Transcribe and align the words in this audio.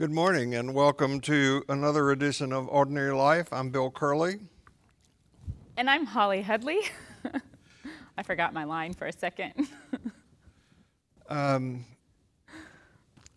Good 0.00 0.12
morning 0.12 0.54
and 0.54 0.72
welcome 0.72 1.20
to 1.20 1.62
another 1.68 2.10
edition 2.10 2.54
of 2.54 2.66
Ordinary 2.68 3.12
Life. 3.12 3.52
I'm 3.52 3.68
Bill 3.68 3.90
Curley. 3.90 4.38
And 5.76 5.90
I'm 5.90 6.06
Holly 6.06 6.40
Headley. 6.40 6.80
I 8.16 8.22
forgot 8.22 8.54
my 8.54 8.64
line 8.64 8.94
for 8.94 9.08
a 9.08 9.12
second. 9.12 9.68
um, 11.28 11.84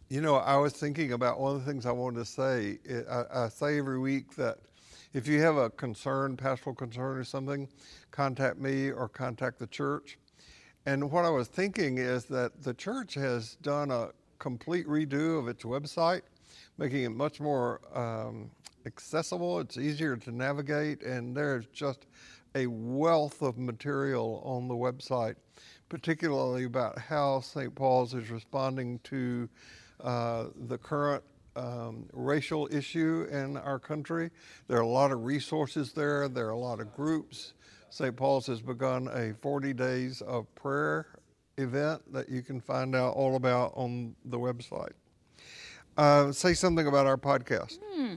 you 0.07 0.21
know, 0.21 0.35
I 0.35 0.55
was 0.55 0.71
thinking 0.71 1.11
about 1.11 1.37
one 1.37 1.53
of 1.53 1.65
the 1.65 1.69
things 1.69 1.85
I 1.85 1.91
wanted 1.91 2.19
to 2.19 2.25
say. 2.25 2.79
I, 3.11 3.43
I 3.43 3.49
say 3.49 3.77
every 3.77 3.99
week 3.99 4.33
that 4.37 4.59
if 5.11 5.27
you 5.27 5.41
have 5.41 5.57
a 5.57 5.69
concern, 5.69 6.37
pastoral 6.37 6.77
concern 6.77 7.17
or 7.17 7.25
something, 7.25 7.67
contact 8.11 8.57
me 8.57 8.89
or 8.89 9.09
contact 9.09 9.59
the 9.59 9.67
church. 9.67 10.17
And 10.85 11.11
what 11.11 11.25
I 11.25 11.29
was 11.29 11.49
thinking 11.49 11.97
is 11.97 12.23
that 12.27 12.63
the 12.63 12.73
church 12.73 13.15
has 13.15 13.55
done 13.55 13.91
a 13.91 14.11
complete 14.39 14.87
redo 14.87 15.39
of 15.39 15.49
its 15.49 15.65
website, 15.65 16.21
making 16.83 17.03
it 17.03 17.15
much 17.15 17.39
more 17.39 17.79
um, 17.97 18.51
accessible. 18.85 19.61
It's 19.61 19.77
easier 19.77 20.17
to 20.17 20.31
navigate, 20.33 21.01
and 21.01 21.33
there's 21.33 21.65
just 21.67 22.07
a 22.55 22.67
wealth 22.67 23.41
of 23.41 23.57
material 23.57 24.41
on 24.43 24.67
the 24.67 24.73
website, 24.73 25.35
particularly 25.87 26.65
about 26.65 26.99
how 26.99 27.39
St. 27.39 27.73
Paul's 27.73 28.13
is 28.13 28.29
responding 28.29 28.99
to 29.05 29.47
uh, 30.01 30.47
the 30.67 30.77
current 30.77 31.23
um, 31.55 32.05
racial 32.11 32.67
issue 32.69 33.29
in 33.31 33.55
our 33.55 33.79
country. 33.79 34.29
There 34.67 34.77
are 34.77 34.81
a 34.81 34.85
lot 34.85 35.13
of 35.13 35.23
resources 35.23 35.93
there, 35.93 36.27
there 36.27 36.47
are 36.47 36.49
a 36.49 36.59
lot 36.59 36.81
of 36.81 36.93
groups. 36.93 37.53
St. 37.91 38.13
Paul's 38.13 38.47
has 38.47 38.61
begun 38.61 39.07
a 39.07 39.33
40 39.41 39.71
days 39.71 40.19
of 40.19 40.53
prayer 40.53 41.07
event 41.57 42.01
that 42.11 42.27
you 42.27 42.41
can 42.41 42.59
find 42.59 42.93
out 42.93 43.13
all 43.13 43.37
about 43.37 43.71
on 43.73 44.17
the 44.25 44.37
website. 44.37 44.91
Uh, 45.97 46.31
say 46.31 46.53
something 46.53 46.87
about 46.87 47.05
our 47.05 47.17
podcast. 47.17 47.79
Hmm. 47.91 48.15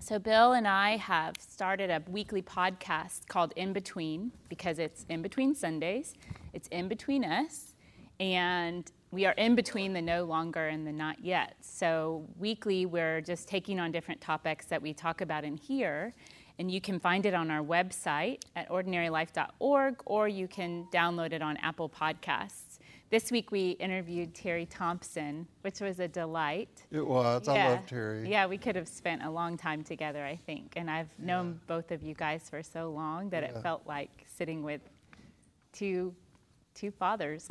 So, 0.00 0.18
Bill 0.18 0.52
and 0.52 0.66
I 0.66 0.96
have 0.96 1.34
started 1.38 1.90
a 1.90 2.02
weekly 2.08 2.42
podcast 2.42 3.28
called 3.28 3.52
In 3.56 3.72
Between 3.72 4.32
because 4.48 4.78
it's 4.78 5.04
in 5.08 5.22
between 5.22 5.54
Sundays, 5.54 6.14
it's 6.52 6.68
in 6.68 6.88
between 6.88 7.24
us, 7.24 7.74
and 8.18 8.90
we 9.10 9.26
are 9.26 9.32
in 9.32 9.54
between 9.54 9.92
the 9.92 10.02
no 10.02 10.24
longer 10.24 10.68
and 10.68 10.86
the 10.86 10.92
not 10.92 11.22
yet. 11.22 11.56
So, 11.60 12.26
weekly, 12.38 12.86
we're 12.86 13.20
just 13.20 13.48
taking 13.48 13.78
on 13.78 13.92
different 13.92 14.20
topics 14.20 14.66
that 14.66 14.80
we 14.82 14.92
talk 14.92 15.20
about 15.20 15.44
in 15.44 15.56
here 15.56 16.14
and 16.58 16.70
you 16.70 16.80
can 16.80 16.98
find 16.98 17.24
it 17.24 17.34
on 17.34 17.50
our 17.50 17.62
website 17.62 18.42
at 18.56 18.68
ordinarylife.org 18.68 20.02
or 20.04 20.28
you 20.28 20.48
can 20.48 20.86
download 20.92 21.32
it 21.32 21.40
on 21.40 21.56
Apple 21.58 21.88
Podcasts. 21.88 22.67
This 23.10 23.30
week 23.30 23.50
we 23.50 23.70
interviewed 23.70 24.34
Terry 24.34 24.66
Thompson, 24.66 25.46
which 25.62 25.80
was 25.80 25.98
a 25.98 26.08
delight. 26.08 26.84
It 26.90 27.06
was. 27.06 27.46
Yeah. 27.46 27.52
I 27.52 27.68
love 27.70 27.86
Terry. 27.86 28.30
Yeah, 28.30 28.46
we 28.46 28.58
could 28.58 28.76
have 28.76 28.86
spent 28.86 29.22
a 29.22 29.30
long 29.30 29.56
time 29.56 29.82
together, 29.82 30.22
I 30.22 30.36
think. 30.36 30.74
And 30.76 30.90
I've 30.90 31.08
known 31.18 31.48
yeah. 31.48 31.74
both 31.74 31.90
of 31.90 32.02
you 32.02 32.12
guys 32.14 32.50
for 32.50 32.62
so 32.62 32.90
long 32.90 33.30
that 33.30 33.42
yeah. 33.42 33.50
it 33.50 33.62
felt 33.62 33.86
like 33.86 34.26
sitting 34.26 34.62
with 34.62 34.82
two 35.72 36.14
two 36.74 36.90
fathers. 36.90 37.48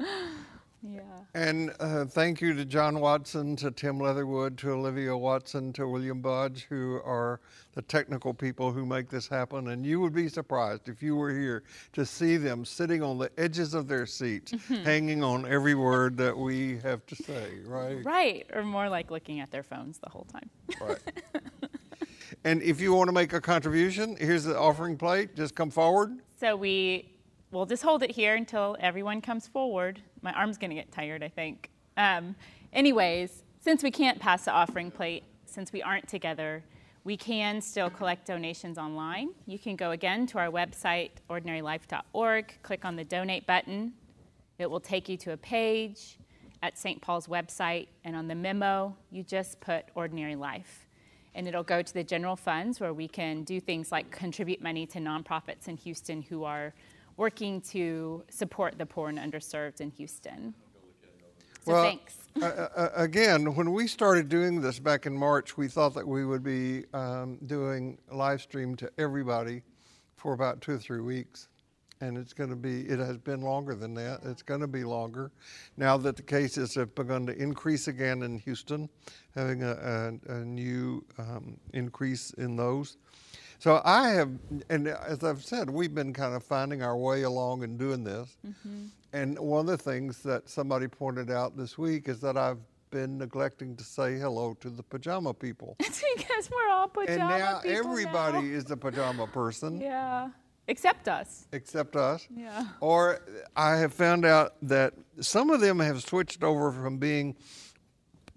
Yeah. 0.94 1.00
And 1.34 1.74
uh, 1.80 2.04
thank 2.06 2.40
you 2.40 2.54
to 2.54 2.64
John 2.64 3.00
Watson, 3.00 3.56
to 3.56 3.70
Tim 3.70 4.00
Leatherwood, 4.00 4.56
to 4.58 4.70
Olivia 4.70 5.16
Watson, 5.16 5.72
to 5.74 5.86
William 5.86 6.20
Budge, 6.20 6.66
who 6.68 7.00
are 7.04 7.40
the 7.74 7.82
technical 7.82 8.32
people 8.32 8.72
who 8.72 8.86
make 8.86 9.08
this 9.08 9.28
happen. 9.28 9.68
And 9.68 9.84
you 9.84 10.00
would 10.00 10.14
be 10.14 10.28
surprised 10.28 10.88
if 10.88 11.02
you 11.02 11.16
were 11.16 11.30
here 11.30 11.62
to 11.92 12.06
see 12.06 12.36
them 12.36 12.64
sitting 12.64 13.02
on 13.02 13.18
the 13.18 13.30
edges 13.38 13.74
of 13.74 13.86
their 13.88 14.06
seats, 14.06 14.52
mm-hmm. 14.52 14.84
hanging 14.84 15.22
on 15.22 15.46
every 15.46 15.74
word 15.74 16.16
that 16.16 16.36
we 16.36 16.78
have 16.78 17.04
to 17.06 17.16
say, 17.16 17.58
right? 17.66 18.04
Right. 18.04 18.46
Or 18.54 18.62
more 18.62 18.88
like 18.88 19.10
looking 19.10 19.40
at 19.40 19.50
their 19.50 19.62
phones 19.62 19.98
the 19.98 20.08
whole 20.08 20.26
time. 20.32 20.48
Right. 20.80 20.98
and 22.44 22.62
if 22.62 22.80
you 22.80 22.94
want 22.94 23.08
to 23.08 23.12
make 23.12 23.32
a 23.32 23.40
contribution, 23.40 24.16
here's 24.18 24.44
the 24.44 24.58
offering 24.58 24.96
plate. 24.96 25.36
Just 25.36 25.54
come 25.54 25.70
forward. 25.70 26.18
So 26.38 26.56
we'll 26.56 27.66
just 27.66 27.82
hold 27.82 28.02
it 28.02 28.10
here 28.10 28.34
until 28.34 28.76
everyone 28.80 29.20
comes 29.20 29.46
forward. 29.46 30.00
My 30.26 30.32
arm's 30.32 30.58
going 30.58 30.70
to 30.70 30.74
get 30.74 30.90
tired, 30.90 31.22
I 31.22 31.28
think. 31.28 31.70
Um, 31.96 32.34
anyways, 32.72 33.44
since 33.60 33.84
we 33.84 33.92
can't 33.92 34.18
pass 34.18 34.44
the 34.44 34.50
offering 34.50 34.90
plate, 34.90 35.22
since 35.44 35.72
we 35.72 35.82
aren't 35.82 36.08
together, 36.08 36.64
we 37.04 37.16
can 37.16 37.60
still 37.60 37.88
collect 37.88 38.26
donations 38.26 38.76
online. 38.76 39.28
You 39.46 39.56
can 39.56 39.76
go 39.76 39.92
again 39.92 40.26
to 40.26 40.38
our 40.38 40.48
website, 40.48 41.10
ordinarylife.org, 41.30 42.54
click 42.64 42.84
on 42.84 42.96
the 42.96 43.04
donate 43.04 43.46
button. 43.46 43.92
It 44.58 44.68
will 44.68 44.80
take 44.80 45.08
you 45.08 45.16
to 45.18 45.30
a 45.30 45.36
page 45.36 46.18
at 46.60 46.76
St. 46.76 47.00
Paul's 47.00 47.28
website, 47.28 47.86
and 48.02 48.16
on 48.16 48.26
the 48.26 48.34
memo, 48.34 48.96
you 49.12 49.22
just 49.22 49.60
put 49.60 49.84
Ordinary 49.94 50.34
Life. 50.34 50.88
And 51.36 51.46
it'll 51.46 51.62
go 51.62 51.82
to 51.82 51.94
the 51.94 52.02
general 52.02 52.34
funds 52.34 52.80
where 52.80 52.92
we 52.92 53.06
can 53.06 53.44
do 53.44 53.60
things 53.60 53.92
like 53.92 54.10
contribute 54.10 54.60
money 54.60 54.86
to 54.86 54.98
nonprofits 54.98 55.68
in 55.68 55.76
Houston 55.76 56.20
who 56.22 56.42
are 56.42 56.74
working 57.16 57.60
to 57.60 58.22
support 58.30 58.78
the 58.78 58.86
poor 58.86 59.08
and 59.08 59.18
underserved 59.18 59.80
in 59.80 59.90
Houston. 59.92 60.54
So 61.64 61.72
well, 61.72 61.82
thanks. 61.82 62.18
uh, 62.42 62.90
again, 62.94 63.54
when 63.54 63.72
we 63.72 63.86
started 63.86 64.28
doing 64.28 64.60
this 64.60 64.78
back 64.78 65.06
in 65.06 65.16
March, 65.16 65.56
we 65.56 65.68
thought 65.68 65.94
that 65.94 66.06
we 66.06 66.24
would 66.24 66.42
be 66.42 66.84
um, 66.92 67.38
doing 67.46 67.98
live 68.12 68.40
stream 68.40 68.76
to 68.76 68.90
everybody 68.98 69.62
for 70.16 70.32
about 70.32 70.60
two 70.60 70.72
or 70.72 70.78
three 70.78 71.00
weeks. 71.00 71.48
And 72.02 72.18
it's 72.18 72.34
going 72.34 72.50
to 72.50 72.56
be, 72.56 72.82
it 72.82 72.98
has 72.98 73.16
been 73.16 73.40
longer 73.40 73.74
than 73.74 73.94
that. 73.94 74.20
It's 74.24 74.42
going 74.42 74.60
to 74.60 74.66
be 74.66 74.84
longer. 74.84 75.32
Now 75.78 75.96
that 75.96 76.16
the 76.16 76.22
cases 76.22 76.74
have 76.74 76.94
begun 76.94 77.24
to 77.26 77.34
increase 77.34 77.88
again 77.88 78.22
in 78.22 78.38
Houston, 78.40 78.90
having 79.34 79.62
a, 79.62 79.72
a, 80.28 80.32
a 80.34 80.44
new 80.44 81.02
um, 81.18 81.56
increase 81.72 82.32
in 82.34 82.54
those. 82.54 82.98
So 83.58 83.80
I 83.84 84.10
have, 84.10 84.30
and 84.68 84.88
as 84.88 85.24
I've 85.24 85.42
said, 85.42 85.70
we've 85.70 85.94
been 85.94 86.12
kind 86.12 86.34
of 86.34 86.42
finding 86.42 86.82
our 86.82 86.96
way 86.96 87.22
along 87.22 87.64
and 87.64 87.78
doing 87.78 88.04
this. 88.04 88.36
Mm-hmm. 88.46 88.86
And 89.12 89.38
one 89.38 89.60
of 89.60 89.66
the 89.66 89.78
things 89.78 90.22
that 90.24 90.48
somebody 90.48 90.88
pointed 90.88 91.30
out 91.30 91.56
this 91.56 91.78
week 91.78 92.08
is 92.08 92.20
that 92.20 92.36
I've 92.36 92.58
been 92.90 93.18
neglecting 93.18 93.76
to 93.76 93.84
say 93.84 94.18
hello 94.18 94.54
to 94.60 94.70
the 94.70 94.82
pajama 94.82 95.34
people. 95.34 95.76
It's 95.80 96.02
because 96.16 96.50
we're 96.50 96.70
all 96.70 96.88
pajama 96.88 97.06
people. 97.12 97.30
And 97.30 97.40
now 97.40 97.60
people 97.60 97.76
everybody 97.76 98.42
now. 98.42 98.56
is 98.56 98.70
a 98.70 98.76
pajama 98.76 99.26
person. 99.26 99.80
yeah. 99.80 100.30
Except 100.68 101.08
us. 101.08 101.46
Except 101.52 101.94
us. 101.94 102.26
Yeah. 102.34 102.66
Or 102.80 103.20
I 103.56 103.76
have 103.76 103.92
found 103.92 104.24
out 104.24 104.54
that 104.62 104.94
some 105.20 105.50
of 105.50 105.60
them 105.60 105.78
have 105.78 106.02
switched 106.02 106.42
over 106.42 106.72
from 106.72 106.98
being 106.98 107.36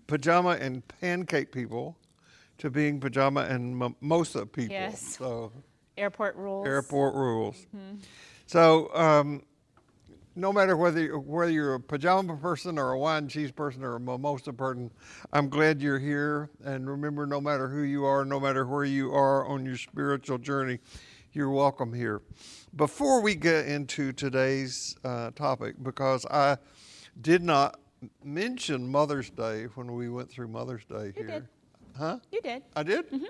pajama 0.07 0.57
and 0.59 0.87
pancake 0.99 1.51
people 1.51 1.97
to 2.59 2.69
being 2.69 2.99
pajama 2.99 3.41
and 3.41 3.77
mimosa 3.77 4.45
people. 4.45 4.73
Yes. 4.73 5.17
So 5.17 5.51
airport 5.97 6.35
rules. 6.35 6.67
Airport 6.67 7.15
rules. 7.15 7.55
Mm-hmm. 7.75 7.97
So 8.45 8.93
um, 8.95 9.43
no 10.35 10.53
matter 10.53 10.77
whether 10.77 11.17
whether 11.17 11.51
you're 11.51 11.75
a 11.75 11.79
pajama 11.79 12.37
person 12.37 12.77
or 12.77 12.91
a 12.91 12.99
wine 12.99 13.23
and 13.23 13.29
cheese 13.29 13.51
person 13.51 13.83
or 13.83 13.95
a 13.95 13.99
mimosa 13.99 14.53
person, 14.53 14.91
I'm 15.33 15.49
glad 15.49 15.81
you're 15.81 15.99
here. 15.99 16.49
And 16.63 16.89
remember, 16.89 17.25
no 17.25 17.41
matter 17.41 17.67
who 17.67 17.81
you 17.81 18.05
are, 18.05 18.23
no 18.25 18.39
matter 18.39 18.65
where 18.65 18.85
you 18.85 19.13
are 19.13 19.45
on 19.47 19.65
your 19.65 19.77
spiritual 19.77 20.37
journey, 20.37 20.79
you're 21.33 21.49
welcome 21.49 21.93
here. 21.93 22.21
Before 22.75 23.21
we 23.21 23.35
get 23.35 23.67
into 23.67 24.11
today's 24.11 24.95
uh, 25.03 25.31
topic, 25.31 25.75
because 25.81 26.25
I 26.25 26.57
did 27.19 27.43
not 27.43 27.79
mention 28.23 28.89
Mother's 28.89 29.29
Day 29.29 29.65
when 29.75 29.93
we 29.93 30.09
went 30.09 30.29
through 30.29 30.47
Mother's 30.47 30.85
Day 30.85 31.07
you 31.07 31.13
here. 31.15 31.27
Did. 31.27 31.47
Huh? 31.97 32.19
You 32.31 32.41
did. 32.41 32.63
I 32.75 32.83
did? 32.83 33.09
Mm-hmm. 33.11 33.25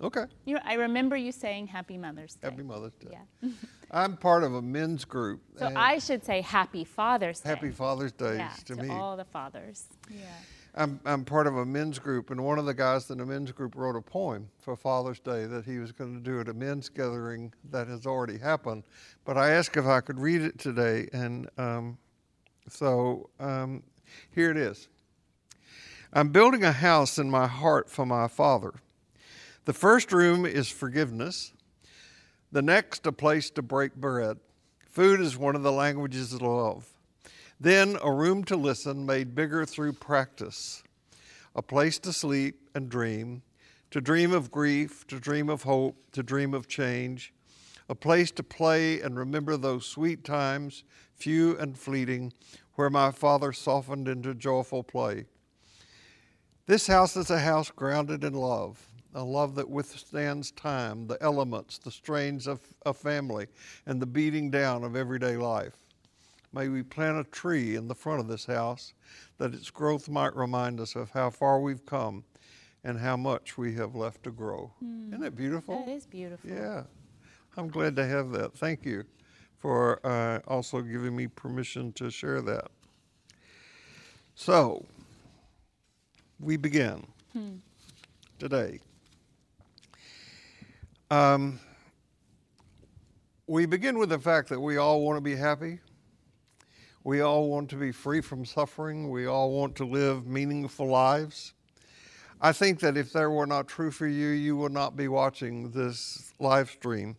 Okay. 0.00 0.24
You, 0.44 0.58
I 0.64 0.74
remember 0.74 1.16
you 1.16 1.32
saying 1.32 1.66
Happy 1.66 1.98
Mother's 1.98 2.34
Day. 2.34 2.48
Happy 2.48 2.62
Mother's 2.62 2.94
Day. 2.94 3.10
Yeah. 3.42 3.50
I'm 3.90 4.16
part 4.16 4.44
of 4.44 4.54
a 4.54 4.62
men's 4.62 5.04
group. 5.04 5.40
So 5.56 5.72
I 5.74 5.98
should 5.98 6.24
say 6.24 6.40
Happy 6.40 6.84
Father's 6.84 7.40
Day. 7.40 7.48
Happy 7.48 7.70
Father's 7.70 8.12
Day 8.12 8.36
yeah, 8.36 8.52
to, 8.66 8.76
to 8.76 8.82
me. 8.82 8.90
all 8.90 9.16
the 9.16 9.24
fathers. 9.24 9.86
Yeah. 10.08 10.26
I'm, 10.74 11.00
I'm 11.04 11.24
part 11.24 11.48
of 11.48 11.56
a 11.56 11.66
men's 11.66 11.98
group, 11.98 12.30
and 12.30 12.44
one 12.44 12.58
of 12.58 12.66
the 12.66 12.74
guys 12.74 13.10
in 13.10 13.18
the 13.18 13.26
men's 13.26 13.50
group 13.50 13.74
wrote 13.74 13.96
a 13.96 14.00
poem 14.00 14.48
for 14.60 14.76
Father's 14.76 15.18
Day 15.18 15.46
that 15.46 15.64
he 15.64 15.78
was 15.78 15.90
going 15.90 16.14
to 16.14 16.20
do 16.20 16.38
at 16.38 16.48
a 16.48 16.54
men's 16.54 16.88
gathering 16.88 17.52
that 17.70 17.88
has 17.88 18.06
already 18.06 18.38
happened. 18.38 18.84
But 19.24 19.36
I 19.36 19.50
asked 19.50 19.76
if 19.76 19.86
I 19.86 20.00
could 20.00 20.20
read 20.20 20.42
it 20.42 20.58
today, 20.58 21.08
and 21.12 21.48
um, 21.58 21.98
so 22.68 23.30
um, 23.40 23.82
here 24.30 24.52
it 24.52 24.56
is. 24.56 24.88
I'm 26.10 26.30
building 26.30 26.64
a 26.64 26.72
house 26.72 27.18
in 27.18 27.30
my 27.30 27.46
heart 27.46 27.90
for 27.90 28.06
my 28.06 28.28
Father. 28.28 28.72
The 29.66 29.74
first 29.74 30.10
room 30.10 30.46
is 30.46 30.70
forgiveness, 30.70 31.52
the 32.50 32.62
next, 32.62 33.06
a 33.06 33.12
place 33.12 33.50
to 33.50 33.62
break 33.62 33.94
bread. 33.94 34.38
Food 34.88 35.20
is 35.20 35.36
one 35.36 35.54
of 35.54 35.62
the 35.62 35.70
languages 35.70 36.32
of 36.32 36.40
love. 36.40 36.88
Then, 37.60 37.98
a 38.02 38.10
room 38.10 38.42
to 38.44 38.56
listen, 38.56 39.04
made 39.04 39.34
bigger 39.34 39.66
through 39.66 39.92
practice, 39.94 40.82
a 41.54 41.60
place 41.60 41.98
to 41.98 42.12
sleep 42.14 42.70
and 42.74 42.88
dream, 42.88 43.42
to 43.90 44.00
dream 44.00 44.32
of 44.32 44.50
grief, 44.50 45.06
to 45.08 45.20
dream 45.20 45.50
of 45.50 45.64
hope, 45.64 46.10
to 46.12 46.22
dream 46.22 46.54
of 46.54 46.68
change, 46.68 47.34
a 47.90 47.94
place 47.94 48.30
to 48.30 48.42
play 48.42 49.02
and 49.02 49.18
remember 49.18 49.58
those 49.58 49.84
sweet 49.84 50.24
times, 50.24 50.84
few 51.14 51.58
and 51.58 51.76
fleeting, 51.76 52.32
where 52.76 52.88
my 52.88 53.10
Father 53.10 53.52
softened 53.52 54.08
into 54.08 54.34
joyful 54.34 54.82
play 54.82 55.26
This 56.68 56.86
house 56.86 57.16
is 57.16 57.30
a 57.30 57.38
house 57.38 57.70
grounded 57.70 58.24
in 58.24 58.34
love, 58.34 58.86
a 59.14 59.24
love 59.24 59.54
that 59.54 59.70
withstands 59.70 60.50
time, 60.50 61.06
the 61.06 61.16
elements, 61.22 61.78
the 61.78 61.90
strains 61.90 62.46
of 62.46 62.60
a 62.84 62.92
family, 62.92 63.46
and 63.86 64.02
the 64.02 64.06
beating 64.06 64.50
down 64.50 64.84
of 64.84 64.94
everyday 64.94 65.38
life. 65.38 65.72
May 66.52 66.68
we 66.68 66.82
plant 66.82 67.18
a 67.18 67.24
tree 67.30 67.74
in 67.74 67.88
the 67.88 67.94
front 67.94 68.20
of 68.20 68.28
this 68.28 68.44
house 68.44 68.92
that 69.38 69.54
its 69.54 69.70
growth 69.70 70.10
might 70.10 70.36
remind 70.36 70.78
us 70.78 70.94
of 70.94 71.08
how 71.08 71.30
far 71.30 71.58
we've 71.58 71.86
come 71.86 72.22
and 72.84 72.98
how 72.98 73.16
much 73.16 73.56
we 73.56 73.72
have 73.76 73.94
left 73.94 74.22
to 74.24 74.30
grow. 74.30 74.70
Mm. 74.84 75.14
Isn't 75.14 75.24
it 75.24 75.34
beautiful? 75.34 75.82
That 75.86 75.90
is 75.90 76.04
beautiful. 76.04 76.50
Yeah. 76.50 76.82
I'm 77.56 77.68
glad 77.68 77.96
to 77.96 78.04
have 78.04 78.30
that. 78.32 78.52
Thank 78.52 78.84
you 78.84 79.04
for 79.56 80.06
uh, 80.06 80.40
also 80.46 80.82
giving 80.82 81.16
me 81.16 81.28
permission 81.28 81.94
to 81.94 82.10
share 82.10 82.42
that. 82.42 82.68
So, 84.34 84.84
we 86.40 86.56
begin 86.56 87.06
hmm. 87.32 87.56
today. 88.38 88.80
Um, 91.10 91.58
we 93.46 93.66
begin 93.66 93.98
with 93.98 94.10
the 94.10 94.18
fact 94.18 94.48
that 94.50 94.60
we 94.60 94.76
all 94.76 95.00
want 95.00 95.16
to 95.16 95.20
be 95.22 95.34
happy. 95.34 95.80
We 97.02 97.22
all 97.22 97.48
want 97.48 97.70
to 97.70 97.76
be 97.76 97.92
free 97.92 98.20
from 98.20 98.44
suffering. 98.44 99.10
We 99.10 99.26
all 99.26 99.50
want 99.50 99.74
to 99.76 99.84
live 99.84 100.26
meaningful 100.26 100.86
lives. 100.86 101.54
I 102.40 102.52
think 102.52 102.80
that 102.80 102.96
if 102.96 103.12
that 103.14 103.28
were 103.28 103.46
not 103.46 103.66
true 103.66 103.90
for 103.90 104.06
you, 104.06 104.28
you 104.28 104.56
would 104.58 104.72
not 104.72 104.96
be 104.96 105.08
watching 105.08 105.70
this 105.70 106.32
live 106.38 106.70
stream. 106.70 107.16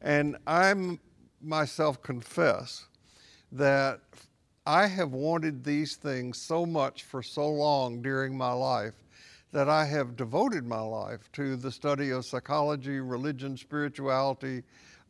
And 0.00 0.36
I'm 0.46 0.98
myself 1.40 2.02
confess 2.02 2.86
that 3.52 4.00
I 4.66 4.86
have 4.86 5.12
wanted 5.12 5.62
these 5.62 5.96
things 5.96 6.40
so 6.40 6.64
much 6.64 7.02
for 7.02 7.22
so 7.22 7.46
long 7.46 8.00
during 8.00 8.36
my 8.36 8.52
life 8.52 8.94
that 9.52 9.68
I 9.68 9.84
have 9.84 10.16
devoted 10.16 10.64
my 10.66 10.80
life 10.80 11.30
to 11.32 11.56
the 11.56 11.70
study 11.70 12.10
of 12.10 12.24
psychology, 12.24 12.98
religion, 12.98 13.58
spirituality, 13.58 14.62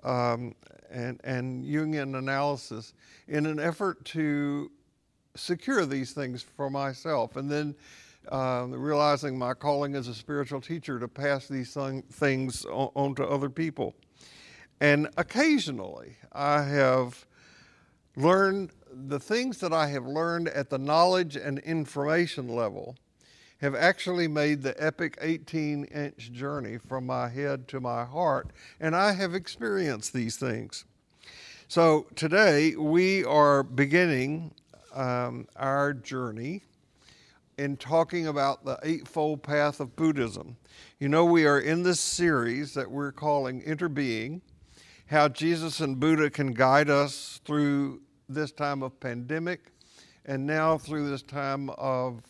um, 0.02 0.56
and, 0.90 1.20
and 1.22 1.64
Jungian 1.64 2.18
analysis 2.18 2.94
in 3.28 3.46
an 3.46 3.60
effort 3.60 4.04
to 4.06 4.72
secure 5.36 5.86
these 5.86 6.12
things 6.12 6.42
for 6.42 6.68
myself. 6.68 7.36
And 7.36 7.48
then 7.48 7.76
uh, 8.32 8.66
realizing 8.68 9.38
my 9.38 9.54
calling 9.54 9.94
as 9.94 10.08
a 10.08 10.14
spiritual 10.14 10.60
teacher 10.60 10.98
to 10.98 11.06
pass 11.06 11.46
these 11.46 11.76
things 12.10 12.64
on, 12.64 12.90
on 12.96 13.14
to 13.14 13.24
other 13.24 13.50
people. 13.50 13.94
And 14.80 15.08
occasionally 15.16 16.16
I 16.32 16.62
have 16.62 17.24
learned 18.16 18.72
the 18.94 19.20
things 19.20 19.58
that 19.58 19.72
I 19.72 19.88
have 19.88 20.06
learned 20.06 20.48
at 20.48 20.70
the 20.70 20.78
knowledge 20.78 21.36
and 21.36 21.58
information 21.60 22.48
level 22.48 22.96
have 23.58 23.74
actually 23.74 24.28
made 24.28 24.62
the 24.62 24.74
epic 24.82 25.16
18 25.20 25.84
inch 25.84 26.32
journey 26.32 26.78
from 26.78 27.06
my 27.06 27.28
head 27.28 27.68
to 27.68 27.80
my 27.80 28.04
heart, 28.04 28.50
and 28.80 28.94
I 28.94 29.12
have 29.12 29.34
experienced 29.34 30.12
these 30.12 30.36
things. 30.36 30.84
So 31.68 32.06
today 32.14 32.76
we 32.76 33.24
are 33.24 33.62
beginning 33.62 34.52
um, 34.94 35.48
our 35.56 35.92
journey 35.92 36.62
in 37.56 37.76
talking 37.76 38.26
about 38.26 38.64
the 38.64 38.78
Eightfold 38.82 39.42
Path 39.42 39.80
of 39.80 39.96
Buddhism. 39.96 40.56
You 40.98 41.08
know, 41.08 41.24
we 41.24 41.46
are 41.46 41.58
in 41.58 41.82
this 41.82 42.00
series 42.00 42.74
that 42.74 42.90
we're 42.90 43.12
calling 43.12 43.62
Interbeing 43.62 44.40
how 45.06 45.28
Jesus 45.28 45.80
and 45.80 46.00
Buddha 46.00 46.30
can 46.30 46.52
guide 46.52 46.90
us 46.90 47.40
through 47.44 48.00
this 48.28 48.52
time 48.52 48.82
of 48.82 48.98
pandemic 49.00 49.72
and 50.26 50.46
now 50.46 50.78
through 50.78 51.10
this 51.10 51.22
time 51.22 51.70
of 51.70 52.22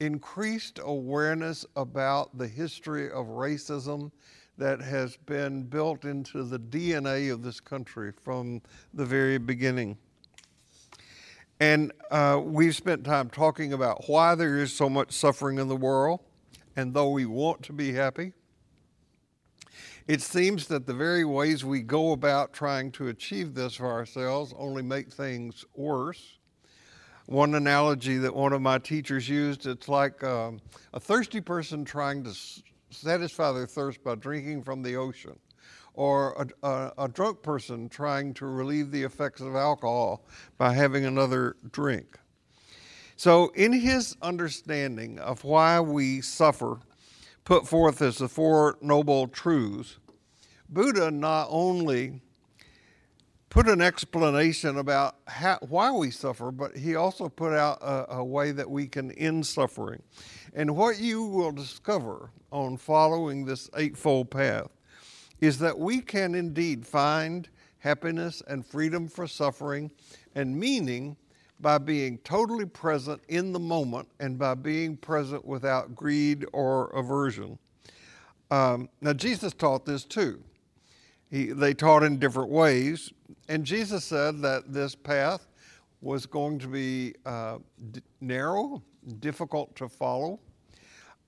increased 0.00 0.78
awareness 0.82 1.66
about 1.76 2.36
the 2.36 2.46
history 2.46 3.10
of 3.10 3.26
racism 3.26 4.10
that 4.56 4.80
has 4.80 5.16
been 5.16 5.62
built 5.62 6.04
into 6.04 6.42
the 6.42 6.58
DNA 6.58 7.32
of 7.32 7.42
this 7.42 7.60
country 7.60 8.12
from 8.12 8.60
the 8.92 9.04
very 9.04 9.38
beginning. 9.38 9.96
And 11.60 11.92
uh, 12.10 12.40
we've 12.44 12.76
spent 12.76 13.04
time 13.04 13.30
talking 13.30 13.72
about 13.72 14.08
why 14.08 14.34
there 14.34 14.58
is 14.58 14.72
so 14.72 14.88
much 14.88 15.12
suffering 15.12 15.58
in 15.58 15.68
the 15.68 15.76
world. 15.76 16.20
And 16.76 16.94
though 16.94 17.10
we 17.10 17.26
want 17.26 17.62
to 17.64 17.72
be 17.72 17.92
happy, 17.92 18.32
it 20.08 20.22
seems 20.22 20.66
that 20.68 20.86
the 20.86 20.94
very 20.94 21.26
ways 21.26 21.66
we 21.66 21.82
go 21.82 22.12
about 22.12 22.54
trying 22.54 22.90
to 22.92 23.08
achieve 23.08 23.54
this 23.54 23.74
for 23.74 23.92
ourselves 23.92 24.54
only 24.56 24.82
make 24.82 25.12
things 25.12 25.66
worse. 25.76 26.38
One 27.26 27.54
analogy 27.54 28.16
that 28.16 28.34
one 28.34 28.54
of 28.54 28.62
my 28.62 28.78
teachers 28.78 29.28
used 29.28 29.66
it's 29.66 29.86
like 29.86 30.24
um, 30.24 30.62
a 30.94 30.98
thirsty 30.98 31.42
person 31.42 31.84
trying 31.84 32.24
to 32.24 32.30
s- 32.30 32.62
satisfy 32.88 33.52
their 33.52 33.66
thirst 33.66 34.02
by 34.02 34.14
drinking 34.14 34.62
from 34.62 34.82
the 34.82 34.96
ocean, 34.96 35.38
or 35.92 36.48
a, 36.62 36.66
a, 36.66 36.92
a 37.04 37.08
drunk 37.08 37.42
person 37.42 37.90
trying 37.90 38.32
to 38.32 38.46
relieve 38.46 38.90
the 38.90 39.02
effects 39.02 39.42
of 39.42 39.54
alcohol 39.56 40.24
by 40.56 40.72
having 40.72 41.04
another 41.04 41.56
drink. 41.70 42.18
So, 43.16 43.48
in 43.48 43.74
his 43.74 44.16
understanding 44.22 45.18
of 45.18 45.44
why 45.44 45.80
we 45.80 46.22
suffer 46.22 46.78
put 47.48 47.66
forth 47.66 48.02
as 48.02 48.18
the 48.18 48.28
Four 48.28 48.76
Noble 48.82 49.26
Truths, 49.26 49.96
Buddha 50.68 51.10
not 51.10 51.46
only 51.48 52.20
put 53.48 53.66
an 53.66 53.80
explanation 53.80 54.76
about 54.76 55.16
how, 55.26 55.56
why 55.66 55.90
we 55.90 56.10
suffer, 56.10 56.50
but 56.50 56.76
he 56.76 56.94
also 56.94 57.26
put 57.30 57.54
out 57.54 57.78
a, 57.80 58.16
a 58.16 58.24
way 58.24 58.52
that 58.52 58.68
we 58.70 58.86
can 58.86 59.12
end 59.12 59.46
suffering. 59.46 60.02
And 60.52 60.76
what 60.76 60.98
you 60.98 61.22
will 61.22 61.52
discover 61.52 62.32
on 62.52 62.76
following 62.76 63.46
this 63.46 63.70
Eightfold 63.74 64.30
Path 64.30 64.68
is 65.40 65.58
that 65.60 65.78
we 65.78 66.02
can 66.02 66.34
indeed 66.34 66.86
find 66.86 67.48
happiness 67.78 68.42
and 68.46 68.66
freedom 68.66 69.08
for 69.08 69.26
suffering 69.26 69.90
and 70.34 70.54
meaning 70.54 71.16
by 71.60 71.78
being 71.78 72.18
totally 72.18 72.64
present 72.64 73.20
in 73.28 73.52
the 73.52 73.58
moment 73.58 74.08
and 74.20 74.38
by 74.38 74.54
being 74.54 74.96
present 74.96 75.44
without 75.44 75.94
greed 75.94 76.46
or 76.52 76.90
aversion. 76.90 77.58
Um, 78.50 78.88
now, 79.00 79.12
Jesus 79.12 79.52
taught 79.52 79.84
this 79.84 80.04
too. 80.04 80.42
He, 81.30 81.46
they 81.46 81.74
taught 81.74 82.02
in 82.02 82.18
different 82.18 82.50
ways, 82.50 83.12
and 83.48 83.64
Jesus 83.64 84.04
said 84.04 84.40
that 84.42 84.72
this 84.72 84.94
path 84.94 85.46
was 86.00 86.24
going 86.24 86.58
to 86.60 86.68
be 86.68 87.14
uh, 87.26 87.58
d- 87.90 88.00
narrow, 88.20 88.82
difficult 89.20 89.74
to 89.76 89.88
follow. 89.88 90.38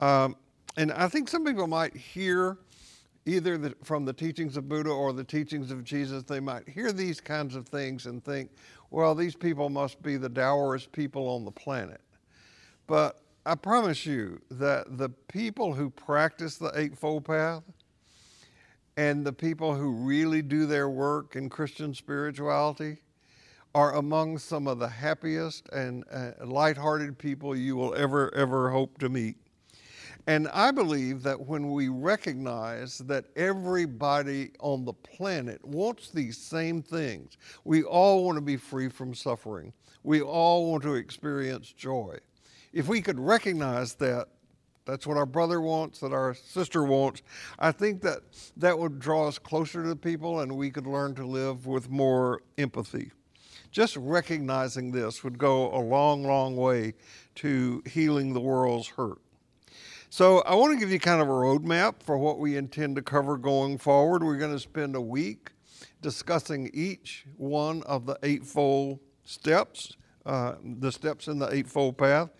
Um, 0.01 0.37
and 0.77 0.93
I 0.93 1.09
think 1.09 1.29
some 1.29 1.45
people 1.45 1.67
might 1.67 1.95
hear 1.95 2.57
either 3.27 3.59
the, 3.59 3.75
from 3.83 4.05
the 4.05 4.13
teachings 4.13 4.57
of 4.57 4.69
Buddha 4.69 4.91
or 4.91 5.13
the 5.13 5.25
teachings 5.25 5.71
of 5.71 5.85
Jesus, 5.85 6.23
they 6.23 6.41
might 6.41 6.69
hear 6.69 6.93
these 6.93 7.21
kinds 7.21 7.55
of 7.55 7.69
things 7.69 8.07
and 8.07 8.25
think, 8.25 8.51
well, 8.91 9.15
these 9.15 9.37
people 9.37 9.71
must 9.71 10.03
be 10.03 10.17
the 10.17 10.29
dourest 10.29 10.93
people 10.93 11.29
on 11.29 11.45
the 11.45 11.51
planet. 11.51 12.01
But 12.87 13.21
I 13.47 13.55
promise 13.55 14.05
you 14.05 14.41
that 14.51 14.99
the 14.99 15.09
people 15.09 15.75
who 15.75 15.91
practice 15.91 16.57
the 16.57 16.73
Eightfold 16.75 17.25
Path 17.25 17.63
and 18.97 19.25
the 19.25 19.33
people 19.33 19.75
who 19.75 19.93
really 19.93 20.43
do 20.43 20.67
their 20.67 20.91
work 20.91 21.37
in 21.37 21.49
Christian 21.49 21.95
spirituality 21.95 22.99
are 23.75 23.95
among 23.95 24.39
some 24.39 24.67
of 24.67 24.79
the 24.79 24.89
happiest 24.89 25.69
and 25.69 26.05
uh, 26.13 26.33
lighthearted 26.45 27.17
people 27.17 27.55
you 27.57 27.77
will 27.77 27.95
ever, 27.95 28.35
ever 28.35 28.71
hope 28.71 28.99
to 28.99 29.09
meet. 29.09 29.37
And 30.31 30.47
I 30.53 30.71
believe 30.71 31.25
that 31.25 31.49
when 31.49 31.73
we 31.73 31.89
recognize 31.89 32.99
that 32.99 33.25
everybody 33.35 34.53
on 34.61 34.85
the 34.85 34.93
planet 34.93 35.65
wants 35.65 36.11
these 36.11 36.39
same 36.39 36.83
things, 36.83 37.37
we 37.65 37.83
all 37.83 38.25
want 38.25 38.37
to 38.37 38.41
be 38.41 38.57
free 38.57 38.89
from 38.89 39.13
suffering. 39.13 39.73
We 40.05 40.21
all 40.21 40.71
want 40.71 40.85
to 40.85 40.95
experience 40.95 41.73
joy. 41.73 42.19
If 42.73 42.87
we 42.87 43.03
could 43.03 43.19
recognize 43.19 43.95
that, 43.95 44.29
that's 44.85 45.05
what 45.05 45.17
our 45.17 45.27
brother 45.27 45.61
wants, 45.61 45.99
that 45.99 46.13
our 46.13 46.35
sister 46.35 46.85
wants, 46.85 47.23
I 47.59 47.73
think 47.73 48.01
that 48.03 48.21
that 48.57 48.79
would 48.79 49.01
draw 49.01 49.27
us 49.27 49.37
closer 49.37 49.83
to 49.83 49.97
people 49.97 50.43
and 50.43 50.57
we 50.57 50.71
could 50.71 50.87
learn 50.87 51.17
to 51.17 51.27
live 51.27 51.67
with 51.67 51.91
more 51.91 52.43
empathy. 52.57 53.11
Just 53.73 53.97
recognizing 53.97 54.93
this 54.93 55.25
would 55.25 55.39
go 55.39 55.75
a 55.75 55.83
long, 55.83 56.23
long 56.23 56.55
way 56.55 56.95
to 57.35 57.83
healing 57.85 58.33
the 58.33 58.41
world's 58.41 58.87
hurt. 58.87 59.19
So, 60.13 60.41
I 60.41 60.57
want 60.57 60.73
to 60.73 60.77
give 60.77 60.91
you 60.91 60.99
kind 60.99 61.23
of 61.23 61.29
a 61.29 61.31
roadmap 61.31 62.03
for 62.03 62.19
what 62.19 62.41
we 62.41 62.57
intend 62.57 62.97
to 62.97 63.03
cover 63.03 63.37
going 63.37 63.79
forward. 63.79 64.25
We're 64.25 64.39
going 64.39 64.53
to 64.53 64.59
spend 64.59 64.97
a 64.97 65.01
week 65.01 65.53
discussing 66.03 66.69
each 66.75 67.27
one 67.37 67.85
of 67.85 68.07
the 68.07 68.19
Eightfold 68.25 68.99
Steps, 69.23 69.97
uh, 70.27 70.55
the 70.65 70.91
steps 70.91 71.29
in 71.29 71.39
the 71.39 71.55
Eightfold 71.55 71.97
Path. 71.97 72.31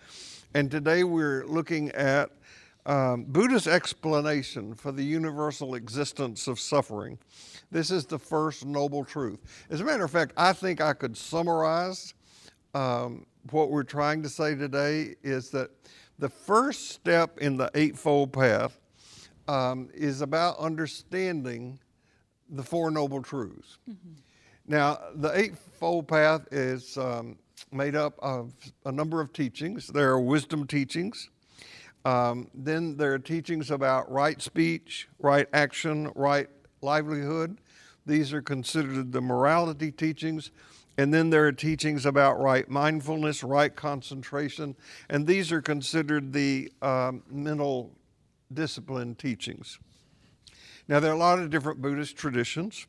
And 0.53 0.69
today 0.69 1.05
we're 1.05 1.47
looking 1.47 1.91
at 1.93 2.31
um, 2.87 3.23
Buddha's 3.23 3.69
explanation 3.69 4.75
for 4.75 4.91
the 4.91 5.05
universal 5.05 5.77
existence 5.77 6.49
of 6.49 6.59
suffering. 6.59 7.21
This 7.71 7.93
is 7.93 8.05
the 8.05 8.19
first 8.19 8.67
noble 8.67 9.05
truth. 9.05 9.39
As 9.71 9.81
a 9.81 9.85
matter 9.85 10.03
of 10.03 10.11
fact, 10.11 10.33
I 10.37 10.55
think 10.55 10.81
I 10.81 10.93
could 10.93 11.17
summarize 11.17 12.15
um, 12.75 13.27
what 13.53 13.71
we're 13.71 13.85
trying 13.85 14.25
to 14.25 14.29
say 14.29 14.57
today 14.57 15.15
is 15.23 15.51
that 15.51 15.71
the 16.21 16.29
first 16.29 16.91
step 16.91 17.39
in 17.39 17.57
the 17.57 17.71
Eightfold 17.75 18.33
Path 18.33 18.79
um, 19.49 19.89
is 19.95 20.21
about 20.21 20.59
understanding 20.59 21.81
the 22.51 22.63
Four 22.63 22.91
Noble 22.91 23.23
Truths. 23.23 23.79
Mm-hmm. 23.91 24.13
Now, 24.67 24.99
the 25.15 25.37
Eightfold 25.37 26.07
Path 26.07 26.43
is 26.53 26.99
um, 26.99 27.39
made 27.73 27.97
up 27.97 28.19
of 28.21 28.53
a 28.85 28.93
number 28.93 29.21
of 29.23 29.33
teachings. 29.33 29.87
There 29.87 30.11
are 30.11 30.21
wisdom 30.21 30.67
teachings. 30.67 31.31
Um, 32.05 32.49
then 32.55 32.97
there 32.97 33.15
are 33.15 33.19
teachings 33.19 33.71
about 33.71 34.11
right 34.13 34.41
speech, 34.41 35.09
right 35.19 35.49
action, 35.55 36.13
right 36.15 36.49
livelihood. 36.83 37.59
These 38.05 38.33
are 38.35 38.43
considered 38.43 39.13
the 39.13 39.21
morality 39.23 39.91
teachings. 39.91 40.51
And 41.01 41.15
then 41.15 41.31
there 41.31 41.47
are 41.47 41.53
teachings 41.53 42.05
about 42.05 42.39
right 42.43 42.69
mindfulness, 42.69 43.43
right 43.43 43.75
concentration, 43.75 44.77
and 45.09 45.27
these 45.27 45.51
are 45.51 45.63
considered 45.63 46.35
the 46.35 46.71
um, 46.83 47.23
mental 47.31 47.97
discipline 48.53 49.15
teachings. 49.15 49.79
Now, 50.89 51.01
there 51.01 51.11
are 51.11 51.15
a 51.15 51.19
lot 51.19 51.39
of 51.39 51.49
different 51.49 51.81
Buddhist 51.81 52.19
traditions. 52.19 52.87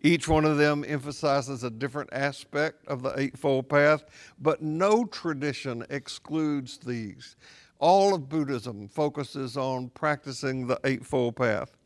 Each 0.00 0.26
one 0.26 0.46
of 0.46 0.56
them 0.56 0.86
emphasizes 0.88 1.64
a 1.64 1.68
different 1.68 2.08
aspect 2.14 2.88
of 2.88 3.02
the 3.02 3.12
Eightfold 3.20 3.68
Path, 3.68 4.06
but 4.40 4.62
no 4.62 5.04
tradition 5.04 5.84
excludes 5.90 6.78
these. 6.78 7.36
All 7.78 8.14
of 8.14 8.30
Buddhism 8.30 8.88
focuses 8.88 9.58
on 9.58 9.90
practicing 9.90 10.66
the 10.66 10.80
Eightfold 10.84 11.36
Path. 11.36 11.76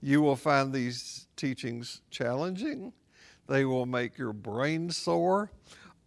You 0.00 0.22
will 0.22 0.36
find 0.36 0.72
these 0.72 1.26
teachings 1.36 2.00
challenging, 2.10 2.94
they 3.50 3.64
will 3.64 3.86
make 3.86 4.16
your 4.16 4.32
brain 4.32 4.90
sore. 4.90 5.50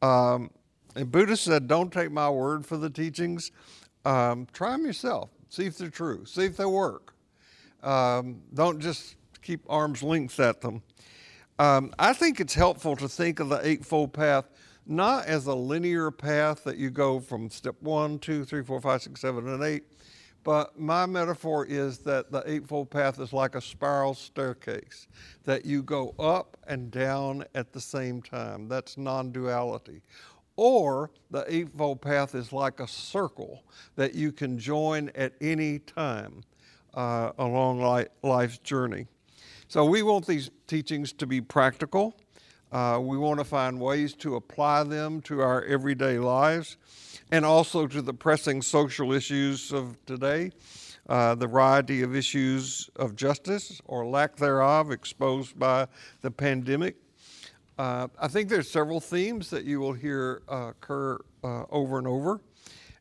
Um, 0.01 0.49
and 0.95 1.11
Buddha 1.11 1.37
said, 1.37 1.67
Don't 1.67 1.91
take 1.91 2.11
my 2.11 2.29
word 2.29 2.65
for 2.65 2.77
the 2.77 2.89
teachings. 2.89 3.51
Um, 4.05 4.47
try 4.53 4.71
them 4.71 4.85
yourself. 4.85 5.29
See 5.49 5.65
if 5.65 5.77
they're 5.77 5.89
true. 5.89 6.25
See 6.25 6.45
if 6.45 6.57
they 6.57 6.65
work. 6.65 7.13
Um, 7.83 8.41
don't 8.53 8.79
just 8.79 9.15
keep 9.41 9.61
arm's 9.69 10.01
length 10.01 10.39
at 10.39 10.61
them. 10.61 10.81
Um, 11.59 11.93
I 11.99 12.13
think 12.13 12.39
it's 12.39 12.55
helpful 12.55 12.95
to 12.95 13.07
think 13.07 13.39
of 13.39 13.49
the 13.49 13.59
Eightfold 13.65 14.13
Path 14.13 14.49
not 14.85 15.25
as 15.25 15.45
a 15.47 15.53
linear 15.53 16.11
path 16.11 16.63
that 16.63 16.77
you 16.77 16.89
go 16.89 17.19
from 17.19 17.49
step 17.49 17.75
one, 17.81 18.19
two, 18.19 18.43
three, 18.43 18.63
four, 18.63 18.81
five, 18.81 19.01
six, 19.01 19.21
seven, 19.21 19.47
and 19.47 19.63
eight, 19.63 19.83
but 20.43 20.77
my 20.79 21.05
metaphor 21.05 21.65
is 21.65 21.99
that 21.99 22.31
the 22.31 22.43
Eightfold 22.45 22.89
Path 22.89 23.19
is 23.19 23.31
like 23.31 23.55
a 23.55 23.61
spiral 23.61 24.13
staircase, 24.13 25.07
that 25.45 25.65
you 25.65 25.83
go 25.83 26.13
up 26.19 26.57
and 26.67 26.91
down 26.91 27.45
at 27.55 27.71
the 27.71 27.79
same 27.79 28.21
time. 28.21 28.67
That's 28.67 28.97
non 28.97 29.31
duality. 29.31 30.01
Or 30.55 31.11
the 31.31 31.45
Eightfold 31.51 32.01
Path 32.01 32.35
is 32.35 32.51
like 32.51 32.79
a 32.79 32.87
circle 32.87 33.63
that 33.95 34.13
you 34.13 34.31
can 34.31 34.59
join 34.59 35.09
at 35.15 35.33
any 35.41 35.79
time 35.79 36.43
uh, 36.93 37.31
along 37.37 38.07
life's 38.21 38.57
journey. 38.59 39.07
So 39.67 39.85
we 39.85 40.03
want 40.03 40.27
these 40.27 40.51
teachings 40.67 41.13
to 41.13 41.25
be 41.25 41.41
practical. 41.41 42.15
Uh, 42.73 42.97
we 42.99 43.19
want 43.19 43.39
to 43.39 43.43
find 43.43 43.79
ways 43.79 44.15
to 44.15 44.35
apply 44.35 44.83
them 44.83 45.21
to 45.21 45.39
our 45.41 45.63
everyday 45.65 46.17
lives 46.17 46.77
and 47.31 47.45
also 47.45 47.85
to 47.85 48.01
the 48.01 48.13
pressing 48.13 48.63
social 48.63 49.13
issues 49.13 49.71
of 49.71 49.95
today, 50.07 50.49
uh, 51.07 51.35
the 51.35 51.45
variety 51.45 52.01
of 52.01 52.15
issues 52.15 52.89
of 52.95 53.15
justice 53.15 53.79
or 53.85 54.07
lack 54.07 54.35
thereof 54.37 54.89
exposed 54.89 55.57
by 55.59 55.85
the 56.21 56.31
pandemic. 56.31 56.95
Uh, 57.77 58.07
I 58.19 58.27
think 58.27 58.49
there's 58.49 58.71
several 58.71 58.99
themes 58.99 59.51
that 59.51 59.65
you 59.65 59.79
will 59.79 59.93
hear 59.93 60.41
uh, 60.49 60.71
occur 60.71 61.19
uh, 61.43 61.65
over 61.69 61.99
and 61.99 62.07
over, 62.07 62.41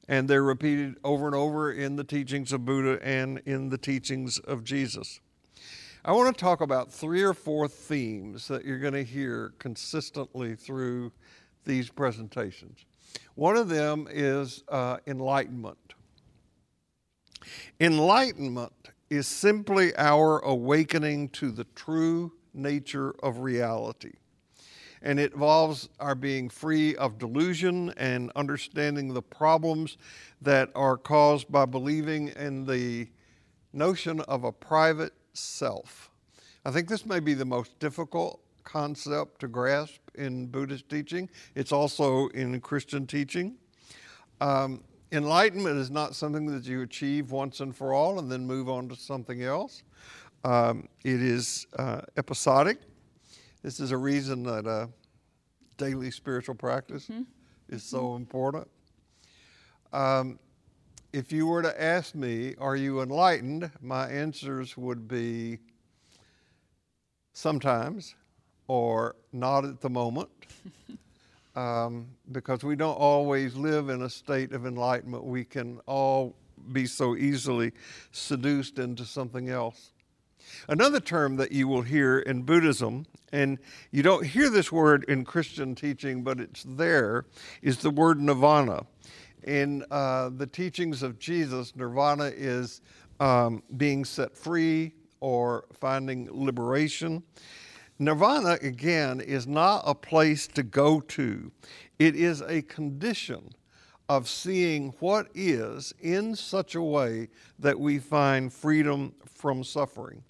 and 0.07 0.29
they're 0.29 0.43
repeated 0.43 0.97
over 1.03 1.25
and 1.27 1.35
over 1.35 1.73
in 1.73 1.97
the 1.97 2.05
teachings 2.05 2.53
of 2.53 2.67
Buddha 2.67 3.03
and 3.03 3.41
in 3.47 3.71
the 3.71 3.79
teachings 3.79 4.39
of 4.39 4.65
Jesus. 4.65 5.21
I 6.05 6.11
want 6.11 6.37
to 6.37 6.41
talk 6.41 6.61
about 6.61 6.91
three 6.91 7.23
or 7.23 7.33
four 7.33 7.69
themes 7.69 8.49
that 8.49 8.65
you're 8.65 8.81
going 8.81 8.93
to 8.93 9.05
hear 9.05 9.53
consistently 9.61 10.57
through 10.57 11.13
these 11.65 11.91
presentations. 11.91 12.85
One 13.37 13.57
of 13.57 13.69
them 13.69 14.09
is 14.11 14.65
uh, 14.69 14.97
enlightenment. 15.07 15.95
Enlightenment 17.79 18.73
is 19.11 19.29
simply 19.29 19.95
our 19.97 20.41
awakening 20.41 21.29
to 21.29 21.53
the 21.53 21.67
true 21.77 22.33
nature 22.53 23.15
of 23.23 23.39
reality. 23.39 24.15
And 25.03 25.21
it 25.21 25.35
involves 25.35 25.89
our 26.01 26.17
being 26.17 26.49
free 26.49 26.97
of 26.97 27.19
delusion 27.19 27.95
and 27.97 28.33
understanding 28.35 29.15
the 29.15 29.23
problems 29.23 29.99
that 30.41 30.71
are 30.75 30.97
caused 30.97 31.53
by 31.53 31.65
believing 31.65 32.29
in 32.29 32.67
the 32.67 33.07
notion 33.73 34.21
of 34.23 34.43
a 34.43 34.51
private 34.51 35.13
self. 35.33 36.11
I 36.65 36.71
think 36.71 36.89
this 36.89 37.05
may 37.07 37.21
be 37.21 37.35
the 37.35 37.45
most 37.45 37.79
difficult 37.79 38.41
concept 38.65 39.41
to 39.41 39.49
grasp 39.49 40.01
in 40.15 40.47
Buddhist 40.47 40.89
teaching. 40.89 41.29
It's 41.55 41.73
also 41.73 42.29
in 42.29 42.61
Christian 42.61 43.07
teaching. 43.07 43.57
Um, 44.41 44.83
enlightenment 45.11 45.79
is 45.79 45.91
not 45.91 46.15
something 46.15 46.47
that 46.47 46.65
you 46.65 46.83
achieve 46.83 47.31
once 47.31 47.61
and 47.61 47.75
for 47.75 47.93
all 47.93 48.19
and 48.19 48.31
then 48.31 48.47
move 48.47 48.69
on 48.69 48.89
to 48.89 48.97
something 48.97 49.43
else. 49.43 49.83
Um, 50.45 50.89
it 51.05 51.23
is 51.23 51.67
uh, 51.79 52.03
episodic. 52.17 52.79
This 53.63 53.79
is 53.79 53.93
a 53.93 53.97
reason 53.97 54.43
that 54.45 54.67
uh, 54.67 54.87
daily 55.77 56.11
spiritual 56.11 56.55
practice 56.55 57.09
mm-hmm. 57.09 57.23
is 57.69 57.83
so 57.83 58.03
mm-hmm. 58.03 58.23
important. 58.23 58.69
Um, 59.93 60.39
if 61.13 61.31
you 61.31 61.47
were 61.47 61.63
to 61.63 61.83
ask 61.83 62.15
me, 62.15 62.55
Are 62.59 62.77
you 62.77 63.03
enlightened? 63.03 63.71
my 63.81 64.09
answers 64.09 64.77
would 64.77 65.07
be 65.07 65.59
sometimes, 67.33 68.15
or 68.67 69.17
not 69.33 69.65
at 69.65 69.81
the 69.81 69.91
moment, 69.91 70.31
um, 71.57 72.09
because 72.31 72.65
we 72.65 72.77
don't 72.77 72.95
always 72.95 73.55
live 73.55 73.89
in 73.91 74.03
a 74.03 74.11
state 74.11 74.53
of 74.53 74.67
enlightenment. 74.67 75.25
We 75.25 75.45
can 75.45 75.81
all 75.87 76.35
be 76.73 76.87
so 76.87 77.17
easily 77.17 77.73
seduced 78.13 78.79
into 78.79 79.05
something 79.05 79.49
else. 79.49 79.93
Another 80.69 81.01
term 81.01 81.37
that 81.37 81.53
you 81.53 81.69
will 81.69 81.83
hear 81.83 82.19
in 82.21 82.43
Buddhism, 82.43 83.07
and 83.33 83.59
you 83.91 84.03
don't 84.03 84.25
hear 84.25 84.51
this 84.51 84.73
word 84.73 85.05
in 85.09 85.25
Christian 85.25 85.75
teaching, 85.75 86.23
but 86.23 86.41
it's 86.41 86.65
there, 86.65 87.27
is 87.63 87.79
the 87.79 87.91
word 87.91 88.21
nirvana. 88.21 88.85
In 89.45 89.85
uh, 89.91 90.31
the 90.31 90.47
teachings 90.47 91.03
of 91.03 91.19
Jesus, 91.19 91.75
nirvana 91.75 92.31
is 92.35 92.81
um, 93.21 93.63
being 93.77 94.05
set 94.05 94.37
free 94.37 94.93
or 95.21 95.65
finding 95.73 96.29
liberation. 96.31 97.23
Nirvana, 97.99 98.59
again, 98.63 99.21
is 99.21 99.47
not 99.47 99.83
a 99.87 99.95
place 99.95 100.47
to 100.49 100.63
go 100.63 101.01
to, 101.01 101.51
it 101.99 102.17
is 102.17 102.41
a 102.43 102.63
condition 102.63 103.51
of 104.09 104.29
seeing 104.29 104.93
what 104.99 105.29
is 105.35 105.95
in 106.01 106.35
such 106.35 106.75
a 106.75 106.83
way 106.83 107.29
that 107.59 107.79
we 107.79 107.99
find 107.99 108.53
freedom 108.53 109.15
from 109.25 109.63
suffering. 109.63 110.23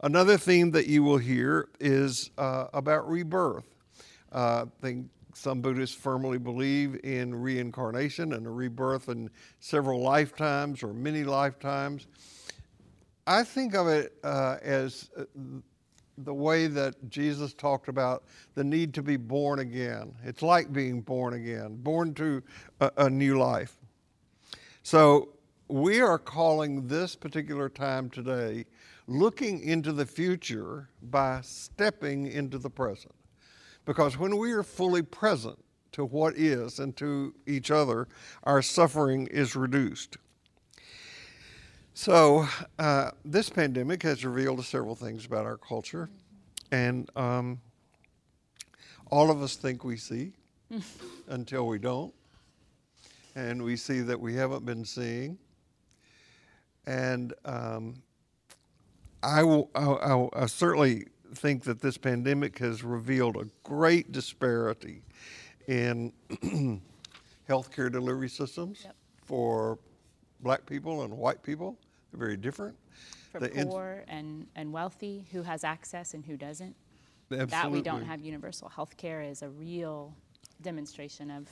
Another 0.00 0.36
theme 0.36 0.70
that 0.72 0.86
you 0.86 1.02
will 1.02 1.18
hear 1.18 1.68
is 1.80 2.30
uh, 2.36 2.66
about 2.74 3.08
rebirth. 3.08 3.64
Uh, 4.32 4.66
I 4.66 4.82
think 4.82 5.08
some 5.36 5.60
Buddhists 5.60 5.96
firmly 5.96 6.38
believe 6.38 7.00
in 7.04 7.34
reincarnation 7.34 8.32
and 8.32 8.46
a 8.46 8.50
rebirth 8.50 9.08
in 9.08 9.30
several 9.60 10.00
lifetimes 10.00 10.82
or 10.82 10.92
many 10.92 11.24
lifetimes. 11.24 12.06
I 13.26 13.42
think 13.42 13.74
of 13.74 13.88
it 13.88 14.14
uh, 14.22 14.56
as 14.62 15.10
uh, 15.16 15.24
the 16.18 16.34
way 16.34 16.66
that 16.68 16.94
Jesus 17.08 17.52
talked 17.54 17.88
about 17.88 18.24
the 18.54 18.64
need 18.64 18.94
to 18.94 19.02
be 19.02 19.16
born 19.16 19.58
again. 19.58 20.14
It's 20.24 20.42
like 20.42 20.72
being 20.72 21.00
born 21.00 21.34
again, 21.34 21.76
born 21.76 22.14
to 22.14 22.42
a, 22.80 22.90
a 22.98 23.10
new 23.10 23.38
life. 23.38 23.76
So 24.82 25.30
we 25.68 26.00
are 26.00 26.18
calling 26.18 26.86
this 26.86 27.16
particular 27.16 27.68
time 27.68 28.10
today 28.10 28.66
looking 29.06 29.60
into 29.60 29.92
the 29.92 30.06
future 30.06 30.88
by 31.02 31.40
stepping 31.42 32.26
into 32.26 32.58
the 32.58 32.70
present. 32.70 33.14
Because 33.84 34.18
when 34.18 34.36
we 34.36 34.52
are 34.52 34.62
fully 34.62 35.02
present 35.02 35.58
to 35.92 36.04
what 36.04 36.36
is 36.36 36.78
and 36.78 36.96
to 36.96 37.34
each 37.46 37.70
other, 37.70 38.08
our 38.44 38.62
suffering 38.62 39.26
is 39.28 39.54
reduced. 39.54 40.16
So, 41.96 42.48
uh, 42.80 43.12
this 43.24 43.48
pandemic 43.48 44.02
has 44.02 44.24
revealed 44.24 44.64
several 44.64 44.96
things 44.96 45.26
about 45.26 45.46
our 45.46 45.56
culture, 45.56 46.08
and 46.72 47.08
um, 47.14 47.60
all 49.12 49.30
of 49.30 49.40
us 49.40 49.54
think 49.54 49.84
we 49.84 49.96
see 49.96 50.32
until 51.28 51.68
we 51.68 51.78
don't, 51.78 52.12
and 53.36 53.62
we 53.62 53.76
see 53.76 54.00
that 54.00 54.18
we 54.18 54.34
haven't 54.34 54.66
been 54.66 54.84
seeing. 54.84 55.38
And 56.86 57.32
um, 57.44 58.02
I, 59.22 59.44
will, 59.44 59.70
I, 59.76 59.84
I, 59.84 60.42
I 60.42 60.46
certainly 60.46 61.06
think 61.36 61.64
that 61.64 61.80
this 61.80 61.96
pandemic 61.98 62.58
has 62.58 62.82
revealed 62.82 63.36
a 63.36 63.46
great 63.62 64.12
disparity 64.12 65.02
in 65.68 66.12
healthcare 67.48 67.90
delivery 67.90 68.28
systems 68.28 68.82
Yep. 68.84 68.94
for 69.24 69.78
black 70.40 70.66
people 70.66 71.02
and 71.02 71.16
white 71.16 71.42
people. 71.42 71.78
They're 72.10 72.18
very 72.20 72.36
different. 72.36 72.76
For 73.32 73.40
The 73.40 73.48
poor 73.48 74.04
and, 74.08 74.46
and 74.54 74.72
wealthy, 74.72 75.26
who 75.32 75.42
has 75.42 75.64
access 75.64 76.14
and 76.14 76.24
who 76.24 76.36
doesn't. 76.36 76.76
That 77.30 77.70
we 77.70 77.82
don't 77.82 78.04
have 78.04 78.20
universal 78.20 78.68
health 78.68 78.96
care 78.96 79.22
is 79.22 79.42
a 79.42 79.48
real 79.48 80.14
demonstration 80.62 81.30
of, 81.30 81.48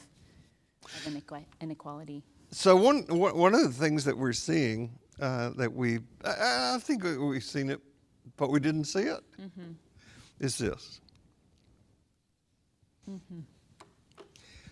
of 0.84 1.16
inequality. 1.60 2.22
So 2.52 2.76
one 2.76 3.04
one 3.08 3.36
one 3.36 3.54
of 3.54 3.62
the 3.62 3.72
things 3.72 4.04
that 4.04 4.16
we're 4.16 4.34
seeing 4.34 4.92
uh, 5.20 5.50
that 5.56 5.72
we 5.72 6.00
I, 6.24 6.74
I 6.74 6.78
think 6.78 7.02
we've 7.02 7.42
seen 7.42 7.70
it, 7.70 7.80
but 8.36 8.50
we 8.50 8.60
didn't 8.60 8.84
see 8.84 9.02
it, 9.02 9.22
is 10.40 10.58
this. 10.58 11.00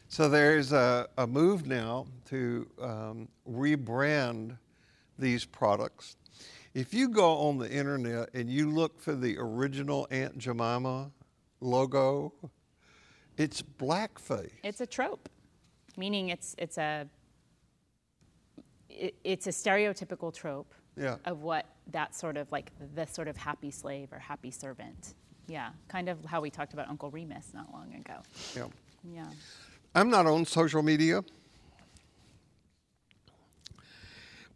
So 0.08 0.28
there's 0.28 0.72
a, 0.72 1.08
a 1.18 1.26
move 1.26 1.66
now 1.66 2.06
to 2.26 2.66
um, 2.80 3.28
rebrand 3.48 4.56
these 5.18 5.44
products. 5.44 6.16
If 6.74 6.94
you 6.94 7.08
go 7.08 7.48
on 7.48 7.58
the 7.58 7.70
internet 7.70 8.30
and 8.34 8.48
you 8.50 8.70
look 8.70 9.00
for 9.00 9.14
the 9.14 9.36
original 9.38 10.06
Aunt 10.10 10.38
Jemima 10.38 11.10
logo, 11.60 12.32
it's 13.36 13.62
blackface. 13.62 14.52
It's 14.62 14.80
a 14.80 14.86
trope, 14.86 15.28
meaning 15.96 16.28
it's 16.28 16.54
it's 16.58 16.78
a 16.78 17.08
it, 18.88 19.14
it's 19.24 19.46
a 19.46 19.50
stereotypical 19.50 20.34
trope 20.34 20.74
Yeah. 21.00 21.16
of 21.24 21.42
what 21.42 21.66
that 21.92 22.14
sort 22.14 22.36
of 22.36 22.50
like 22.52 22.72
the 22.94 23.06
sort 23.06 23.28
of 23.28 23.36
happy 23.36 23.70
slave 23.70 24.12
or 24.12 24.18
happy 24.18 24.50
servant. 24.50 25.14
Yeah, 25.46 25.70
kind 25.88 26.08
of 26.08 26.24
how 26.24 26.40
we 26.40 26.50
talked 26.50 26.74
about 26.74 26.88
Uncle 26.88 27.10
Remus 27.10 27.48
not 27.54 27.72
long 27.72 27.94
ago. 27.94 28.20
Yeah. 28.54 28.66
Yeah. 29.12 29.26
I'm 29.94 30.10
not 30.10 30.26
on 30.26 30.44
social 30.44 30.82
media, 30.82 31.24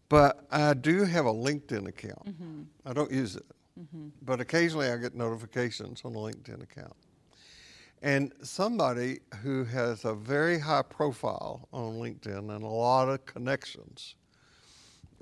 but 0.08 0.46
I 0.50 0.74
do 0.74 1.04
have 1.04 1.26
a 1.26 1.32
LinkedIn 1.32 1.88
account. 1.88 2.26
Mm-hmm. 2.26 2.62
I 2.86 2.92
don't 2.92 3.10
use 3.10 3.34
it, 3.36 3.46
mm-hmm. 3.80 4.08
but 4.22 4.40
occasionally 4.40 4.88
I 4.88 4.96
get 4.96 5.14
notifications 5.14 6.02
on 6.04 6.14
a 6.14 6.18
LinkedIn 6.18 6.62
account. 6.62 6.94
And 8.02 8.32
somebody 8.42 9.20
who 9.42 9.64
has 9.64 10.04
a 10.04 10.14
very 10.14 10.58
high 10.58 10.82
profile 10.82 11.68
on 11.72 11.94
LinkedIn 11.94 12.54
and 12.54 12.62
a 12.62 12.68
lot 12.68 13.08
of 13.08 13.24
connections. 13.24 14.14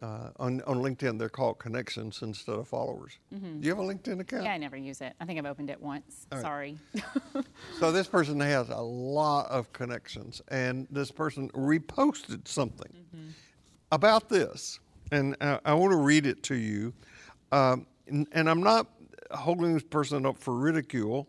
Uh, 0.02 0.30
on, 0.40 0.60
on 0.62 0.78
LinkedIn, 0.78 1.16
they're 1.16 1.28
called 1.28 1.60
connections 1.60 2.22
instead 2.22 2.56
of 2.56 2.66
followers. 2.66 3.18
Do 3.30 3.38
you 3.60 3.68
have 3.70 3.78
a 3.78 3.82
LinkedIn 3.82 4.18
account? 4.18 4.42
Yeah, 4.42 4.52
I 4.52 4.58
never 4.58 4.76
use 4.76 5.00
it. 5.00 5.12
I 5.20 5.24
think 5.24 5.38
I've 5.38 5.46
opened 5.46 5.70
it 5.70 5.80
once. 5.80 6.26
Right. 6.32 6.42
Sorry. 6.42 6.78
So 7.78 7.92
this 7.92 8.06
person 8.08 8.38
has 8.40 8.68
a 8.68 8.80
lot 8.80 9.48
of 9.50 9.72
connections, 9.72 10.42
and 10.48 10.86
this 10.90 11.10
person 11.10 11.48
reposted 11.50 12.46
something 12.48 12.92
about 13.92 14.28
this, 14.28 14.80
and 15.12 15.36
I, 15.40 15.58
I 15.64 15.74
want 15.74 15.92
to 15.92 15.98
read 15.98 16.26
it 16.26 16.42
to 16.44 16.54
you. 16.56 16.92
Um, 17.52 17.86
and, 18.08 18.26
and 18.32 18.48
I'm 18.50 18.62
not 18.62 18.88
holding 19.30 19.74
this 19.74 19.82
person 19.82 20.26
up 20.26 20.38
for 20.38 20.54
ridicule. 20.54 21.28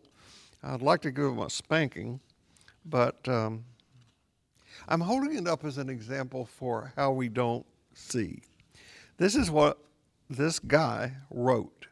I'd 0.64 0.82
like 0.82 1.02
to 1.02 1.12
give 1.12 1.26
him 1.26 1.40
a 1.40 1.50
spanking, 1.50 2.20
but 2.86 3.28
um, 3.28 3.64
I'm 4.88 5.02
holding 5.02 5.36
it 5.36 5.48
up 5.48 5.64
as 5.66 5.78
an 5.78 5.90
example 5.90 6.46
for 6.46 6.92
how 6.96 7.12
we 7.12 7.30
don't 7.30 7.66
see. 7.94 8.42
This 9.24 9.38
is 9.38 9.50
what 9.50 9.78
this 10.30 10.60
guy 10.60 11.14
wrote. 11.32 11.88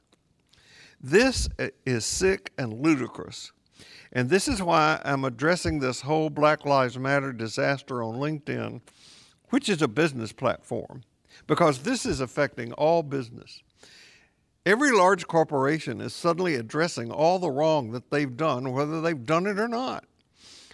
This 0.99 1.47
is 1.85 2.03
sick 2.03 2.51
and 2.57 2.81
ludicrous. 2.81 3.53
And 4.11 4.29
this 4.29 4.49
is 4.49 4.61
why 4.61 4.99
I'm 5.05 5.23
addressing 5.23 5.79
this 5.79 6.01
whole 6.01 6.29
Black 6.29 6.65
Lives 6.65 6.99
Matter 6.99 7.31
disaster 7.31 8.03
on 8.03 8.15
LinkedIn, 8.15 8.81
which 9.49 9.69
is 9.69 9.81
a 9.81 9.87
business 9.87 10.33
platform, 10.33 11.03
because 11.47 11.83
this 11.83 12.05
is 12.05 12.19
affecting 12.19 12.73
all 12.73 13.01
business. 13.01 13.63
Every 14.65 14.91
large 14.91 15.25
corporation 15.25 16.01
is 16.01 16.13
suddenly 16.13 16.55
addressing 16.55 17.11
all 17.13 17.39
the 17.39 17.49
wrong 17.49 17.91
that 17.91 18.11
they've 18.11 18.35
done, 18.35 18.73
whether 18.73 18.99
they've 18.99 19.25
done 19.25 19.47
it 19.47 19.57
or 19.57 19.69
not, 19.69 20.03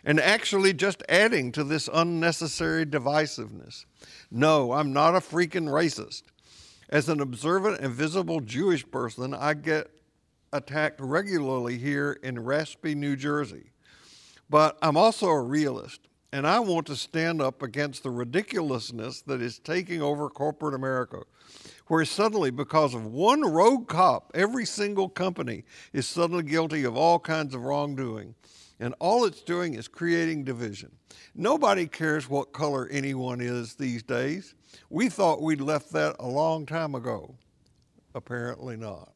and 0.03 0.19
actually 0.19 0.73
just 0.73 1.03
adding 1.07 1.51
to 1.51 1.63
this 1.63 1.87
unnecessary 1.93 2.83
divisiveness. 2.83 3.85
No, 4.31 4.71
I'm 4.71 4.91
not 4.91 5.15
a 5.15 5.19
freaking 5.19 5.69
racist. 5.69 6.23
As 6.89 7.09
an 7.09 7.19
observant 7.19 7.81
and 7.81 7.93
visible 7.93 8.39
Jewish 8.39 8.89
person, 8.89 9.33
I 9.33 9.55
get 9.55 9.91
attacked 10.53 11.01
regularly 11.01 11.77
here 11.77 12.17
in 12.23 12.39
Raspy, 12.39 12.95
New 12.95 13.17
Jersey. 13.17 13.71
But 14.49 14.77
I'm 14.81 14.95
also 14.95 15.27
a 15.27 15.41
realist, 15.41 16.07
and 16.31 16.47
I 16.47 16.59
want 16.59 16.87
to 16.87 16.95
stand 16.95 17.41
up 17.41 17.61
against 17.61 18.03
the 18.03 18.11
ridiculousness 18.11 19.21
that 19.23 19.41
is 19.41 19.59
taking 19.59 20.01
over 20.01 20.29
corporate 20.29 20.75
America, 20.75 21.23
where 21.87 22.05
suddenly, 22.05 22.51
because 22.51 22.93
of 22.93 23.05
one 23.05 23.41
rogue 23.41 23.89
cop, 23.89 24.31
every 24.33 24.65
single 24.65 25.09
company 25.09 25.65
is 25.91 26.07
suddenly 26.07 26.43
guilty 26.43 26.85
of 26.85 26.95
all 26.95 27.19
kinds 27.19 27.53
of 27.53 27.65
wrongdoing. 27.65 28.33
And 28.79 28.93
all 28.99 29.25
it's 29.25 29.41
doing 29.41 29.73
is 29.73 29.87
creating 29.87 30.43
division. 30.43 30.91
Nobody 31.33 31.87
cares 31.87 32.29
what 32.29 32.53
color 32.53 32.87
anyone 32.91 33.41
is 33.41 33.75
these 33.75 34.03
days. 34.03 34.53
We 34.89 35.09
thought 35.09 35.41
we'd 35.41 35.61
left 35.61 35.91
that 35.93 36.15
a 36.19 36.27
long 36.27 36.65
time 36.65 36.93
ago. 36.93 37.35
Apparently 38.13 38.77
not. 38.77 39.13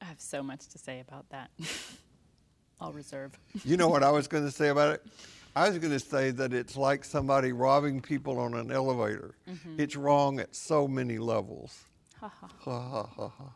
I 0.00 0.06
have 0.06 0.20
so 0.20 0.42
much 0.42 0.68
to 0.68 0.78
say 0.78 1.00
about 1.00 1.28
that. 1.30 1.50
I'll 2.80 2.92
reserve. 2.92 3.38
You 3.64 3.76
know 3.76 3.88
what 3.88 4.02
I 4.02 4.10
was 4.10 4.26
going 4.28 4.44
to 4.44 4.50
say 4.50 4.68
about 4.68 4.94
it? 4.94 5.06
I 5.54 5.68
was 5.68 5.78
going 5.78 5.92
to 5.92 6.00
say 6.00 6.30
that 6.30 6.54
it's 6.54 6.76
like 6.76 7.04
somebody 7.04 7.52
robbing 7.52 8.00
people 8.00 8.38
on 8.38 8.54
an 8.54 8.72
elevator. 8.72 9.34
Mm-hmm. 9.48 9.76
It's 9.78 9.94
wrong 9.96 10.40
at 10.40 10.56
so 10.56 10.88
many 10.88 11.18
levels. 11.18 11.84
Ha 12.20 12.32
ha. 12.40 12.48
Ha, 12.60 12.80
ha, 12.88 13.08
ha, 13.16 13.28
ha. 13.28 13.52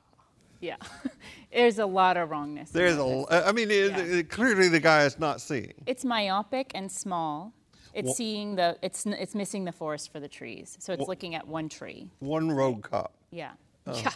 Yeah. 0.60 0.76
There's 1.52 1.78
a 1.78 1.86
lot 1.86 2.16
of 2.16 2.30
wrongness. 2.30 2.70
There's 2.70 2.96
a, 2.96 3.24
I 3.48 3.52
mean, 3.52 3.70
it, 3.70 3.90
Yeah. 3.92 3.98
it- 3.98 4.28
clearly 4.30 4.68
the 4.68 4.80
guy 4.80 5.04
is 5.04 5.18
not 5.18 5.40
seeing. 5.40 5.74
It's 5.86 6.04
myopic 6.04 6.72
and 6.74 6.90
small. 6.90 7.52
It's 7.94 8.08
Wha- 8.08 8.14
seeing 8.14 8.56
the 8.56 8.76
it's 8.82 9.06
it's 9.06 9.34
missing 9.34 9.64
the 9.64 9.72
forest 9.72 10.12
for 10.12 10.20
the 10.20 10.28
trees. 10.28 10.76
So 10.80 10.92
it's 10.92 11.00
Wha- 11.00 11.06
looking 11.08 11.34
at 11.34 11.46
one 11.48 11.68
tree. 11.68 12.10
One 12.18 12.50
rogue 12.50 12.82
cop. 12.82 13.14
Yeah. 13.30 13.52
Oh. 13.86 13.92
Yeah. 14.04 14.12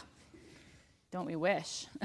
Don't 1.10 1.26
we 1.26 1.36
wish? 1.36 1.86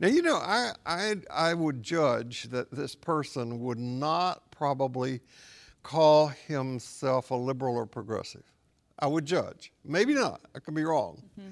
Now, 0.00 0.08
you 0.08 0.20
know, 0.20 0.36
I, 0.36 0.72
I, 0.84 1.14
I 1.30 1.54
would 1.54 1.82
judge 1.82 2.44
that 2.50 2.70
this 2.70 2.94
person 2.94 3.60
would 3.60 3.78
not 3.78 4.50
probably 4.50 5.20
call 5.82 6.28
himself 6.28 7.30
a 7.30 7.34
liberal 7.34 7.76
or 7.76 7.86
progressive. 7.86 8.42
I 8.98 9.06
would 9.06 9.24
judge. 9.24 9.72
Maybe 9.84 10.14
not. 10.14 10.42
I 10.54 10.58
could 10.58 10.74
be 10.74 10.84
wrong. 10.84 11.22
Mm-hmm. 11.40 11.50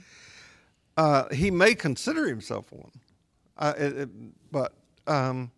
Uh, 0.96 1.29
he 1.33 1.50
may 1.50 1.74
consider 1.74 2.26
himself 2.29 2.70
one. 2.72 2.90
Uh, 3.57 3.74
it, 3.79 3.96
it- 3.98 4.50
but 4.53 4.74
um, 5.07 5.50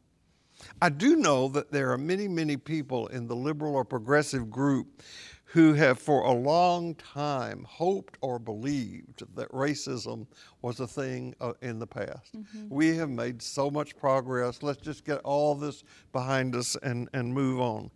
I 0.81 0.89
do 0.91 1.17
know 1.17 1.49
that 1.49 1.73
there 1.73 1.91
are 1.93 1.99
many, 1.99 2.29
many 2.29 2.57
people 2.57 3.07
in 3.09 3.27
the 3.27 3.35
liberal 3.37 3.75
or 3.75 3.85
progressive 3.85 4.51
group 4.51 5.03
who 5.45 5.75
have 5.75 5.99
for 5.99 6.23
a 6.23 6.33
long 6.33 6.95
time 6.95 7.67
hoped 7.69 8.17
or 8.23 8.39
believed 8.39 9.23
that 9.35 9.51
racism 9.51 10.27
was 10.63 10.81
a 10.81 10.87
thing 10.87 11.35
uh, 11.43 11.53
in 11.61 11.79
the 11.79 11.87
past. 11.87 12.35
We 12.71 12.97
have 12.97 13.11
made 13.11 13.43
so 13.43 13.71
much 13.71 13.95
progress. 13.97 14.63
Let's 14.63 14.81
just 14.81 15.05
get 15.05 15.19
all 15.25 15.55
this 15.55 15.85
behind 16.13 16.55
us 16.57 16.75
and, 16.83 17.09
and 17.13 17.35
move 17.35 17.61
on. 17.61 17.91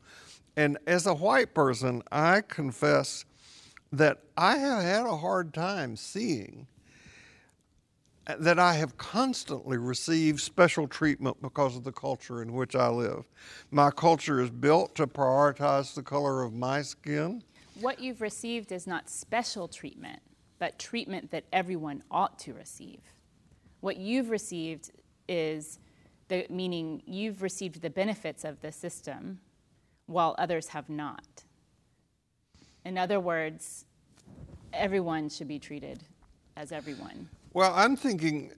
And 0.57 0.77
as 0.87 1.07
a 1.07 1.15
white 1.15 1.55
person, 1.55 2.03
I 2.13 2.43
confess 2.43 3.25
that 3.93 4.19
I 4.37 4.57
have 4.59 4.83
had 4.83 5.07
a 5.07 5.17
hard 5.17 5.55
time 5.55 5.97
seeing 5.97 6.67
that 8.39 8.59
I 8.59 8.75
have 8.75 8.97
constantly 8.97 9.79
received 9.79 10.41
special 10.41 10.89
treatment 10.89 11.41
because 11.41 11.77
of 11.77 11.85
the 11.85 11.93
culture 11.93 12.43
in 12.43 12.53
which 12.53 12.75
I 12.75 12.89
live. 12.89 13.25
My 13.71 13.91
culture 13.91 14.41
is 14.41 14.51
built 14.51 14.95
to 14.97 15.07
prioritize 15.07 15.95
the 15.95 16.03
color 16.03 16.43
of 16.43 16.53
my 16.53 16.83
skin. 16.83 17.43
what 17.81 18.01
you've 18.01 18.23
received 18.23 18.73
is 18.73 18.87
not 18.87 19.11
special 19.11 19.69
treatment, 19.69 20.21
but 20.59 20.79
treatment 20.79 21.31
that 21.31 21.45
everyone 21.53 22.03
ought 22.11 22.39
to 22.41 22.55
receive. 22.55 23.01
What 23.81 23.99
you've 23.99 24.31
received 24.31 24.91
is 25.29 25.79
the 26.29 26.47
meaning 26.49 27.03
you've 27.07 27.43
received 27.43 27.83
the 27.83 27.91
benefits 27.91 28.45
of 28.45 28.61
the 28.63 28.73
system 28.73 29.41
while 30.07 30.35
others 30.39 30.69
have 30.69 30.89
not. 30.89 31.45
In 32.85 32.97
other 32.97 33.21
words, 33.21 33.85
everyone 34.73 35.29
should 35.29 35.49
be 35.49 35.59
treated 35.59 36.03
as 36.57 36.73
everyone. 36.73 37.29
Well, 37.57 37.73
I'm 37.75 37.97
thinking, 37.97 38.53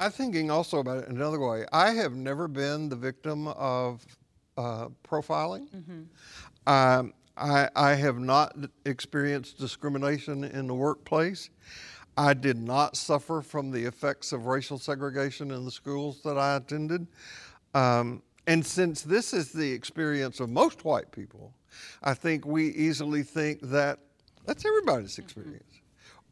I'm 0.00 0.10
thinking 0.10 0.50
also 0.50 0.78
about 0.78 1.02
it 1.02 1.08
another 1.10 1.38
way. 1.38 1.66
I 1.74 1.90
have 1.90 2.14
never 2.14 2.48
been 2.48 2.88
the 2.88 2.96
victim 2.96 3.48
of 3.48 4.02
uh, 4.56 4.88
profiling. 5.06 5.68
Um, 6.66 7.12
I, 7.36 7.68
I 7.76 7.96
have 7.96 8.18
not 8.18 8.56
experienced 8.86 9.58
discrimination 9.58 10.44
in 10.44 10.66
the 10.66 10.72
workplace. 10.72 11.50
I 12.16 12.32
did 12.32 12.56
not 12.56 12.96
suffer 12.96 13.42
from 13.42 13.70
the 13.70 13.84
effects 13.84 14.32
of 14.32 14.46
racial 14.46 14.78
segregation 14.78 15.50
in 15.50 15.66
the 15.66 15.70
schools 15.70 16.22
that 16.22 16.38
I 16.38 16.56
attended. 16.56 17.06
Um, 17.74 18.22
And 18.46 18.64
since 18.64 19.02
this 19.02 19.34
is 19.34 19.52
the 19.52 19.70
experience 19.70 20.40
of 20.40 20.48
most 20.48 20.86
white 20.86 21.12
people, 21.12 21.52
I 22.02 22.14
think 22.14 22.46
we 22.46 22.68
easily 22.68 23.22
think 23.22 23.60
that 23.68 23.98
that's 24.46 24.64
everybody's 24.64 25.18
experience, 25.18 25.82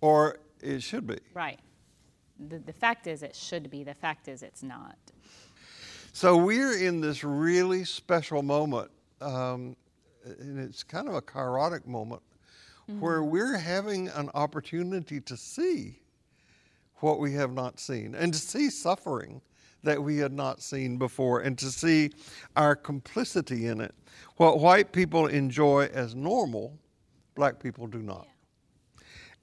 or 0.01 0.39
it 0.63 0.83
should 0.83 1.07
be. 1.07 1.19
Right. 1.35 1.59
The, 2.49 2.59
the 2.59 2.73
fact 2.73 3.07
is, 3.07 3.23
it 3.23 3.37
should 3.37 3.71
be. 3.71 3.85
The 3.85 3.95
fact 3.95 4.29
is, 4.29 4.43
it's 4.43 4.63
not. 4.63 4.97
So 6.13 6.37
we're 6.37 6.79
in 6.79 7.01
this 7.01 7.25
really 7.25 7.85
special 7.85 8.43
moment, 8.43 8.91
um, 9.21 9.77
and 10.25 10.59
it's 10.59 10.83
kind 10.83 11.09
of 11.09 11.15
a 11.15 11.23
chaotic 11.23 11.87
moment 11.87 12.23
where 12.99 13.23
we're 13.23 13.57
having 13.57 14.09
an 14.09 14.29
opportunity 14.35 15.21
to 15.21 15.37
see 15.37 16.01
what 16.97 17.19
we 17.19 17.33
have 17.33 17.53
not 17.53 17.81
seen 17.81 18.15
and 18.15 18.33
to 18.33 18.39
see 18.39 18.71
suffering 18.71 19.41
that 19.83 20.01
we 20.01 20.19
had 20.19 20.33
not 20.33 20.63
seen 20.63 20.97
before 20.97 21.41
and 21.41 21.59
to 21.59 21.67
see 21.67 22.11
our 22.57 22.77
complicity 22.77 23.67
in 23.67 23.81
it. 23.81 23.95
What 24.37 24.61
white 24.61 24.93
people 24.93 25.27
enjoy 25.27 25.91
as 25.93 26.15
normal, 26.15 26.79
black 27.35 27.61
people 27.61 27.87
do 27.87 27.99
not. 27.99 28.29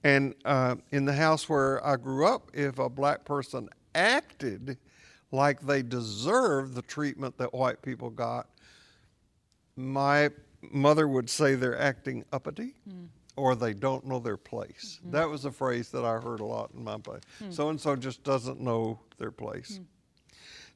And 0.04 0.34
uh, 0.46 0.76
in 0.92 1.06
the 1.06 1.14
house 1.14 1.50
where 1.50 1.86
I 1.86 1.98
grew 1.98 2.26
up, 2.26 2.52
if 2.54 2.80
a 2.80 2.90
black 2.90 3.26
person 3.26 3.70
acted 3.96 4.78
like 5.32 5.62
they 5.62 5.82
deserved 5.82 6.74
the 6.76 6.82
treatment 6.82 7.38
that 7.38 7.54
white 7.54 7.82
people 7.82 8.10
got, 8.10 8.48
my 9.76 10.30
mother 10.62 11.08
would 11.08 11.30
say 11.30 11.56
they're 11.56 11.80
acting 11.80 12.26
uppity 12.34 12.76
hmm. 12.90 13.06
or 13.36 13.56
they 13.56 13.74
don't 13.74 14.06
know 14.06 14.20
their 14.20 14.38
place. 14.38 15.00
Mm-hmm. 15.02 15.12
That 15.12 15.30
was 15.30 15.46
a 15.46 15.52
phrase 15.52 15.90
that 15.90 16.06
I 16.06 16.20
heard 16.20 16.40
a 16.40 16.46
lot 16.46 16.72
in 16.74 16.84
my 16.84 16.98
place. 16.98 17.22
Hmm. 17.40 17.52
So 17.52 17.70
and 17.70 17.80
so 17.80 17.96
just 17.96 18.24
doesn't 18.24 18.60
know 18.60 19.00
their 19.18 19.32
place. 19.32 19.78
Hmm. 19.78 19.84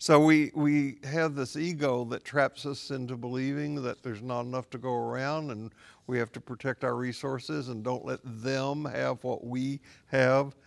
So 0.04 0.20
we, 0.20 0.52
we 0.54 0.98
have 1.06 1.34
this 1.34 1.56
ego 1.56 2.04
that 2.10 2.26
traps 2.26 2.66
us 2.66 2.92
into 2.92 3.16
believing 3.16 3.82
that 3.84 4.04
there's 4.04 4.22
not 4.22 4.42
enough 4.42 4.70
to 4.72 4.78
go 4.78 4.94
around 4.94 5.50
and 5.50 5.72
we 6.08 6.18
have 6.18 6.30
to 6.34 6.42
protect 6.42 6.84
our 6.84 6.98
resources 6.98 7.70
and 7.70 7.86
don't 7.86 8.04
let 8.04 8.20
them 8.26 8.84
have 8.84 9.24
what 9.24 9.46
we 9.46 9.80
have. 10.08 10.58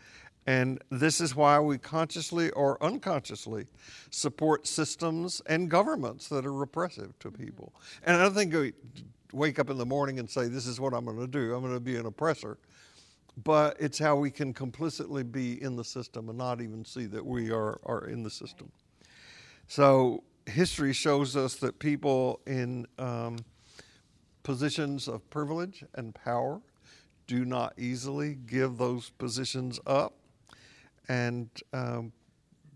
And 0.46 0.82
this 0.88 1.20
is 1.20 1.36
why 1.36 1.60
we 1.60 1.76
consciously 1.76 2.48
or 2.52 2.82
unconsciously 2.82 3.66
support 4.08 4.66
systems 4.66 5.42
and 5.44 5.70
governments 5.70 6.30
that 6.30 6.46
are 6.46 6.54
repressive 6.54 7.12
to 7.18 7.28
mm-hmm. 7.28 7.44
people. 7.44 7.74
And 8.04 8.16
I 8.16 8.22
don't 8.22 8.32
think 8.32 8.54
we 8.54 8.72
wake 9.34 9.58
up 9.58 9.68
in 9.68 9.76
the 9.76 9.84
morning 9.84 10.18
and 10.18 10.30
say, 10.30 10.48
This 10.48 10.66
is 10.66 10.80
what 10.80 10.94
I'm 10.94 11.04
going 11.04 11.18
to 11.18 11.26
do, 11.26 11.54
I'm 11.54 11.60
going 11.60 11.74
to 11.74 11.78
be 11.80 11.96
an 11.96 12.06
oppressor. 12.06 12.56
But 13.44 13.76
it's 13.78 13.98
how 13.98 14.16
we 14.16 14.30
can 14.30 14.54
complicitly 14.54 15.24
be 15.24 15.62
in 15.62 15.76
the 15.76 15.84
system 15.84 16.30
and 16.30 16.38
not 16.38 16.62
even 16.62 16.86
see 16.86 17.04
that 17.04 17.26
we 17.26 17.50
are, 17.50 17.78
are 17.84 18.06
in 18.06 18.22
the 18.22 18.30
system. 18.30 18.72
So 19.68 20.22
history 20.46 20.92
shows 20.92 21.36
us 21.36 21.56
that 21.56 21.78
people 21.78 22.40
in 22.46 22.86
um, 22.98 23.38
positions 24.42 25.08
of 25.08 25.28
privilege 25.30 25.84
and 25.94 26.14
power 26.14 26.60
do 27.26 27.44
not 27.44 27.74
easily 27.76 28.36
give 28.46 28.78
those 28.78 29.10
positions 29.10 29.80
up. 29.86 30.14
And 31.08 31.50
um, 31.72 32.12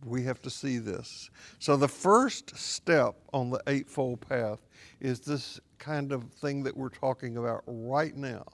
we 0.05 0.23
have 0.25 0.41
to 0.43 0.51
see 0.51 0.79
this. 0.79 1.31
So, 1.59 1.77
the 1.77 1.89
first 1.89 2.57
step 2.57 3.17
on 3.33 3.51
the 3.51 3.61
Eightfold 3.67 4.21
Path 4.21 4.67
is 5.01 5.21
this 5.21 5.61
kind 5.79 6.13
of 6.13 6.25
thing 6.35 6.63
that 6.63 6.77
we're 6.77 6.89
talking 6.89 7.37
about 7.37 7.63
right 7.67 8.17
now. 8.17 8.45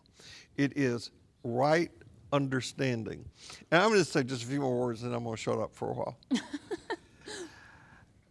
It 0.56 0.76
is 0.76 1.10
right 1.44 1.90
understanding. 2.32 3.24
And 3.70 3.82
I'm 3.82 3.90
going 3.90 4.00
to 4.00 4.04
say 4.04 4.22
just 4.22 4.42
a 4.42 4.46
few 4.46 4.60
more 4.60 4.78
words 4.78 5.02
and 5.02 5.14
I'm 5.14 5.24
going 5.24 5.36
to 5.36 5.42
shut 5.42 5.58
up 5.58 5.74
for 5.74 5.90
a 5.90 5.94
while. 5.94 6.18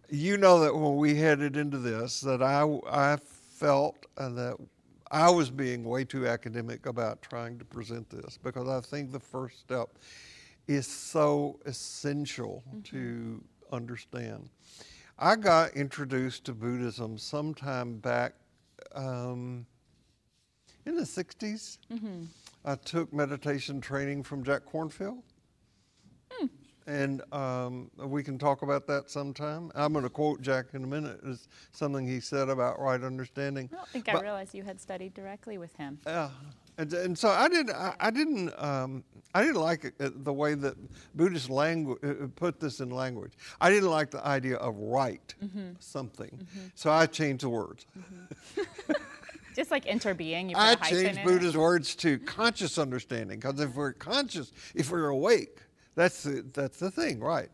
you 0.09 0.37
know 0.37 0.59
that 0.59 0.75
when 0.75 0.95
we 0.95 1.15
headed 1.15 1.57
into 1.57 1.77
this, 1.77 2.21
that 2.21 2.41
I, 2.41 2.63
I 2.89 3.17
felt 3.17 4.05
uh, 4.17 4.29
that 4.29 4.57
I 5.11 5.29
was 5.29 5.49
being 5.49 5.83
way 5.83 6.03
too 6.03 6.27
academic 6.27 6.85
about 6.85 7.21
trying 7.21 7.57
to 7.59 7.65
present 7.65 8.09
this 8.09 8.37
because 8.41 8.67
I 8.67 8.81
think 8.81 9.11
the 9.11 9.19
first 9.19 9.59
step 9.59 9.89
is 10.67 10.87
so 10.87 11.59
essential 11.65 12.63
to 12.85 13.43
understand. 13.71 14.49
I 15.17 15.35
got 15.35 15.73
introduced 15.75 16.45
to 16.45 16.53
Buddhism 16.53 17.17
sometime 17.17 17.97
back 17.97 18.33
um, 18.93 19.65
in 20.85 20.95
the 20.95 21.03
60s. 21.03 21.77
I 22.65 22.75
took 22.75 23.13
meditation 23.13 23.79
training 23.79 24.23
from 24.23 24.43
Jack 24.43 24.63
Kornfield. 24.65 25.21
And 26.87 27.21
um, 27.33 27.89
we 27.97 28.21
can 28.23 28.37
talk 28.37 28.61
about 28.61 28.85
that 28.87 29.09
sometime. 29.09 29.71
I'm 29.73 29.91
going 29.93 30.03
to 30.03 30.09
quote 30.09 30.41
Jack 30.41 30.67
in 30.73 30.83
a 30.83 30.87
minute. 30.87 31.19
It's 31.25 31.47
something 31.71 32.07
he 32.07 32.19
said 32.19 32.47
about 32.47 32.79
right 32.79 33.01
understanding. 33.01 33.69
I 33.73 33.75
don't 33.75 33.87
think 33.87 34.09
I 34.09 34.19
realized 34.21 34.53
you 34.53 34.63
had 34.63 34.79
studied 34.79 35.13
directly 35.15 35.57
with 35.57 35.75
him. 35.75 35.99
yeah, 36.05 36.29
and, 36.77 36.93
and 36.93 37.17
so 37.17 37.29
I 37.29 37.47
did. 37.49 37.71
I, 37.71 37.95
I 37.99 38.11
didn't. 38.11 38.53
Um, 38.61 39.03
I 39.33 39.41
didn't 39.41 39.61
like 39.61 39.83
it, 39.85 39.93
uh, 39.99 40.11
the 40.15 40.31
way 40.31 40.53
that 40.53 40.75
Buddhist 41.15 41.49
language 41.49 41.99
uh, 42.03 42.27
put 42.35 42.59
this 42.59 42.79
in 42.79 42.89
language. 42.89 43.33
I 43.59 43.69
didn't 43.69 43.89
like 43.89 44.11
the 44.11 44.25
idea 44.25 44.57
of 44.57 44.77
right 44.77 45.33
something. 45.79 46.47
So 46.75 46.91
I 46.91 47.05
changed 47.07 47.43
the 47.43 47.49
words. 47.49 47.85
Just 49.55 49.71
like 49.71 49.85
interbeing, 49.85 50.49
you 50.49 50.55
put 50.55 50.61
I 50.61 50.75
changed 50.75 51.23
Buddha's 51.23 51.55
words 51.55 51.95
to 51.95 52.19
conscious 52.19 52.77
understanding 52.77 53.39
because 53.39 53.59
if 53.59 53.73
we're 53.73 53.93
conscious, 53.93 54.51
if 54.73 54.91
we're 54.91 55.07
awake, 55.07 55.59
that's 55.95 56.23
the, 56.23 56.45
that's 56.53 56.79
the 56.79 56.91
thing, 56.91 57.19
right? 57.19 57.49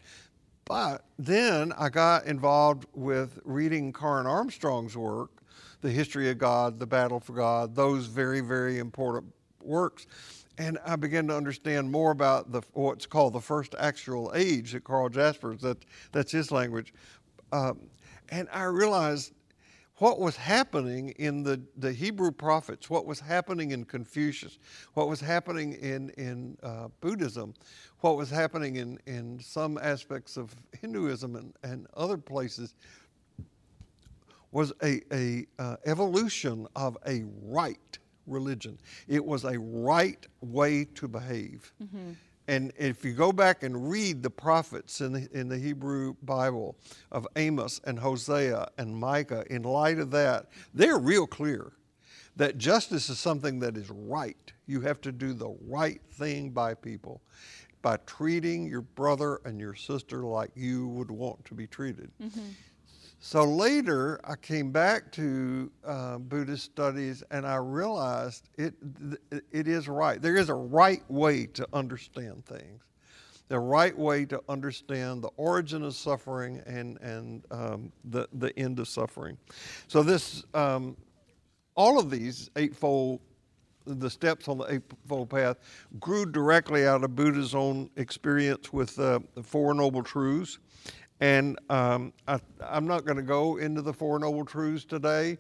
But 0.65 1.04
then 1.19 1.73
I 1.77 1.89
got 1.89 2.25
involved 2.25 2.86
with 2.93 3.39
reading 3.43 3.91
Karen 3.91 4.25
Armstrong's 4.25 4.95
work, 4.95 5.32
The 5.82 5.89
History 5.89 6.30
of 6.30 6.38
God, 6.38 6.80
The 6.80 6.88
Battle 6.88 7.19
for 7.19 7.34
God, 7.34 7.75
those 7.75 8.06
very, 8.06 8.41
very 8.41 8.80
important 8.80 9.25
works. 9.62 10.08
And 10.58 10.77
I 10.86 10.95
began 10.95 11.27
to 11.27 11.36
understand 11.36 11.91
more 11.91 12.12
about 12.12 12.51
the, 12.51 12.62
what's 12.73 13.06
called 13.06 13.34
the 13.34 13.41
first 13.41 13.73
Axial 13.80 14.32
Age 14.36 14.73
that 14.73 14.84
Carl 14.84 15.10
Jaspers, 15.10 15.62
that, 15.62 15.77
that's 16.12 16.32
his 16.32 16.51
language. 16.51 16.93
Um, 17.51 17.80
and 18.30 18.47
I 18.51 18.63
realized 18.63 19.34
what 20.01 20.19
was 20.19 20.35
happening 20.35 21.09
in 21.19 21.43
the, 21.43 21.61
the 21.77 21.93
Hebrew 21.93 22.31
prophets, 22.31 22.89
what 22.89 23.05
was 23.05 23.19
happening 23.19 23.69
in 23.69 23.85
Confucius, 23.85 24.57
what 24.95 25.07
was 25.07 25.21
happening 25.21 25.73
in, 25.73 26.09
in 26.17 26.57
uh, 26.63 26.87
Buddhism, 27.01 27.53
what 27.99 28.17
was 28.17 28.31
happening 28.31 28.77
in, 28.77 28.97
in 29.05 29.39
some 29.39 29.77
aspects 29.77 30.37
of 30.37 30.55
Hinduism 30.81 31.35
and, 31.35 31.53
and 31.61 31.85
other 31.95 32.17
places 32.17 32.73
was 34.51 34.73
a, 34.81 35.01
a 35.13 35.45
uh, 35.59 35.75
evolution 35.85 36.65
of 36.75 36.97
a 37.05 37.23
right 37.43 37.99
religion. 38.25 38.79
It 39.07 39.23
was 39.23 39.43
a 39.43 39.59
right 39.59 40.25
way 40.41 40.85
to 40.95 41.07
behave. 41.07 41.71
And 42.51 42.73
if 42.77 43.05
you 43.05 43.13
go 43.13 43.31
back 43.31 43.63
and 43.63 43.89
read 43.89 44.21
the 44.21 44.29
prophets 44.29 44.99
in 44.99 45.13
the, 45.13 45.29
in 45.31 45.47
the 45.47 45.57
Hebrew 45.57 46.15
Bible 46.21 46.75
of 47.09 47.25
Amos 47.37 47.79
and 47.85 47.97
Hosea 47.97 48.67
and 48.77 48.93
Micah, 48.93 49.45
in 49.49 49.63
light 49.63 49.99
of 49.99 50.11
that, 50.11 50.47
they're 50.73 50.97
real 50.97 51.25
clear 51.25 51.71
that 52.35 52.57
justice 52.57 53.09
is 53.09 53.19
something 53.19 53.59
that 53.59 53.77
is 53.77 53.89
right. 53.89 54.51
You 54.67 54.81
have 54.81 54.99
to 54.99 55.13
do 55.13 55.31
the 55.31 55.55
right 55.65 56.01
thing 56.11 56.49
by 56.49 56.73
people 56.73 57.21
by 57.81 57.97
treating 58.05 58.67
your 58.67 58.81
brother 58.81 59.39
and 59.45 59.57
your 59.57 59.73
sister 59.73 60.23
like 60.23 60.51
you 60.53 60.89
would 60.89 61.09
want 61.09 61.45
to 61.45 61.53
be 61.53 61.67
treated. 61.67 62.11
Mm-hmm. 62.21 62.41
So 63.23 63.43
later, 63.43 64.19
I 64.23 64.36
came 64.36 64.71
back 64.71 65.12
to 65.12 65.71
uh, 65.86 66.17
Buddhist 66.17 66.63
studies 66.63 67.23
and 67.29 67.45
I 67.45 67.57
realized 67.57 68.49
it, 68.57 68.73
it 69.51 69.67
is 69.67 69.88
right. 69.88 70.19
There 70.19 70.38
is 70.38 70.49
a 70.49 70.55
right 70.55 71.03
way 71.07 71.45
to 71.45 71.67
understand 71.71 72.43
things, 72.47 72.81
the 73.47 73.60
right 73.60 73.95
way 73.95 74.25
to 74.25 74.41
understand 74.49 75.21
the 75.21 75.29
origin 75.38 75.84
of 75.84 75.93
suffering 75.93 76.63
and, 76.65 76.99
and 77.01 77.45
um, 77.51 77.91
the, 78.05 78.27
the 78.34 78.57
end 78.57 78.79
of 78.79 78.88
suffering. 78.88 79.38
So, 79.88 80.01
this, 80.01 80.43
um, 80.55 80.97
all 81.75 81.99
of 81.99 82.10
these 82.10 82.49
eightfold, 82.55 83.19
the 83.86 84.10
steps 84.10 84.47
on 84.47 84.57
the 84.57 84.65
eightfold 84.73 85.29
path, 85.29 85.57
grew 85.99 86.25
directly 86.25 86.88
out 86.88 87.03
of 87.03 87.15
Buddha's 87.15 87.53
own 87.53 87.91
experience 87.97 88.73
with 88.73 88.97
uh, 88.97 89.19
the 89.36 89.43
Four 89.43 89.75
Noble 89.75 90.01
Truths. 90.01 90.57
And 91.21 91.60
um, 91.69 92.13
I, 92.27 92.39
I'm 92.60 92.88
not 92.88 93.05
going 93.05 93.17
to 93.17 93.23
go 93.23 93.57
into 93.57 93.81
the 93.81 93.93
Four 93.93 94.19
Noble 94.19 94.43
Truths 94.43 94.86
today. 94.86 95.38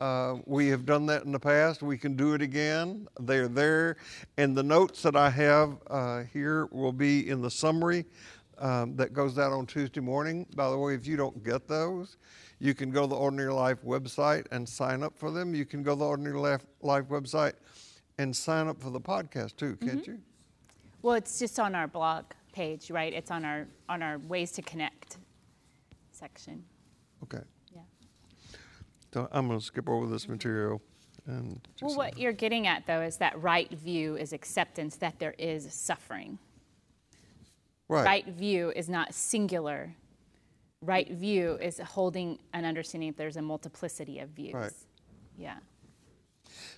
Uh, 0.00 0.36
we 0.46 0.68
have 0.68 0.86
done 0.86 1.04
that 1.06 1.24
in 1.24 1.32
the 1.32 1.40
past. 1.40 1.82
We 1.82 1.98
can 1.98 2.16
do 2.16 2.34
it 2.34 2.42
again. 2.42 3.08
They're 3.18 3.48
there. 3.48 3.96
And 4.36 4.56
the 4.56 4.62
notes 4.62 5.02
that 5.02 5.16
I 5.16 5.30
have 5.30 5.78
uh, 5.88 6.22
here 6.32 6.66
will 6.66 6.92
be 6.92 7.28
in 7.28 7.42
the 7.42 7.50
summary 7.50 8.04
um, 8.58 8.94
that 8.96 9.12
goes 9.12 9.38
out 9.38 9.52
on 9.52 9.66
Tuesday 9.66 10.00
morning. 10.00 10.46
By 10.54 10.70
the 10.70 10.78
way, 10.78 10.94
if 10.94 11.06
you 11.06 11.16
don't 11.16 11.42
get 11.42 11.66
those, 11.66 12.18
you 12.60 12.72
can 12.72 12.90
go 12.90 13.02
to 13.02 13.08
the 13.08 13.16
Ordinary 13.16 13.52
Life 13.52 13.82
website 13.84 14.46
and 14.52 14.68
sign 14.68 15.02
up 15.02 15.18
for 15.18 15.30
them. 15.30 15.54
You 15.54 15.64
can 15.64 15.82
go 15.82 15.94
to 15.94 15.98
the 15.98 16.04
Ordinary 16.04 16.38
Life, 16.38 16.66
Life 16.82 17.06
website 17.06 17.54
and 18.18 18.34
sign 18.34 18.68
up 18.68 18.80
for 18.80 18.90
the 18.90 19.00
podcast 19.00 19.56
too, 19.56 19.76
can't 19.76 20.06
you? 20.06 20.18
Well, 21.02 21.16
it's 21.16 21.38
just 21.38 21.58
on 21.58 21.74
our 21.74 21.86
blog 21.86 22.24
page, 22.56 22.90
right? 22.90 23.12
It's 23.12 23.30
on 23.30 23.44
our 23.44 23.68
on 23.88 24.02
our 24.02 24.18
ways 24.18 24.50
to 24.52 24.62
connect 24.62 25.18
section. 26.10 26.64
Okay. 27.22 27.44
Yeah. 27.74 27.82
don't- 29.12 29.28
I'm 29.30 29.46
going 29.46 29.60
to 29.60 29.64
skip 29.64 29.88
over 29.88 30.06
this 30.06 30.26
material 30.26 30.80
and 31.26 31.60
Well, 31.82 31.96
what 31.96 32.18
you're 32.18 32.32
getting 32.32 32.66
at, 32.66 32.86
though, 32.86 33.02
is 33.02 33.18
that 33.18 33.40
right 33.42 33.70
view 33.70 34.16
is 34.16 34.32
acceptance 34.32 34.96
that 34.96 35.18
there 35.18 35.34
is 35.38 35.70
suffering. 35.74 36.38
right. 37.88 38.04
Right 38.04 38.26
view 38.28 38.72
is 38.74 38.88
not 38.88 39.12
singular. 39.12 39.94
Right 40.80 41.10
view 41.10 41.58
is 41.60 41.78
holding 41.78 42.38
an 42.54 42.64
understanding 42.64 43.10
that 43.10 43.18
there's 43.18 43.36
a 43.36 43.42
multiplicity 43.42 44.20
of 44.20 44.30
views. 44.30 44.54
Right. 44.54 44.72
Yeah. 45.36 45.58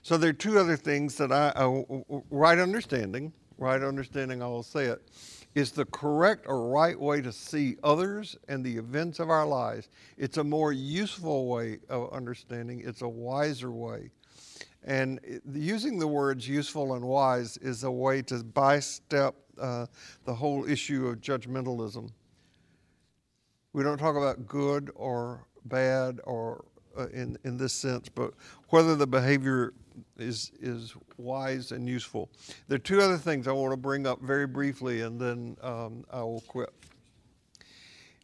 So 0.03 0.17
there 0.17 0.31
are 0.31 0.41
two 0.47 0.59
other 0.59 0.77
things 0.77 1.17
that 1.19 1.31
I, 1.31 1.53
I 1.55 2.03
right 2.31 2.59
understanding, 2.59 3.33
right 3.59 3.83
understanding, 3.83 4.43
I 4.43 4.47
will 4.47 4.63
say 4.63 4.87
it, 4.87 5.01
is 5.59 5.73
the 5.73 5.85
correct 5.87 6.47
or 6.47 6.69
right 6.69 6.99
way 6.99 7.21
to 7.21 7.33
see 7.33 7.77
others 7.83 8.37
and 8.47 8.65
the 8.65 8.77
events 8.77 9.19
of 9.19 9.29
our 9.29 9.45
lives. 9.45 9.89
It's 10.17 10.37
a 10.37 10.45
more 10.45 10.73
useful 10.73 11.49
way 11.49 11.81
of 11.89 12.13
understanding. 12.13 12.81
It's 12.85 13.03
a 13.03 13.09
wiser 13.09 13.73
way. 13.73 14.11
And 14.85 15.19
using 15.53 15.99
the 15.99 16.07
words 16.07 16.47
useful 16.47 16.95
and 16.95 17.05
wise 17.05 17.57
is 17.57 17.83
a 17.83 17.91
way 17.91 18.23
to 18.23 18.37
bystep 18.37 19.33
uh, 19.61 19.87
the 20.25 20.33
whole 20.33 20.65
issue 20.65 21.09
of 21.09 21.21
judgmentalism. 21.21 22.13
We 23.73 23.83
don't 23.83 23.99
talk 23.99 24.15
about 24.15 24.47
good 24.47 24.93
or 24.95 25.45
bad 25.65 26.21
or 26.23 26.67
uh, 26.97 27.09
in, 27.09 27.37
in 27.43 27.57
this 27.57 27.73
sense, 27.73 28.09
but 28.09 28.33
whether 28.69 28.95
the 28.95 29.09
behavior 29.09 29.73
is, 30.19 30.53
is 30.61 30.95
wise 31.17 31.73
and 31.73 31.89
useful. 31.89 32.31
There 32.69 32.77
are 32.77 32.79
two 32.79 33.01
other 33.01 33.19
things 33.19 33.47
I 33.49 33.53
want 33.53 33.73
to 33.73 33.77
bring 33.77 34.07
up 34.07 34.21
very 34.21 34.47
briefly 34.47 35.03
and 35.03 35.21
then 35.21 35.57
um, 35.63 36.05
I 36.13 36.23
will 36.23 36.43
quit. 36.47 36.71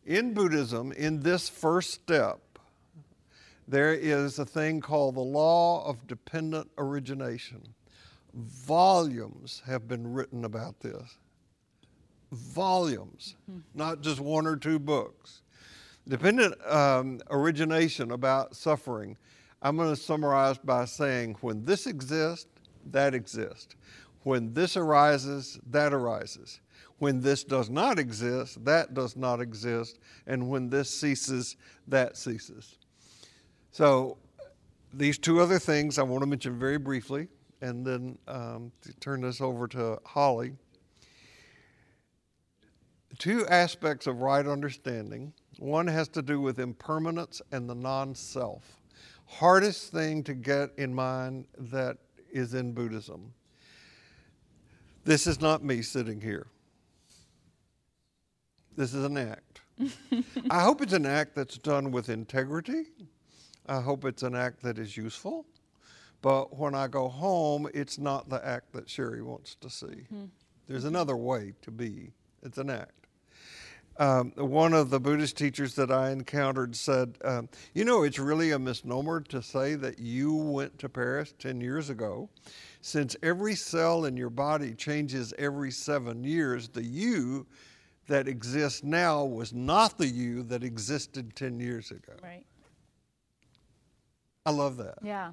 In 0.06 0.34
Buddhism, 0.34 0.92
in 0.92 1.20
this 1.20 1.48
first 1.48 1.92
step, 1.92 2.40
there 3.66 3.94
is 3.94 4.38
a 4.38 4.44
thing 4.44 4.80
called 4.80 5.14
the 5.14 5.20
law 5.20 5.86
of 5.86 6.06
dependent 6.06 6.70
origination. 6.76 7.74
Volumes 8.34 9.62
have 9.66 9.88
been 9.88 10.12
written 10.12 10.44
about 10.44 10.80
this. 10.80 11.16
Volumes, 12.32 13.36
not 13.74 14.00
just 14.00 14.20
one 14.20 14.46
or 14.46 14.56
two 14.56 14.78
books. 14.78 15.42
Dependent 16.06 16.54
um, 16.66 17.20
origination 17.30 18.10
about 18.10 18.54
suffering, 18.54 19.16
I'm 19.64 19.78
going 19.78 19.88
to 19.88 19.96
summarize 20.00 20.58
by 20.58 20.84
saying 20.84 21.36
when 21.40 21.64
this 21.64 21.86
exists, 21.86 22.46
that 22.90 23.14
exists. 23.14 23.74
When 24.22 24.52
this 24.52 24.76
arises, 24.76 25.58
that 25.70 25.94
arises. 25.94 26.60
When 26.98 27.22
this 27.22 27.44
does 27.44 27.70
not 27.70 27.98
exist, 27.98 28.62
that 28.66 28.92
does 28.92 29.16
not 29.16 29.40
exist. 29.40 29.98
And 30.26 30.50
when 30.50 30.68
this 30.68 30.90
ceases, 30.90 31.56
that 31.88 32.18
ceases. 32.18 32.76
So, 33.70 34.18
these 34.92 35.18
two 35.18 35.40
other 35.40 35.58
things 35.58 35.98
I 35.98 36.02
want 36.02 36.22
to 36.22 36.26
mention 36.26 36.58
very 36.58 36.78
briefly, 36.78 37.26
and 37.62 37.84
then 37.84 38.18
um, 38.28 38.70
turn 39.00 39.22
this 39.22 39.40
over 39.40 39.66
to 39.68 39.98
Holly. 40.04 40.52
Two 43.18 43.46
aspects 43.46 44.06
of 44.06 44.20
right 44.20 44.46
understanding. 44.46 45.32
One 45.58 45.86
has 45.86 46.08
to 46.10 46.22
do 46.22 46.40
with 46.40 46.60
impermanence 46.60 47.40
and 47.50 47.68
the 47.68 47.74
non 47.74 48.14
self. 48.14 48.76
Hardest 49.26 49.92
thing 49.92 50.22
to 50.24 50.34
get 50.34 50.70
in 50.76 50.94
mind 50.94 51.46
that 51.58 51.98
is 52.32 52.54
in 52.54 52.72
Buddhism. 52.72 53.32
This 55.04 55.26
is 55.26 55.40
not 55.40 55.62
me 55.62 55.82
sitting 55.82 56.20
here. 56.20 56.46
This 58.76 58.94
is 58.94 59.04
an 59.04 59.16
act. 59.16 59.60
I 60.50 60.62
hope 60.62 60.80
it's 60.80 60.92
an 60.92 61.06
act 61.06 61.34
that's 61.34 61.58
done 61.58 61.90
with 61.90 62.08
integrity. 62.08 62.84
I 63.66 63.80
hope 63.80 64.04
it's 64.04 64.22
an 64.22 64.34
act 64.34 64.62
that 64.62 64.78
is 64.78 64.96
useful. 64.96 65.46
But 66.22 66.56
when 66.56 66.74
I 66.74 66.88
go 66.88 67.08
home, 67.08 67.68
it's 67.74 67.98
not 67.98 68.28
the 68.28 68.44
act 68.44 68.72
that 68.72 68.88
Sherry 68.88 69.22
wants 69.22 69.56
to 69.56 69.68
see. 69.68 70.06
Hmm. 70.08 70.24
There's 70.66 70.84
another 70.84 71.16
way 71.16 71.52
to 71.62 71.70
be. 71.70 72.12
It's 72.42 72.58
an 72.58 72.70
act. 72.70 73.03
Um, 73.96 74.32
one 74.36 74.72
of 74.72 74.90
the 74.90 74.98
Buddhist 74.98 75.36
teachers 75.36 75.74
that 75.76 75.90
I 75.92 76.10
encountered 76.10 76.74
said, 76.74 77.16
um, 77.24 77.48
You 77.74 77.84
know, 77.84 78.02
it's 78.02 78.18
really 78.18 78.50
a 78.50 78.58
misnomer 78.58 79.20
to 79.22 79.40
say 79.40 79.76
that 79.76 79.98
you 79.98 80.34
went 80.34 80.78
to 80.80 80.88
Paris 80.88 81.32
10 81.38 81.60
years 81.60 81.90
ago. 81.90 82.28
Since 82.80 83.16
every 83.22 83.54
cell 83.54 84.04
in 84.04 84.16
your 84.16 84.30
body 84.30 84.74
changes 84.74 85.32
every 85.38 85.70
seven 85.70 86.24
years, 86.24 86.68
the 86.68 86.82
you 86.84 87.46
that 88.08 88.28
exists 88.28 88.82
now 88.82 89.24
was 89.24 89.52
not 89.54 89.96
the 89.96 90.06
you 90.08 90.42
that 90.44 90.62
existed 90.64 91.34
10 91.36 91.60
years 91.60 91.90
ago. 91.90 92.12
Right. 92.22 92.44
I 94.44 94.50
love 94.50 94.76
that. 94.78 94.98
Yeah. 95.02 95.32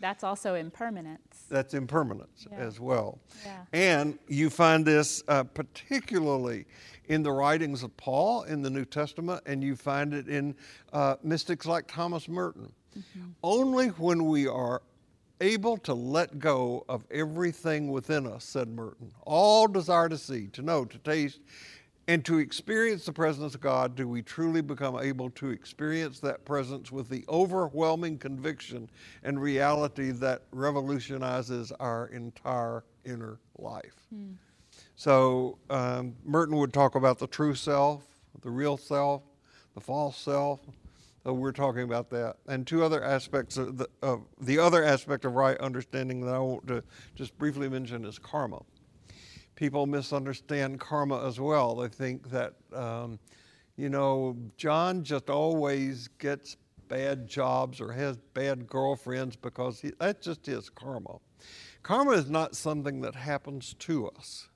That's 0.00 0.24
also 0.24 0.54
impermanence. 0.56 1.44
That's 1.48 1.74
impermanence 1.74 2.46
Yeah. 2.50 2.58
as 2.58 2.80
well. 2.80 3.20
Yeah. 3.46 3.64
And 3.72 4.18
you 4.28 4.50
find 4.50 4.84
this 4.84 5.22
uh, 5.28 5.44
particularly 5.44 6.66
in 7.06 7.22
the 7.22 7.32
writings 7.32 7.82
of 7.82 7.96
Paul 7.96 8.44
in 8.44 8.62
the 8.62 8.70
New 8.70 8.84
Testament, 8.84 9.42
and 9.46 9.62
you 9.62 9.76
find 9.76 10.14
it 10.14 10.28
in 10.28 10.54
uh, 10.92 11.16
mystics 11.22 11.66
like 11.66 11.86
Thomas 11.88 12.28
Merton. 12.28 12.72
Only 13.42 13.88
when 13.88 14.26
we 14.26 14.46
are 14.46 14.82
able 15.40 15.76
to 15.78 15.94
let 15.94 16.38
go 16.38 16.84
of 16.88 17.04
everything 17.10 17.90
within 17.90 18.26
us, 18.26 18.44
said 18.44 18.68
Merton, 18.68 19.10
all 19.22 19.66
desire 19.66 20.08
to 20.08 20.18
see, 20.18 20.46
to 20.48 20.62
know, 20.62 20.84
to 20.84 20.98
taste, 20.98 21.40
and 22.08 22.24
to 22.24 22.38
experience 22.38 23.04
the 23.06 23.12
presence 23.12 23.54
of 23.54 23.60
God, 23.60 23.94
do 23.94 24.08
we 24.08 24.22
truly 24.22 24.60
become 24.60 24.98
able 25.00 25.30
to 25.30 25.50
experience 25.50 26.18
that 26.20 26.44
presence 26.44 26.90
with 26.92 27.08
the 27.08 27.24
overwhelming 27.28 28.18
conviction 28.18 28.90
and 29.22 29.40
reality 29.40 30.10
that 30.10 30.42
revolutionizes 30.52 31.72
our 31.80 32.08
entire 32.08 32.84
inner 33.04 33.38
life. 33.56 34.06
So, 34.94 35.58
um, 35.70 36.14
Merton 36.24 36.56
would 36.58 36.72
talk 36.72 36.94
about 36.94 37.18
the 37.18 37.26
true 37.26 37.54
self, 37.54 38.04
the 38.40 38.50
real 38.50 38.76
self, 38.76 39.22
the 39.74 39.80
false 39.80 40.16
self. 40.16 40.60
So 41.24 41.32
we're 41.32 41.52
talking 41.52 41.82
about 41.82 42.10
that, 42.10 42.36
and 42.48 42.66
two 42.66 42.84
other 42.84 43.02
aspects 43.02 43.56
of 43.56 43.78
the, 43.78 43.88
of 44.02 44.22
the 44.40 44.58
other 44.58 44.82
aspect 44.82 45.24
of 45.24 45.34
right 45.34 45.56
understanding 45.58 46.20
that 46.22 46.34
I 46.34 46.38
want 46.40 46.66
to 46.66 46.82
just 47.14 47.38
briefly 47.38 47.68
mention 47.68 48.04
is 48.04 48.18
karma 48.18 48.58
people 49.62 49.86
misunderstand 49.86 50.80
karma 50.80 51.26
as 51.26 51.38
well. 51.38 51.76
They 51.76 51.88
think 51.88 52.30
that, 52.30 52.54
um, 52.72 53.18
you 53.76 53.88
know, 53.88 54.36
John 54.56 55.04
just 55.04 55.30
always 55.30 56.08
gets 56.18 56.56
bad 56.88 57.26
jobs 57.28 57.80
or 57.80 57.92
has 57.92 58.16
bad 58.34 58.66
girlfriends 58.66 59.36
because 59.36 59.80
he, 59.80 59.92
that's 59.98 60.24
just 60.24 60.46
his 60.46 60.68
karma. 60.68 61.18
Karma 61.82 62.12
is 62.12 62.28
not 62.28 62.54
something 62.54 63.00
that 63.00 63.14
happens 63.14 63.74
to 63.80 64.08
us. 64.08 64.48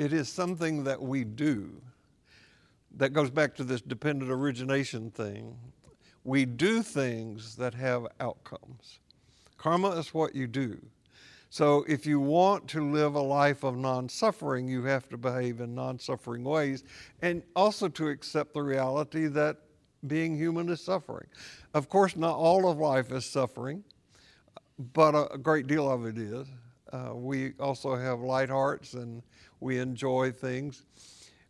It 0.00 0.14
is 0.14 0.30
something 0.30 0.84
that 0.84 1.02
we 1.02 1.24
do. 1.24 1.78
That 2.96 3.10
goes 3.10 3.28
back 3.28 3.54
to 3.56 3.64
this 3.64 3.82
dependent 3.82 4.30
origination 4.30 5.10
thing. 5.10 5.58
We 6.24 6.46
do 6.46 6.82
things 6.82 7.54
that 7.56 7.74
have 7.74 8.06
outcomes. 8.18 9.00
Karma 9.58 9.90
is 9.90 10.14
what 10.14 10.34
you 10.34 10.46
do. 10.46 10.80
So 11.50 11.84
if 11.86 12.06
you 12.06 12.18
want 12.18 12.66
to 12.68 12.90
live 12.90 13.14
a 13.14 13.20
life 13.20 13.62
of 13.62 13.76
non 13.76 14.08
suffering, 14.08 14.66
you 14.66 14.84
have 14.84 15.06
to 15.10 15.18
behave 15.18 15.60
in 15.60 15.74
non 15.74 15.98
suffering 15.98 16.44
ways 16.44 16.82
and 17.20 17.42
also 17.54 17.86
to 17.88 18.08
accept 18.08 18.54
the 18.54 18.62
reality 18.62 19.26
that 19.26 19.58
being 20.06 20.34
human 20.34 20.70
is 20.70 20.80
suffering. 20.80 21.26
Of 21.74 21.90
course, 21.90 22.16
not 22.16 22.36
all 22.36 22.70
of 22.70 22.78
life 22.78 23.12
is 23.12 23.26
suffering, 23.26 23.84
but 24.94 25.14
a, 25.14 25.34
a 25.34 25.36
great 25.36 25.66
deal 25.66 25.92
of 25.92 26.06
it 26.06 26.16
is. 26.16 26.46
Uh, 26.92 27.14
we 27.14 27.52
also 27.60 27.94
have 27.94 28.20
light 28.20 28.48
hearts 28.48 28.94
and 28.94 29.22
we 29.60 29.78
enjoy 29.78 30.32
things. 30.32 30.84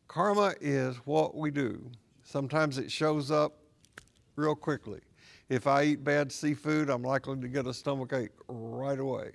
Karma 0.09 0.55
is 0.61 0.97
what 1.05 1.35
we 1.37 1.51
do. 1.51 1.91
Sometimes 2.25 2.79
it 2.79 2.91
shows 2.91 3.31
up 3.31 3.57
real 4.37 4.55
quickly. 4.55 5.01
If 5.49 5.67
I 5.67 5.85
eat 5.85 6.05
bad 6.05 6.31
seafood, 6.31 6.91
I'm 6.91 7.03
likely 7.03 7.41
to 7.41 7.49
get 7.49 7.67
a 7.67 7.75
stomach 7.75 8.13
ache 8.13 8.31
right 8.49 8.99
away. 8.99 9.33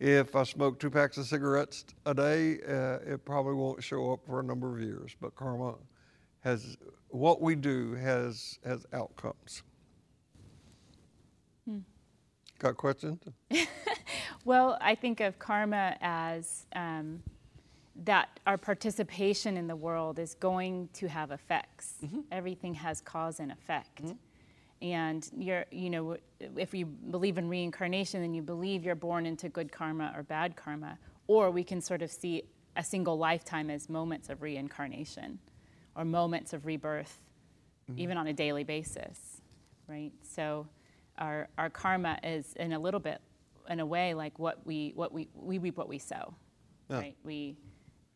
If 0.00 0.36
I 0.36 0.44
smoke 0.44 0.78
two 0.78 0.90
packs 0.90 1.16
of 1.16 1.26
cigarettes 1.26 1.84
a 2.06 2.14
day, 2.14 2.60
uh, 2.68 3.12
it 3.14 3.24
probably 3.24 3.54
won't 3.54 3.82
show 3.82 4.12
up 4.12 4.20
for 4.24 4.38
a 4.38 4.44
number 4.44 4.76
of 4.76 4.82
years. 4.82 5.16
But 5.20 5.34
karma 5.34 5.74
has 6.40 6.76
what 7.08 7.40
we 7.40 7.56
do 7.56 7.94
has 7.94 8.58
has 8.64 8.86
outcomes. 8.92 9.62
Got 12.58 12.76
questions? 12.76 13.22
Well, 14.48 14.78
I 14.80 14.94
think 14.94 15.20
of 15.20 15.38
karma 15.38 15.94
as 16.00 16.64
um, 16.74 17.22
that 18.04 18.40
our 18.46 18.56
participation 18.56 19.58
in 19.58 19.66
the 19.66 19.76
world 19.76 20.18
is 20.18 20.34
going 20.36 20.88
to 20.94 21.06
have 21.06 21.32
effects. 21.32 21.96
Mm-hmm. 22.02 22.20
Everything 22.32 22.72
has 22.72 23.02
cause 23.02 23.40
and 23.40 23.52
effect. 23.52 24.04
Mm-hmm. 24.04 24.86
And 24.86 25.30
you're, 25.36 25.66
you 25.70 25.90
know, 25.90 26.16
if 26.56 26.72
you 26.72 26.86
believe 26.86 27.36
in 27.36 27.46
reincarnation, 27.46 28.22
then 28.22 28.32
you 28.32 28.40
believe 28.40 28.84
you're 28.84 28.94
born 28.94 29.26
into 29.26 29.50
good 29.50 29.70
karma 29.70 30.14
or 30.16 30.22
bad 30.22 30.56
karma. 30.56 30.98
Or 31.26 31.50
we 31.50 31.62
can 31.62 31.82
sort 31.82 32.00
of 32.00 32.10
see 32.10 32.44
a 32.74 32.82
single 32.82 33.18
lifetime 33.18 33.68
as 33.68 33.90
moments 33.90 34.30
of 34.30 34.40
reincarnation 34.40 35.40
or 35.94 36.06
moments 36.06 36.54
of 36.54 36.64
rebirth, 36.64 37.18
mm-hmm. 37.90 38.00
even 38.00 38.16
on 38.16 38.28
a 38.28 38.32
daily 38.32 38.64
basis, 38.64 39.42
right? 39.88 40.12
So 40.22 40.66
our, 41.18 41.48
our 41.58 41.70
karma 41.70 42.18
is 42.22 42.54
in 42.54 42.72
a 42.72 42.78
little 42.78 43.00
bit, 43.00 43.20
in 43.68 43.80
a 43.80 43.86
way, 43.86 44.14
like 44.14 44.38
what 44.38 44.64
we, 44.66 44.92
what 44.94 45.12
we, 45.12 45.28
we 45.34 45.58
reap 45.58 45.76
what 45.76 45.88
we 45.88 45.98
sow, 45.98 46.34
Yeah. 46.88 46.98
right? 46.98 47.16
We, 47.24 47.56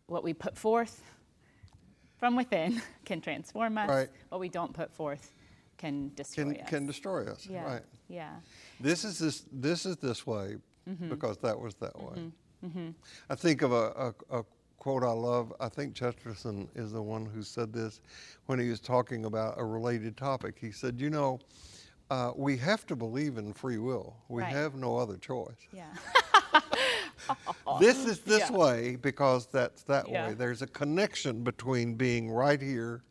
what 0.07 0.25
we 0.25 0.33
put 0.35 0.57
forth 0.57 1.03
from 2.19 2.37
within 2.37 2.81
can 3.05 3.21
transform 3.21 3.79
us. 3.79 3.89
Right. 3.89 4.09
What 4.29 4.41
we 4.41 4.49
don't 4.49 4.73
put 4.73 4.93
forth 4.93 5.33
can 5.79 6.13
destroy 6.15 6.45
Can 6.55 6.61
us. 6.63 6.69
can 6.71 6.87
destroy 6.87 7.27
us. 7.27 7.47
yeah. 7.51 7.65
Right. 7.65 7.83
Yeah. 8.09 8.31
This 8.79 9.05
is 9.05 9.19
this 9.19 9.45
this 9.53 9.87
is 9.87 9.97
this 9.97 10.27
way 10.27 10.57
Mm-hmm. 10.91 11.11
because 11.11 11.39
that 11.39 11.57
was 11.61 11.77
that 11.77 11.97
way. 11.97 12.33
I 13.31 13.35
think 13.37 13.63
of 13.63 13.71
a, 13.73 14.15
a, 14.31 14.39
a 14.41 14.45
quote 14.79 15.05
I 15.05 15.13
love. 15.13 15.53
I 15.61 15.69
think 15.69 15.95
Chesterton 15.95 16.69
is 16.75 16.91
the 16.91 17.01
one 17.03 17.25
who 17.25 17.45
said 17.45 17.73
this 17.73 18.01
when 18.47 18.59
he 18.59 18.69
was 18.69 18.81
talking 18.81 19.25
about 19.25 19.55
a 19.59 19.65
related 19.65 20.17
topic. 20.17 20.57
He 20.61 20.73
said, 20.73 21.01
"You 21.01 21.09
know, 21.11 21.39
uh, 22.13 22.33
we 22.37 22.59
have 22.59 22.87
to 22.87 22.95
believe 22.95 23.39
in 23.39 23.55
free 23.55 23.79
will. 23.79 24.15
We 24.29 24.43
Right. 24.43 24.53
have 24.53 24.75
no 24.75 24.99
other 24.99 25.17
choice. 25.17 25.57
Yeah. 25.73 25.87
This 27.81 28.05
is 28.05 28.19
this 28.33 28.51
Yeah. 28.51 28.57
way 28.57 28.97
because 28.97 29.47
that's 29.47 29.83
that 29.85 30.09
Yeah. 30.09 30.29
way. 30.29 30.35
There's 30.35 30.61
a 30.61 30.67
connection 30.67 31.43
between 31.45 31.95
being 31.95 32.31
right 32.31 32.61
here 32.61 33.03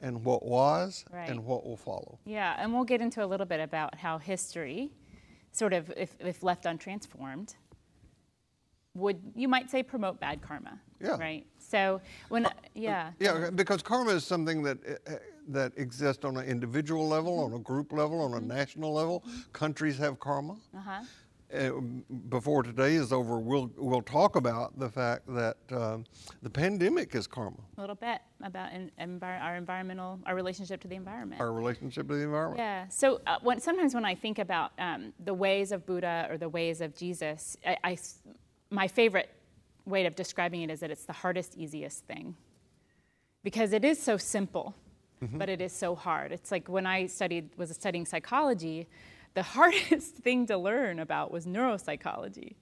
and 0.00 0.24
what 0.24 0.42
was 0.44 1.04
Right. 1.12 1.28
and 1.28 1.44
what 1.44 1.64
will 1.64 1.76
follow. 1.76 2.18
Yeah, 2.24 2.56
and 2.58 2.72
we'll 2.72 2.84
get 2.84 3.00
into 3.00 3.22
a 3.22 3.28
little 3.32 3.46
bit 3.46 3.60
about 3.60 3.94
how 3.96 4.18
history, 4.18 4.90
sort 5.52 5.72
of, 5.74 5.92
if, 5.96 6.16
if 6.18 6.42
left 6.42 6.64
untransformed, 6.64 7.54
would 8.94 9.20
you 9.34 9.48
might 9.48 9.70
say 9.70 9.82
promote 9.82 10.18
bad 10.18 10.40
karma. 10.40 10.80
Yeah. 11.00 11.18
Right. 11.18 11.46
So 11.58 12.00
when 12.30 12.48
yeah. 12.74 13.12
Yeah, 13.20 13.50
because 13.50 13.82
karma 13.82 14.12
is 14.12 14.24
something 14.24 14.62
that 14.62 14.78
uh, 14.86 15.12
uh, 15.12 15.18
that 15.48 15.72
exist 15.76 16.24
on 16.24 16.36
an 16.36 16.46
individual 16.46 17.06
level, 17.06 17.40
on 17.40 17.52
a 17.52 17.58
group 17.58 17.92
level, 17.92 18.20
on 18.20 18.34
a 18.34 18.40
national 18.40 18.92
level. 18.92 19.24
Countries 19.52 19.98
have 19.98 20.18
karma. 20.18 20.56
Uh-huh. 20.76 21.00
Uh, 21.54 21.70
before 22.28 22.64
today 22.64 22.96
is 22.96 23.12
over, 23.12 23.38
we'll 23.38 23.70
we'll 23.76 24.02
talk 24.02 24.34
about 24.34 24.76
the 24.80 24.88
fact 24.88 25.22
that 25.28 25.56
um, 25.70 26.04
the 26.42 26.50
pandemic 26.50 27.14
is 27.14 27.28
karma. 27.28 27.56
A 27.78 27.80
little 27.80 27.94
bit 27.94 28.20
about 28.42 28.72
en- 28.72 28.90
envir- 29.00 29.40
our 29.40 29.54
environmental, 29.54 30.18
our 30.26 30.34
relationship 30.34 30.80
to 30.80 30.88
the 30.88 30.96
environment. 30.96 31.40
Our 31.40 31.52
relationship 31.52 32.08
to 32.08 32.16
the 32.16 32.24
environment. 32.24 32.58
Yeah. 32.58 32.88
So 32.88 33.20
uh, 33.28 33.36
when, 33.42 33.60
sometimes 33.60 33.94
when 33.94 34.04
I 34.04 34.16
think 34.16 34.40
about 34.40 34.72
um, 34.80 35.12
the 35.24 35.34
ways 35.34 35.70
of 35.70 35.86
Buddha 35.86 36.26
or 36.28 36.36
the 36.36 36.48
ways 36.48 36.80
of 36.80 36.96
Jesus, 36.96 37.56
I, 37.64 37.76
I 37.84 37.98
my 38.70 38.88
favorite 38.88 39.30
way 39.84 40.04
of 40.04 40.16
describing 40.16 40.62
it 40.62 40.70
is 40.70 40.80
that 40.80 40.90
it's 40.90 41.04
the 41.04 41.12
hardest, 41.12 41.56
easiest 41.56 42.04
thing. 42.06 42.34
Because 43.44 43.72
it 43.72 43.84
is 43.84 44.02
so 44.02 44.16
simple, 44.16 44.74
Mm-hmm. 45.22 45.38
but 45.38 45.48
it 45.48 45.62
is 45.62 45.72
so 45.72 45.94
hard. 45.94 46.30
It's 46.30 46.50
like 46.50 46.68
when 46.68 46.86
I 46.86 47.06
studied 47.06 47.48
was 47.56 47.70
studying 47.70 48.04
psychology, 48.04 48.86
the 49.32 49.42
hardest 49.56 50.16
thing 50.16 50.46
to 50.48 50.58
learn 50.58 50.98
about 50.98 51.30
was 51.30 51.46
neuropsychology. 51.46 52.54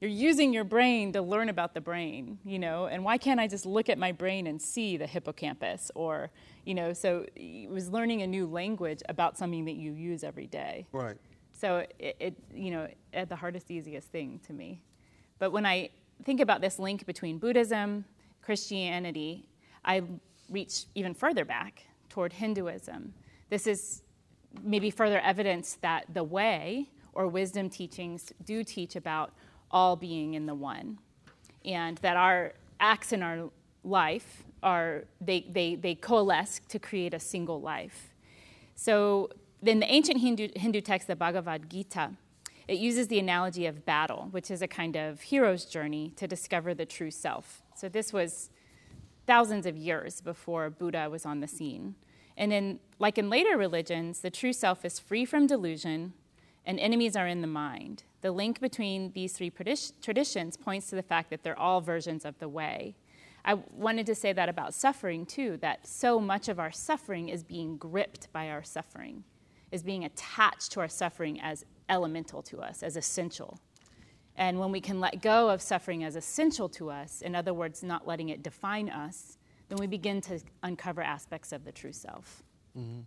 You're 0.00 0.10
using 0.10 0.52
your 0.52 0.62
brain 0.62 1.12
to 1.14 1.22
learn 1.22 1.48
about 1.48 1.74
the 1.74 1.80
brain, 1.80 2.38
you 2.44 2.60
know, 2.60 2.86
and 2.86 3.02
why 3.02 3.18
can't 3.18 3.40
I 3.40 3.48
just 3.48 3.66
look 3.66 3.88
at 3.88 3.98
my 3.98 4.12
brain 4.12 4.46
and 4.46 4.62
see 4.62 4.96
the 4.96 5.08
hippocampus 5.08 5.90
or, 5.96 6.30
you 6.64 6.74
know, 6.74 6.92
so 6.92 7.26
it 7.34 7.68
was 7.68 7.90
learning 7.90 8.22
a 8.22 8.26
new 8.28 8.46
language 8.46 9.02
about 9.08 9.36
something 9.36 9.64
that 9.64 9.74
you 9.74 9.90
use 9.90 10.22
every 10.22 10.46
day. 10.46 10.86
Right. 10.92 11.16
So 11.52 11.84
it, 11.98 12.16
it 12.20 12.36
you 12.54 12.70
know, 12.70 12.86
at 13.12 13.28
the 13.28 13.34
hardest, 13.34 13.72
easiest 13.72 14.06
thing 14.12 14.38
to 14.46 14.52
me. 14.52 14.82
But 15.40 15.50
when 15.50 15.66
I 15.66 15.90
think 16.22 16.38
about 16.38 16.60
this 16.60 16.78
link 16.78 17.04
between 17.04 17.38
Buddhism, 17.38 18.04
Christianity, 18.40 19.48
I 19.84 20.02
reach 20.48 20.84
even 20.94 21.12
further 21.12 21.44
back 21.44 21.87
toward 22.18 22.32
Hinduism. 22.32 23.14
This 23.48 23.68
is 23.68 24.02
maybe 24.64 24.90
further 24.90 25.20
evidence 25.20 25.78
that 25.82 26.04
the 26.12 26.24
way 26.24 26.88
or 27.12 27.28
wisdom 27.28 27.70
teachings 27.70 28.32
do 28.44 28.64
teach 28.64 28.96
about 28.96 29.30
all 29.70 29.94
being 29.94 30.34
in 30.34 30.44
the 30.44 30.54
one, 30.56 30.98
and 31.64 31.96
that 31.98 32.16
our 32.16 32.54
acts 32.80 33.12
in 33.12 33.22
our 33.22 33.50
life 33.84 34.42
are 34.64 35.04
they, 35.20 35.46
they, 35.48 35.76
they 35.76 35.94
coalesce 35.94 36.60
to 36.68 36.80
create 36.80 37.14
a 37.14 37.20
single 37.20 37.60
life. 37.60 38.08
So, 38.74 39.30
in 39.62 39.78
the 39.78 39.86
ancient 39.86 40.20
Hindu, 40.20 40.48
Hindu 40.56 40.80
text, 40.80 41.06
the 41.06 41.14
Bhagavad 41.14 41.70
Gita, 41.70 42.10
it 42.66 42.78
uses 42.78 43.06
the 43.06 43.20
analogy 43.20 43.66
of 43.66 43.86
battle, 43.86 44.26
which 44.32 44.50
is 44.50 44.60
a 44.60 44.66
kind 44.66 44.96
of 44.96 45.20
hero's 45.20 45.64
journey 45.64 46.14
to 46.16 46.26
discover 46.26 46.74
the 46.74 46.84
true 46.84 47.12
self. 47.12 47.62
So, 47.76 47.88
this 47.88 48.12
was 48.12 48.50
thousands 49.24 49.66
of 49.66 49.76
years 49.76 50.20
before 50.20 50.68
Buddha 50.68 51.08
was 51.08 51.24
on 51.24 51.38
the 51.38 51.46
scene. 51.46 51.94
And 52.38 52.52
in, 52.52 52.78
like 53.00 53.18
in 53.18 53.28
later 53.28 53.58
religions, 53.58 54.20
the 54.20 54.30
true 54.30 54.54
self 54.54 54.84
is 54.84 54.98
free 54.98 55.26
from 55.26 55.46
delusion 55.46 56.14
and 56.64 56.78
enemies 56.78 57.16
are 57.16 57.26
in 57.26 57.40
the 57.40 57.48
mind. 57.48 58.04
The 58.20 58.30
link 58.30 58.60
between 58.60 59.12
these 59.12 59.32
three 59.32 59.50
traditions 59.50 60.56
points 60.56 60.88
to 60.90 60.96
the 60.96 61.02
fact 61.02 61.30
that 61.30 61.42
they're 61.42 61.58
all 61.58 61.80
versions 61.80 62.24
of 62.24 62.38
the 62.38 62.48
way. 62.48 62.94
I 63.44 63.54
wanted 63.54 64.06
to 64.06 64.14
say 64.14 64.32
that 64.34 64.48
about 64.48 64.74
suffering 64.74 65.24
too, 65.24 65.56
that 65.62 65.86
so 65.86 66.20
much 66.20 66.48
of 66.48 66.60
our 66.60 66.70
suffering 66.70 67.28
is 67.28 67.42
being 67.42 67.76
gripped 67.76 68.30
by 68.32 68.50
our 68.50 68.62
suffering, 68.62 69.24
is 69.72 69.82
being 69.82 70.04
attached 70.04 70.72
to 70.72 70.80
our 70.80 70.88
suffering 70.88 71.40
as 71.40 71.64
elemental 71.88 72.42
to 72.42 72.58
us, 72.58 72.82
as 72.82 72.96
essential. 72.96 73.58
And 74.36 74.60
when 74.60 74.70
we 74.70 74.80
can 74.80 75.00
let 75.00 75.22
go 75.22 75.48
of 75.48 75.62
suffering 75.62 76.04
as 76.04 76.14
essential 76.14 76.68
to 76.70 76.90
us, 76.90 77.22
in 77.22 77.34
other 77.34 77.54
words, 77.54 77.82
not 77.82 78.06
letting 78.06 78.28
it 78.28 78.42
define 78.42 78.90
us, 78.90 79.37
then 79.68 79.78
we 79.78 79.86
begin 79.86 80.20
to 80.22 80.40
uncover 80.62 81.02
aspects 81.02 81.52
of 81.52 81.64
the 81.64 81.72
true 81.72 81.92
self. 81.92 82.42
Mm-hmm. 82.76 83.00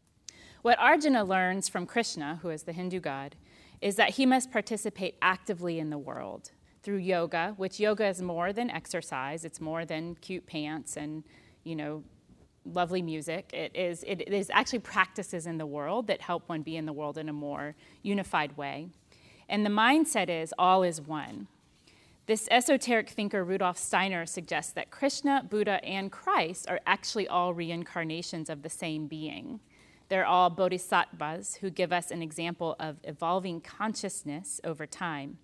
What 0.62 0.78
Arjuna 0.80 1.24
learns 1.24 1.68
from 1.68 1.86
Krishna, 1.86 2.40
who 2.42 2.50
is 2.50 2.64
the 2.64 2.74
Hindu 2.74 3.00
god, 3.00 3.36
is 3.82 3.96
that 3.96 4.12
he 4.12 4.26
must 4.26 4.52
participate 4.52 5.16
actively 5.22 5.80
in 5.80 5.90
the 5.90 5.98
world 5.98 6.52
through 6.84 6.98
yoga, 6.98 7.54
which 7.58 7.80
yoga 7.80 8.08
is 8.08 8.22
more 8.22 8.54
than 8.54 8.70
exercise, 8.70 9.44
it's 9.44 9.60
more 9.60 9.86
than 9.86 10.16
cute 10.16 10.46
pants 10.46 10.98
and, 10.98 11.24
you 11.64 11.76
know, 11.76 12.04
lovely 12.66 13.02
music. 13.02 13.50
It 13.54 13.76
is, 13.76 14.04
it 14.08 14.32
is 14.32 14.50
actually 14.52 14.80
practices 14.80 15.48
in 15.48 15.58
the 15.58 15.66
world 15.66 16.08
that 16.08 16.22
help 16.22 16.48
one 16.48 16.62
be 16.62 16.78
in 16.78 16.86
the 16.86 16.94
world 16.94 17.18
in 17.18 17.28
a 17.28 17.34
more 17.34 17.76
unified 18.04 18.56
way. 18.56 18.90
And 19.50 19.66
the 19.66 19.70
mindset 19.70 20.30
is 20.30 20.54
all 20.58 20.84
is 20.84 21.02
one. 21.02 21.48
This 22.32 22.48
esoteric 22.50 23.10
thinker 23.10 23.44
Rudolf 23.44 23.78
Steiner 23.78 24.26
suggests 24.26 24.72
that 24.72 24.90
Krishna, 24.90 25.46
Buddha, 25.50 25.84
and 25.84 26.10
Christ 26.10 26.66
are 26.70 26.80
actually 26.88 27.28
all 27.28 27.54
reincarnations 27.54 28.50
of 28.50 28.62
the 28.62 28.70
same 28.70 29.08
being. 29.08 29.60
They're 30.08 30.26
all 30.26 30.50
bodhisattvas 30.50 31.56
who 31.56 31.70
give 31.70 31.92
us 31.92 32.10
an 32.10 32.22
example 32.22 32.78
of 32.80 33.02
evolving 33.04 33.60
consciousness 33.60 34.62
over 34.64 34.88
time. 34.88 35.40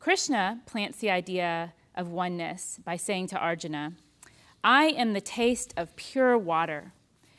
Krishna 0.00 0.62
plants 0.66 0.98
the 0.98 1.10
idea 1.10 1.74
of 1.94 2.08
oneness 2.10 2.80
by 2.84 2.96
saying 2.96 3.28
to 3.28 3.38
Arjuna, 3.38 3.92
I 4.64 4.86
am 4.86 5.12
the 5.12 5.20
taste 5.20 5.72
of 5.76 5.94
pure 5.94 6.36
water 6.36 6.92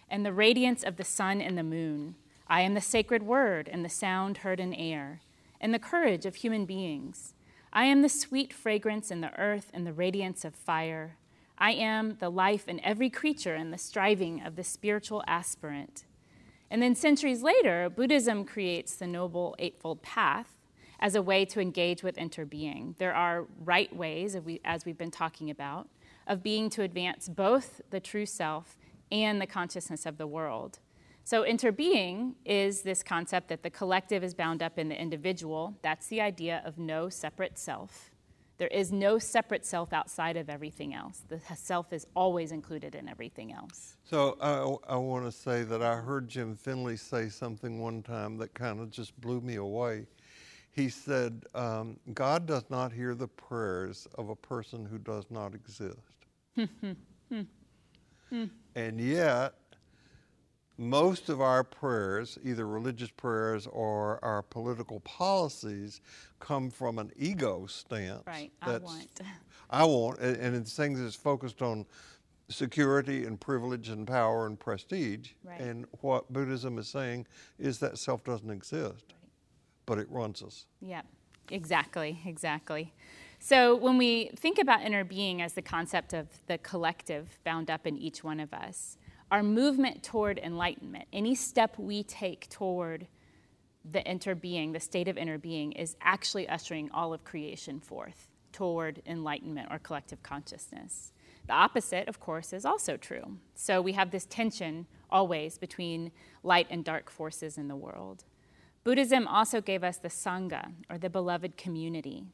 and 0.09 0.25
the 0.25 0.31
radiance 0.31 0.81
of 0.81 0.95
the 0.95 1.03
sun 1.03 1.41
and 1.41 1.57
the 1.57 1.61
moon. 1.63 2.15
I 2.47 2.61
am 2.61 2.73
the 2.73 2.79
sacred 2.79 3.23
word 3.23 3.67
and 3.69 3.83
the 3.83 3.89
sound 3.89 4.37
heard 4.37 4.61
in 4.61 4.73
air 4.73 5.19
and 5.59 5.73
the 5.73 5.77
courage 5.77 6.25
of 6.25 6.35
human 6.35 6.65
beings. 6.65 7.32
I 7.75 7.85
am 7.85 8.03
the 8.03 8.09
sweet 8.09 8.53
fragrance 8.53 9.09
in 9.09 9.21
the 9.21 9.35
earth 9.39 9.71
and 9.73 9.85
the 9.85 9.93
radiance 9.93 10.45
of 10.45 10.53
fire. 10.53 11.17
I 11.57 11.71
am 11.71 12.17
the 12.19 12.29
life 12.29 12.67
in 12.67 12.79
every 12.81 13.09
creature 13.09 13.55
and 13.55 13.73
the 13.73 13.79
striving 13.79 14.43
of 14.45 14.55
the 14.55 14.63
spiritual 14.63 15.23
aspirant. 15.25 16.05
And 16.69 16.83
then 16.83 16.93
centuries 16.93 17.41
later, 17.41 17.89
Buddhism 17.89 18.45
creates 18.45 18.95
the 18.95 19.07
Noble 19.07 19.55
Eightfold 19.57 20.03
Path 20.03 20.59
as 20.99 21.15
a 21.15 21.21
way 21.23 21.45
to 21.45 21.59
engage 21.59 22.03
with 22.03 22.15
interbeing. 22.15 22.95
There 22.97 23.13
are 23.13 23.47
right 23.65 23.93
ways, 23.95 24.37
as 24.63 24.85
we've 24.85 24.97
been 24.97 25.09
talking 25.09 25.49
about, 25.49 25.87
of 26.27 26.43
being 26.43 26.69
to 26.71 26.83
advance 26.83 27.27
both 27.27 27.81
the 27.89 27.99
true 27.99 28.27
self 28.27 28.77
and 29.11 29.41
the 29.41 29.47
consciousness 29.47 30.05
of 30.05 30.19
the 30.19 30.27
world. 30.27 30.77
So, 31.25 31.43
interbeing 31.43 32.33
is 32.45 32.81
this 32.81 33.01
concept 33.01 33.47
that 33.47 33.63
the 33.63 33.69
collective 33.69 34.23
is 34.23 34.33
bound 34.33 34.61
up 34.61 34.77
in 34.77 34.89
the 34.89 35.01
individual. 35.01 35.77
That's 35.81 36.07
the 36.07 36.19
idea 36.19 36.61
of 36.65 36.77
no 36.77 37.07
separate 37.07 37.57
self. 37.57 38.11
There 38.57 38.67
is 38.67 38.91
no 38.91 39.17
separate 39.17 39.65
self 39.65 39.93
outside 39.93 40.37
of 40.37 40.49
everything 40.49 40.93
else. 40.93 41.23
The 41.27 41.39
self 41.55 41.91
is 41.91 42.05
always 42.15 42.51
included 42.51 42.93
in 42.93 43.09
everything 43.09 43.51
else. 43.51 43.97
So 44.03 44.37
I, 44.41 44.93
I 44.93 44.97
want 44.97 45.25
to 45.25 45.31
say 45.31 45.63
that 45.63 45.81
I 45.81 45.95
heard 45.95 46.27
Jim 46.27 46.55
Finley 46.55 46.97
say 46.97 47.29
something 47.29 47.81
one 47.81 48.03
time 48.03 48.37
that 48.37 48.53
kind 48.53 48.79
of 48.79 48.91
just 48.91 49.19
blew 49.19 49.41
me 49.41 49.55
away. 49.55 50.05
He 50.71 50.89
said, 50.89 51.45
um, 51.55 51.99
God 52.13 52.45
does 52.45 52.63
not 52.69 52.91
hear 52.91 53.15
the 53.15 53.27
prayers 53.27 54.07
of 54.15 54.29
a 54.29 54.35
person 54.35 54.85
who 54.85 54.97
does 54.97 55.25
not 55.29 55.53
exist. 55.53 55.97
Hmm, 56.55 56.91
hmm, 57.29 57.41
hmm, 58.29 58.43
and 58.75 59.01
yet, 59.01 59.55
most 60.89 61.29
of 61.29 61.41
our 61.41 61.63
prayers, 61.63 62.37
either 62.43 62.67
religious 62.67 63.09
prayers 63.09 63.67
or 63.67 64.23
our 64.23 64.41
political 64.41 64.99
policies, 65.01 66.01
come 66.39 66.69
from 66.69 66.99
an 66.99 67.11
ego 67.17 67.65
stance. 67.67 68.23
Right, 68.25 68.51
I 68.61 68.77
want. 68.77 69.21
I 69.69 69.83
want, 69.85 70.19
and 70.19 70.37
and 70.37 70.55
it's 70.55 70.75
things 70.75 70.99
that's 70.99 71.15
focused 71.15 71.61
on 71.61 71.85
security 72.49 73.25
and 73.25 73.39
privilege 73.39 73.89
and 73.89 74.07
power 74.07 74.45
and 74.45 74.59
prestige. 74.59 75.31
Right. 75.43 75.59
And 75.59 75.85
what 76.01 76.31
Buddhism 76.31 76.77
is 76.77 76.87
saying 76.87 77.25
is 77.57 77.79
that 77.79 77.97
self 77.97 78.23
doesn't 78.23 78.49
exist, 78.49 79.13
but 79.85 79.97
it 79.97 80.07
runs 80.09 80.43
us. 80.43 80.65
Yeah, 80.81 81.01
exactly, 81.49 82.19
exactly. 82.25 82.93
So 83.39 83.75
when 83.75 83.97
we 83.97 84.31
think 84.37 84.57
about 84.57 84.81
interbeing 84.81 85.41
as 85.41 85.53
the 85.53 85.61
concept 85.61 86.13
of 86.13 86.27
the 86.47 86.57
collective 86.59 87.39
bound 87.43 87.69
up 87.69 87.85
in 87.85 87.97
each 87.97 88.23
one 88.23 88.39
of 88.39 88.53
us, 88.53 88.97
our 89.33 89.41
movement 89.41 90.03
toward 90.03 90.37
enlightenment, 90.37 91.05
any 91.11 91.33
step 91.33 91.79
we 91.79 92.03
take 92.03 92.47
toward 92.49 93.07
the 93.83 94.03
interbeing, 94.03 94.73
the 94.73 94.79
state 94.79 95.07
of 95.07 95.15
interbeing, 95.15 95.75
is 95.75 95.95
actually 96.01 96.47
ushering 96.47 96.87
all 96.93 97.15
of 97.15 97.23
creation 97.23 97.79
forth 97.79 98.27
toward 98.51 99.01
enlightenment 99.07 99.69
or 99.71 99.79
collective 99.79 100.21
consciousness. 100.21 101.13
The 101.47 101.53
opposite, 101.53 102.07
of 102.07 102.19
course, 102.19 102.53
is 102.53 102.63
also 102.63 102.95
true. 102.95 103.39
So 103.55 103.81
we 103.81 103.93
have 103.93 104.11
this 104.11 104.27
tension 104.27 104.85
always 105.09 105.57
between 105.57 106.11
light 106.43 106.67
and 106.69 106.85
dark 106.85 107.09
forces 107.09 107.57
in 107.57 107.67
the 107.67 107.75
world. 107.75 108.25
Buddhism 108.83 109.27
also 109.27 109.61
gave 109.61 109.83
us 109.83 109.97
the 109.97 110.09
Sangha, 110.09 110.73
or 110.91 110.99
the 110.99 111.09
beloved 111.09 111.57
community. 111.57 112.27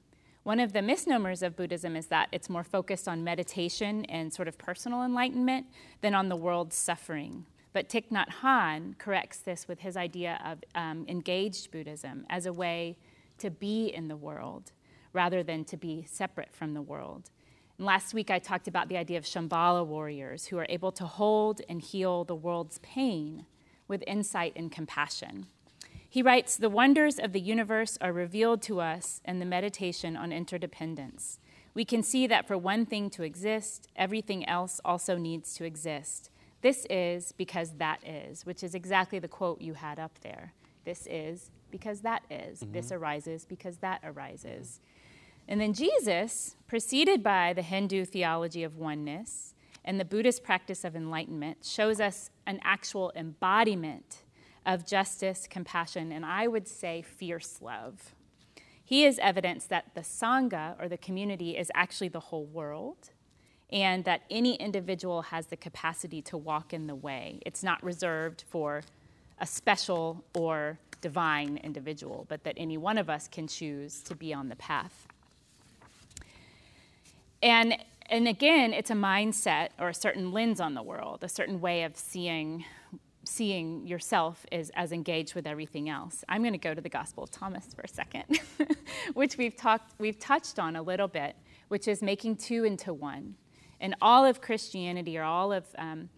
One 0.49 0.59
of 0.59 0.73
the 0.73 0.81
misnomers 0.81 1.43
of 1.43 1.55
Buddhism 1.55 1.95
is 1.95 2.07
that 2.07 2.27
it's 2.31 2.49
more 2.49 2.63
focused 2.63 3.07
on 3.07 3.23
meditation 3.23 4.03
and 4.05 4.33
sort 4.33 4.47
of 4.47 4.57
personal 4.57 5.03
enlightenment 5.03 5.67
than 6.01 6.15
on 6.15 6.27
the 6.27 6.35
world's 6.35 6.75
suffering. 6.75 7.45
But 7.71 7.87
Thich 7.87 8.09
Nhat 8.09 8.29
Hanh 8.41 8.97
corrects 8.97 9.37
this 9.37 9.67
with 9.67 9.81
his 9.81 9.95
idea 9.95 10.41
of 10.43 10.63
um, 10.73 11.05
engaged 11.07 11.69
Buddhism 11.69 12.25
as 12.31 12.47
a 12.47 12.51
way 12.51 12.97
to 13.37 13.51
be 13.51 13.89
in 13.89 14.07
the 14.07 14.17
world 14.17 14.71
rather 15.13 15.43
than 15.43 15.65
to 15.65 15.77
be 15.77 16.03
separate 16.09 16.51
from 16.51 16.73
the 16.73 16.81
world. 16.81 17.29
And 17.77 17.85
last 17.85 18.15
week 18.15 18.31
I 18.31 18.39
talked 18.39 18.67
about 18.67 18.89
the 18.89 18.97
idea 18.97 19.19
of 19.19 19.25
Shambhala 19.25 19.85
warriors 19.85 20.47
who 20.47 20.57
are 20.57 20.65
able 20.67 20.91
to 20.93 21.05
hold 21.05 21.61
and 21.69 21.79
heal 21.79 22.23
the 22.23 22.33
world's 22.33 22.79
pain 22.79 23.45
with 23.87 24.03
insight 24.07 24.53
and 24.55 24.71
compassion. 24.71 25.45
He 26.09 26.23
writes 26.23 26.57
The 26.57 26.69
wonders 26.69 27.19
of 27.19 27.33
the 27.33 27.39
universe 27.39 27.97
are 28.01 28.11
revealed 28.11 28.63
to 28.63 28.81
us 28.81 29.21
in 29.25 29.37
the 29.37 29.45
meditation 29.45 30.17
on 30.17 30.31
interdependence. 30.31 31.39
We 31.75 31.85
can 31.85 32.01
see 32.01 32.25
that 32.25 32.47
for 32.47 32.57
one 32.57 32.87
thing 32.87 33.11
to 33.11 33.23
exist, 33.23 33.87
everything 33.95 34.47
else 34.49 34.81
also 34.83 35.17
needs 35.17 35.53
to 35.55 35.65
exist. 35.65 36.31
This 36.61 36.87
is 36.89 37.31
because 37.33 37.73
that 37.77 38.05
is, 38.05 38.45
which 38.45 38.63
is 38.63 38.73
exactly 38.73 39.19
the 39.19 39.27
quote 39.27 39.61
you 39.61 39.75
had 39.75 39.99
up 39.99 40.19
there. 40.21 40.53
This 40.83 41.07
is 41.09 41.51
because 41.69 42.01
that 42.01 42.23
is. 42.29 42.61
Mm-hmm. 42.61 42.73
This 42.73 42.91
arises 42.91 43.45
because 43.45 43.77
that 43.77 44.01
arises. 44.03 44.81
And 45.47 45.61
then 45.61 45.73
Jesus, 45.73 46.55
preceded 46.67 47.23
by 47.23 47.53
the 47.53 47.61
Hindu 47.61 48.05
theology 48.05 48.63
of 48.63 48.77
oneness 48.77 49.53
and 49.85 49.99
the 49.99 50.05
Buddhist 50.05 50.43
practice 50.43 50.83
of 50.83 50.95
enlightenment, 50.95 51.63
shows 51.63 51.99
us 51.99 52.31
an 52.45 52.59
actual 52.63 53.11
embodiment 53.15 54.23
of 54.69 54.85
justice, 54.85 55.47
compassion, 55.49 56.11
and 56.11 56.23
I 56.23 56.47
would 56.47 56.67
say 56.67 57.01
fierce 57.01 57.59
love. 57.59 58.13
He 58.85 59.03
is 59.03 59.17
evidence 59.17 59.65
that 59.65 59.95
the 59.95 60.01
Sangha, 60.01 60.79
or 60.79 60.87
the 60.87 60.97
community, 60.97 61.57
is 61.57 61.71
actually 61.73 62.09
the 62.09 62.19
whole 62.19 62.45
world, 62.45 63.09
and 63.71 64.05
that 64.05 64.21
any 64.29 64.53
individual 64.55 65.23
has 65.23 65.47
the 65.47 65.57
capacity 65.57 66.21
to 66.21 66.37
walk 66.37 66.71
in 66.71 66.85
the 66.85 66.93
way. 66.93 67.39
It's 67.47 67.63
not 67.63 67.83
reserved 67.83 68.43
for 68.47 68.83
a 69.39 69.47
special 69.47 70.23
or 70.35 70.77
divine 71.01 71.59
individual, 71.63 72.27
but 72.29 72.43
that 72.43 72.53
any 72.55 72.77
one 72.77 72.99
of 72.99 73.09
us 73.09 73.27
can 73.27 73.47
choose 73.47 74.03
to 74.03 74.15
be 74.15 74.35
on 74.35 74.49
the 74.49 74.55
path. 74.55 75.07
And, 77.41 77.75
and 78.07 78.27
again, 78.27 78.73
it's 78.73 78.91
a 78.91 78.95
mindset 78.95 79.69
or 79.79 79.89
a 79.89 79.93
certain 79.95 80.31
lens 80.31 80.59
on 80.59 80.75
the 80.75 80.83
world, 80.83 81.23
a 81.23 81.29
certain 81.29 81.59
way 81.59 81.83
of 81.83 81.97
seeing, 81.97 82.65
seeing 83.29 83.85
yourself 83.85 84.45
as, 84.51 84.71
as 84.71 84.91
engaged 84.91 85.35
with 85.35 85.45
everything 85.45 85.87
else. 85.87 86.23
I'm 86.27 86.41
going 86.41 86.53
to 86.53 86.59
go 86.59 86.73
to 86.73 86.81
the 86.81 86.89
Gospel 86.89 87.23
of 87.23 87.31
Thomas 87.31 87.67
for 87.73 87.81
a 87.81 87.87
second, 87.87 88.39
which 89.13 89.37
we've, 89.37 89.55
talked, 89.55 89.93
we've 89.99 90.17
touched 90.17 90.59
on 90.59 90.75
a 90.75 90.81
little 90.81 91.07
bit, 91.07 91.35
which 91.67 91.87
is 91.87 92.01
making 92.01 92.37
two 92.37 92.63
into 92.63 92.93
one. 92.93 93.35
And 93.79 93.95
all 94.01 94.25
of 94.25 94.41
Christianity, 94.41 95.17
or 95.17 95.23
all 95.23 95.53
of, 95.53 95.65
um, 95.77 96.09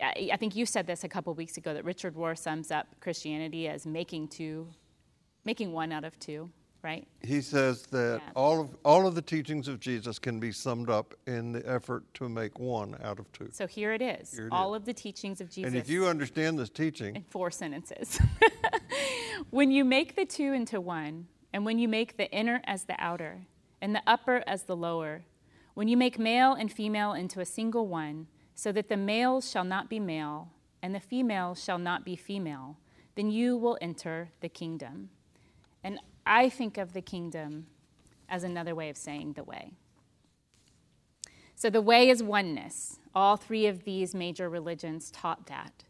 I 0.00 0.36
think 0.38 0.56
you 0.56 0.64
said 0.64 0.86
this 0.86 1.04
a 1.04 1.08
couple 1.08 1.34
weeks 1.34 1.56
ago, 1.56 1.74
that 1.74 1.84
Richard 1.84 2.14
Rohr 2.14 2.38
sums 2.38 2.70
up 2.70 2.86
Christianity 3.00 3.68
as 3.68 3.84
making 3.86 4.28
two, 4.28 4.68
making 5.44 5.72
one 5.72 5.92
out 5.92 6.04
of 6.04 6.18
two 6.18 6.50
right? 6.84 7.08
He 7.22 7.40
says 7.40 7.82
that 7.86 8.20
yeah. 8.22 8.32
all 8.36 8.60
of 8.60 8.76
all 8.84 9.06
of 9.06 9.14
the 9.14 9.22
teachings 9.22 9.66
of 9.66 9.80
Jesus 9.80 10.18
can 10.18 10.38
be 10.38 10.52
summed 10.52 10.90
up 10.90 11.14
in 11.26 11.52
the 11.52 11.68
effort 11.68 12.04
to 12.14 12.28
make 12.28 12.58
one 12.58 12.96
out 13.02 13.18
of 13.18 13.32
two. 13.32 13.48
So 13.52 13.66
here 13.66 13.92
it 13.92 14.02
is. 14.02 14.32
Here 14.32 14.46
it 14.46 14.52
all 14.52 14.74
is. 14.74 14.80
of 14.80 14.84
the 14.84 14.92
teachings 14.92 15.40
of 15.40 15.48
Jesus. 15.50 15.68
And 15.68 15.76
if 15.76 15.88
you 15.88 16.06
understand 16.06 16.58
this 16.58 16.70
teaching 16.70 17.16
in 17.16 17.24
four 17.24 17.50
sentences. 17.50 18.20
when 19.50 19.70
you 19.70 19.84
make 19.84 20.14
the 20.14 20.26
two 20.26 20.52
into 20.52 20.80
one, 20.80 21.26
and 21.52 21.64
when 21.64 21.78
you 21.78 21.88
make 21.88 22.16
the 22.16 22.30
inner 22.30 22.60
as 22.64 22.84
the 22.84 22.96
outer, 22.98 23.46
and 23.80 23.94
the 23.94 24.02
upper 24.06 24.44
as 24.46 24.64
the 24.64 24.76
lower, 24.76 25.24
when 25.72 25.88
you 25.88 25.96
make 25.96 26.18
male 26.18 26.52
and 26.52 26.70
female 26.70 27.14
into 27.14 27.40
a 27.40 27.44
single 27.44 27.88
one, 27.88 28.26
so 28.54 28.70
that 28.70 28.88
the 28.88 28.96
male 28.96 29.40
shall 29.40 29.64
not 29.64 29.88
be 29.88 29.98
male 29.98 30.50
and 30.82 30.94
the 30.94 31.00
female 31.00 31.54
shall 31.54 31.78
not 31.78 32.04
be 32.04 32.14
female, 32.14 32.76
then 33.14 33.30
you 33.30 33.56
will 33.56 33.78
enter 33.80 34.30
the 34.40 34.50
kingdom. 34.50 35.08
And 35.82 35.98
I 36.26 36.48
think 36.48 36.78
of 36.78 36.92
the 36.92 37.02
kingdom 37.02 37.66
as 38.28 38.44
another 38.44 38.74
way 38.74 38.88
of 38.88 38.96
saying 38.96 39.34
the 39.34 39.44
way. 39.44 39.72
So 41.54 41.70
the 41.70 41.82
way 41.82 42.08
is 42.08 42.22
oneness. 42.22 42.98
All 43.14 43.36
three 43.36 43.66
of 43.66 43.84
these 43.84 44.14
major 44.14 44.48
religions 44.48 45.10
taught 45.10 45.46
that. 45.46 45.84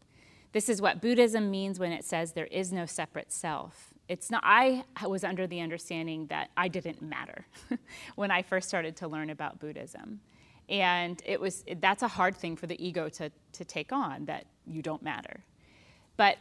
This 0.51 0.69
is 0.69 0.81
what 0.81 1.01
Buddhism 1.01 1.51
means 1.51 1.79
when 1.79 1.91
it 1.91 2.05
says 2.05 2.31
there 2.31 2.45
is 2.45 2.71
no 2.71 2.85
separate 2.85 3.31
self. 3.31 3.93
It's 4.07 4.29
not 4.29 4.41
I 4.45 4.85
was 5.05 5.23
under 5.23 5.47
the 5.47 5.59
understanding 5.61 6.27
that 6.27 6.51
I 6.55 6.67
didn't 6.67 7.01
matter 7.01 7.47
when 8.15 8.31
I 8.31 8.41
first 8.41 8.69
started 8.69 8.95
to 8.97 9.07
learn 9.07 9.31
about 9.31 9.59
Buddhism. 9.59 10.21
And 10.69 11.21
it 11.25 11.41
was 11.41 11.63
that's 11.79 12.03
a 12.03 12.07
hard 12.07 12.37
thing 12.37 12.55
for 12.55 12.67
the 12.67 12.85
ego 12.85 13.09
to, 13.09 13.31
to 13.53 13.65
take 13.65 13.91
on 13.91 14.25
that 14.25 14.45
you 14.65 14.81
don't 14.81 15.01
matter. 15.01 15.43
But 16.17 16.37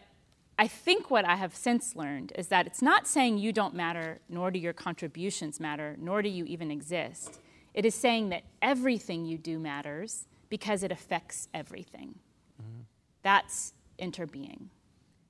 I 0.58 0.68
think 0.68 1.10
what 1.10 1.24
I 1.24 1.36
have 1.36 1.54
since 1.54 1.96
learned 1.96 2.32
is 2.36 2.48
that 2.48 2.66
it's 2.66 2.82
not 2.82 3.06
saying 3.06 3.38
you 3.38 3.52
don't 3.52 3.74
matter, 3.74 4.20
nor 4.28 4.50
do 4.50 4.58
your 4.58 4.72
contributions 4.72 5.58
matter, 5.58 5.96
nor 5.98 6.22
do 6.22 6.28
you 6.28 6.44
even 6.44 6.70
exist. 6.70 7.40
It 7.72 7.84
is 7.84 7.94
saying 7.94 8.28
that 8.28 8.44
everything 8.62 9.24
you 9.24 9.36
do 9.36 9.58
matters 9.58 10.26
because 10.48 10.84
it 10.84 10.92
affects 10.92 11.48
everything. 11.52 12.14
Mm-hmm. 12.62 12.82
That's 13.22 13.72
interbeing 13.98 14.68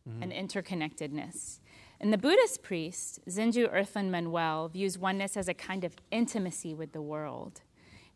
mm-hmm. 0.08 0.22
and 0.22 0.32
interconnectedness. 0.32 1.60
And 2.00 2.12
the 2.12 2.18
Buddhist 2.18 2.62
priest, 2.62 3.20
Zenju 3.28 3.72
Earthlyn 3.72 4.10
Manuel, 4.10 4.68
views 4.68 4.98
oneness 4.98 5.38
as 5.38 5.48
a 5.48 5.54
kind 5.54 5.84
of 5.84 5.94
intimacy 6.10 6.74
with 6.74 6.92
the 6.92 7.00
world. 7.00 7.62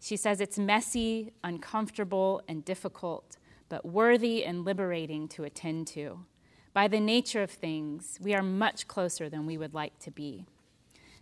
She 0.01 0.17
says 0.17 0.41
it's 0.41 0.59
messy, 0.59 1.33
uncomfortable, 1.43 2.43
and 2.49 2.65
difficult, 2.65 3.39
but 3.69 3.87
worthy 3.87 4.45
and 4.45 4.65
liberating 4.65 5.27
to 5.29 5.45
attend 5.45 5.87
to. 5.89 6.21
By 6.73 6.89
the 6.89 7.01
nature 7.01 7.43
of 7.43 7.51
things, 7.51 8.19
we 8.21 8.35
are 8.35 8.43
much 8.43 8.87
closer 8.87 9.29
than 9.29 9.47
we 9.47 9.59
would 9.59 9.75
like 9.75 9.99
to 10.01 10.11
be. 10.11 10.47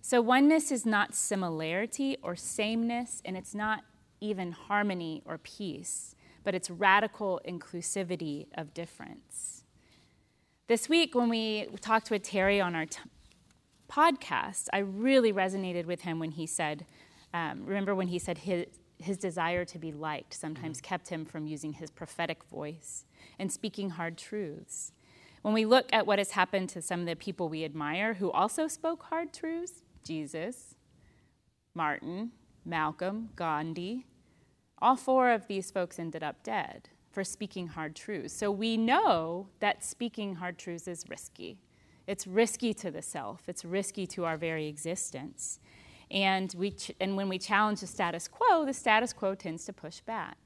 So, 0.03 0.21
oneness 0.21 0.71
is 0.71 0.87
not 0.87 1.15
similarity 1.15 2.17
or 2.23 2.37
sameness, 2.37 3.21
and 3.25 3.37
it's 3.37 3.55
not 3.55 3.83
even 4.21 4.53
harmony 4.53 5.23
or 5.25 5.39
peace, 5.39 6.15
but 6.45 6.55
it's 6.55 6.71
radical 6.71 7.41
inclusivity 7.47 8.47
of 8.55 8.73
difference. 8.73 9.65
This 10.69 10.89
week, 10.89 11.15
when 11.15 11.29
we 11.29 11.69
talked 11.81 12.11
with 12.11 12.23
Terry 12.23 12.61
on 12.61 12.75
our 12.75 12.87
t- 12.87 13.01
podcast, 13.89 14.69
I 14.73 14.79
really 14.79 15.33
resonated 15.33 15.87
with 15.87 16.03
him 16.03 16.19
when 16.19 16.33
he 16.33 16.47
said, 16.47 16.87
um, 17.33 17.65
remember 17.65 17.95
when 17.95 18.09
he 18.09 18.19
said 18.19 18.39
his, 18.39 18.67
his 18.99 19.17
desire 19.19 19.65
to 19.65 19.79
be 19.79 19.93
liked 19.93 20.35
sometimes 20.35 20.79
mm-hmm. 20.79 20.89
kept 20.89 21.09
him 21.09 21.25
from 21.25 21.47
using 21.47 21.75
his 21.75 21.91
prophetic 21.91 22.43
voice 22.45 23.05
and 23.39 23.53
speaking 23.53 23.91
hard 23.91 24.17
truths. 24.17 24.93
When 25.47 25.55
we 25.55 25.65
look 25.65 25.89
at 25.93 26.09
what 26.09 26.19
has 26.19 26.33
happened 26.33 26.71
to 26.71 26.83
some 26.83 26.99
of 26.99 27.07
the 27.07 27.15
people 27.15 27.49
we 27.49 27.65
admire 27.65 28.15
who 28.15 28.33
also 28.33 28.67
spoke 28.67 29.05
hard 29.05 29.33
truths 29.33 29.85
Jesus, 30.03 30.75
Martin, 31.73 32.33
Malcolm, 32.65 33.29
Gandhi 33.37 34.07
all 34.83 34.97
four 34.97 35.31
of 35.31 35.47
these 35.47 35.71
folks 35.71 36.01
ended 36.01 36.25
up 36.25 36.43
dead 36.43 36.89
for 37.13 37.23
speaking 37.23 37.69
hard 37.69 37.95
truths. 37.95 38.35
So 38.35 38.51
we 38.51 38.77
know 38.77 39.47
that 39.61 39.85
speaking 39.85 40.35
hard 40.35 40.59
truths 40.59 40.89
is 40.89 41.05
risky. 41.09 41.61
It's 42.09 42.27
risky 42.27 42.75
to 42.75 42.91
the 42.91 43.01
self, 43.01 43.49
it's 43.49 43.65
risky 43.65 44.05
to 44.09 44.25
our 44.25 44.37
very 44.37 44.67
existence. 44.67 45.61
And, 46.11 46.53
we 46.59 46.73
ch- 46.73 46.91
and 47.01 47.17
when 47.17 47.29
we 47.29 47.39
challenge 47.39 47.83
the 47.83 47.87
status 47.87 48.27
quo, 48.27 48.65
the 48.65 48.75
status 48.75 49.13
quo 49.13 49.37
tends 49.37 49.65
to 49.67 49.73
push 49.73 50.01
back. 50.01 50.46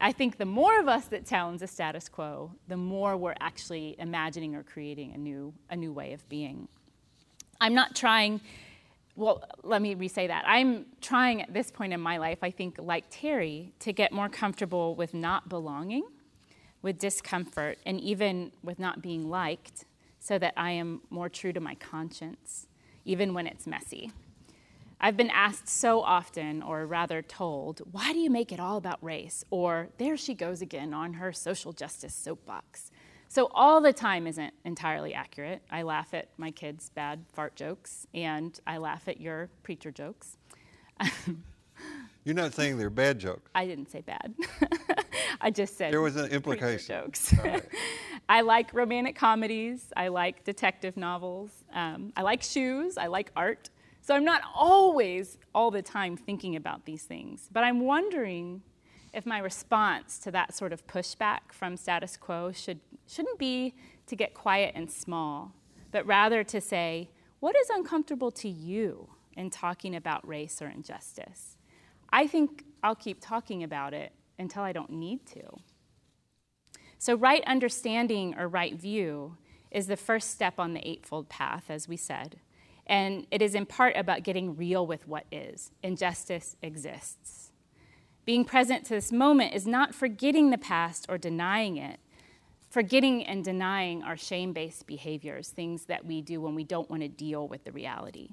I 0.00 0.12
think 0.12 0.38
the 0.38 0.44
more 0.44 0.78
of 0.80 0.88
us 0.88 1.06
that 1.06 1.26
challenge 1.26 1.60
the 1.60 1.66
status 1.66 2.08
quo, 2.08 2.50
the 2.68 2.76
more 2.76 3.16
we're 3.16 3.34
actually 3.40 3.96
imagining 3.98 4.54
or 4.54 4.62
creating 4.62 5.12
a 5.14 5.18
new, 5.18 5.54
a 5.70 5.76
new 5.76 5.92
way 5.92 6.12
of 6.12 6.28
being. 6.28 6.68
I'm 7.60 7.74
not 7.74 7.94
trying 7.94 8.40
well, 9.16 9.44
let 9.62 9.80
me 9.80 9.94
re 9.94 10.08
say 10.08 10.26
that. 10.26 10.44
I'm 10.46 10.86
trying 11.00 11.42
at 11.42 11.52
this 11.52 11.70
point 11.70 11.92
in 11.92 12.00
my 12.00 12.18
life, 12.18 12.38
I 12.42 12.50
think, 12.50 12.76
like 12.78 13.04
Terry, 13.10 13.72
to 13.80 13.92
get 13.92 14.12
more 14.12 14.28
comfortable 14.28 14.96
with 14.96 15.14
not 15.14 15.48
belonging, 15.48 16.04
with 16.82 16.98
discomfort, 16.98 17.78
and 17.86 18.00
even 18.00 18.50
with 18.62 18.78
not 18.78 19.02
being 19.02 19.28
liked, 19.28 19.84
so 20.18 20.38
that 20.38 20.54
I 20.56 20.72
am 20.72 21.02
more 21.10 21.28
true 21.28 21.52
to 21.52 21.60
my 21.60 21.76
conscience, 21.76 22.66
even 23.04 23.34
when 23.34 23.46
it's 23.46 23.66
messy. 23.66 24.10
I've 25.04 25.18
been 25.18 25.28
asked 25.28 25.68
so 25.68 26.00
often, 26.00 26.62
or 26.62 26.86
rather 26.86 27.20
told, 27.20 27.82
why 27.92 28.14
do 28.14 28.18
you 28.18 28.30
make 28.30 28.52
it 28.52 28.58
all 28.58 28.78
about 28.78 29.04
race? 29.04 29.44
Or 29.50 29.90
there 29.98 30.16
she 30.16 30.32
goes 30.32 30.62
again 30.62 30.94
on 30.94 31.12
her 31.12 31.30
social 31.30 31.74
justice 31.74 32.14
soapbox. 32.14 32.90
So, 33.28 33.50
all 33.52 33.82
the 33.82 33.92
time 33.92 34.26
isn't 34.26 34.54
entirely 34.64 35.12
accurate. 35.12 35.60
I 35.70 35.82
laugh 35.82 36.14
at 36.14 36.28
my 36.38 36.50
kids' 36.50 36.88
bad 36.88 37.26
fart 37.34 37.54
jokes, 37.54 38.06
and 38.14 38.58
I 38.66 38.78
laugh 38.78 39.06
at 39.06 39.20
your 39.20 39.50
preacher 39.62 39.90
jokes. 39.90 40.38
You're 42.24 42.34
not 42.34 42.54
saying 42.54 42.78
they're 42.78 42.88
bad 42.88 43.18
jokes. 43.18 43.50
I 43.54 43.66
didn't 43.66 43.90
say 43.90 44.00
bad. 44.00 44.32
I 45.42 45.50
just 45.50 45.76
said 45.76 45.92
there 45.92 46.00
was 46.00 46.16
an 46.16 46.30
implication. 46.30 46.96
Jokes. 46.96 47.34
Right. 47.44 47.62
I 48.30 48.40
like 48.40 48.72
romantic 48.72 49.16
comedies. 49.16 49.92
I 49.94 50.08
like 50.08 50.44
detective 50.44 50.96
novels. 50.96 51.50
Um, 51.74 52.14
I 52.16 52.22
like 52.22 52.42
shoes. 52.42 52.96
I 52.96 53.08
like 53.08 53.30
art. 53.36 53.68
So 54.04 54.14
I'm 54.14 54.24
not 54.24 54.42
always 54.54 55.38
all 55.54 55.70
the 55.70 55.80
time 55.80 56.14
thinking 56.14 56.56
about 56.56 56.84
these 56.84 57.04
things, 57.04 57.48
but 57.50 57.64
I'm 57.64 57.80
wondering 57.80 58.60
if 59.14 59.24
my 59.24 59.38
response 59.38 60.18
to 60.18 60.30
that 60.32 60.54
sort 60.54 60.74
of 60.74 60.86
pushback 60.86 61.52
from 61.52 61.78
status 61.78 62.18
quo 62.18 62.52
should, 62.52 62.80
shouldn't 63.08 63.38
be 63.38 63.72
to 64.06 64.14
get 64.14 64.34
quiet 64.34 64.72
and 64.74 64.90
small, 64.90 65.54
but 65.90 66.04
rather 66.04 66.44
to 66.44 66.60
say, 66.60 67.08
what 67.40 67.56
is 67.56 67.70
uncomfortable 67.70 68.30
to 68.32 68.48
you 68.48 69.08
in 69.38 69.48
talking 69.48 69.96
about 69.96 70.28
race 70.28 70.60
or 70.60 70.68
injustice? 70.68 71.56
I 72.10 72.26
think 72.26 72.66
I'll 72.82 72.94
keep 72.94 73.22
talking 73.22 73.62
about 73.62 73.94
it 73.94 74.12
until 74.38 74.64
I 74.64 74.72
don't 74.72 74.90
need 74.90 75.24
to. 75.28 75.44
So, 76.98 77.14
right 77.14 77.42
understanding 77.46 78.34
or 78.38 78.48
right 78.48 78.74
view 78.74 79.38
is 79.70 79.86
the 79.86 79.96
first 79.96 80.30
step 80.30 80.58
on 80.58 80.74
the 80.74 80.86
Eightfold 80.86 81.30
Path, 81.30 81.64
as 81.70 81.88
we 81.88 81.96
said. 81.96 82.40
And 82.86 83.26
it 83.30 83.40
is 83.40 83.54
in 83.54 83.66
part 83.66 83.96
about 83.96 84.22
getting 84.22 84.56
real 84.56 84.86
with 84.86 85.08
what 85.08 85.24
is. 85.32 85.70
Injustice 85.82 86.56
exists. 86.62 87.52
Being 88.24 88.44
present 88.44 88.84
to 88.86 88.94
this 88.94 89.12
moment 89.12 89.54
is 89.54 89.66
not 89.66 89.94
forgetting 89.94 90.50
the 90.50 90.58
past 90.58 91.06
or 91.08 91.18
denying 91.18 91.76
it. 91.76 92.00
Forgetting 92.70 93.24
and 93.24 93.44
denying 93.44 94.02
our 94.02 94.16
shame 94.16 94.52
based 94.52 94.86
behaviors, 94.86 95.48
things 95.48 95.84
that 95.84 96.04
we 96.04 96.20
do 96.20 96.40
when 96.40 96.54
we 96.54 96.64
don't 96.64 96.90
want 96.90 97.02
to 97.02 97.08
deal 97.08 97.46
with 97.46 97.64
the 97.64 97.72
reality. 97.72 98.30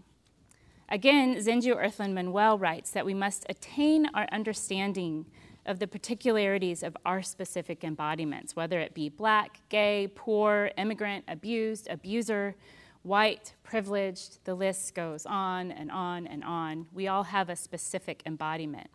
Again, 0.90 1.36
Zenju 1.36 1.76
Earthlyn 1.78 2.14
Manuel 2.14 2.58
writes 2.58 2.92
that 2.92 3.06
we 3.06 3.14
must 3.14 3.46
attain 3.48 4.08
our 4.14 4.28
understanding 4.32 5.26
of 5.66 5.80
the 5.80 5.88
particularities 5.88 6.84
of 6.84 6.98
our 7.06 7.22
specific 7.22 7.84
embodiments, 7.84 8.56
whether 8.56 8.80
it 8.80 8.94
be 8.94 9.08
black, 9.08 9.60
gay, 9.70 10.12
poor, 10.16 10.72
immigrant, 10.78 11.24
abused, 11.28 11.88
abuser, 11.90 12.56
white, 13.04 13.54
privileged, 13.64 14.44
the 14.46 14.54
list 14.54 14.94
goes 14.96 15.26
on 15.26 15.72
and 15.72 15.92
on 15.92 16.28
and 16.28 16.44
on. 16.44 16.88
We 16.94 17.08
all 17.08 17.24
have 17.24 17.50
a 17.50 17.56
specific 17.56 18.22
embodiment. 18.26 18.90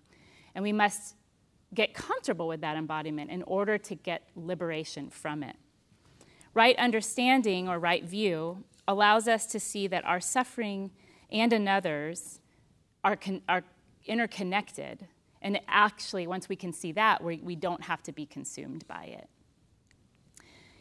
And 0.54 0.62
we 0.62 0.72
must 0.72 1.16
get 1.74 1.94
comfortable 1.94 2.48
with 2.48 2.61
that 2.61 2.76
embodiment 2.76 3.30
in 3.30 3.42
order 3.42 3.76
to 3.78 3.94
get 3.94 4.28
liberation 4.36 5.11
from 5.11 5.42
it. 5.42 5.57
Right 6.54 6.76
understanding 6.78 7.68
or 7.68 7.78
right 7.78 8.04
view 8.04 8.64
allows 8.88 9.28
us 9.28 9.46
to 9.46 9.61
see 9.61 9.86
that 9.88 10.04
our 10.04 10.20
suffering 10.20 10.90
and 11.30 11.52
another's 11.52 12.40
are, 13.04 13.16
con- 13.16 13.42
are 13.48 13.62
interconnected. 14.07 15.07
And 15.42 15.61
actually, 15.68 16.26
once 16.26 16.48
we 16.48 16.57
can 16.57 16.72
see 16.72 16.92
that, 16.92 17.22
we, 17.22 17.40
we 17.42 17.57
don't 17.57 17.82
have 17.82 18.02
to 18.04 18.12
be 18.12 18.24
consumed 18.24 18.86
by 18.86 19.04
it. 19.04 19.28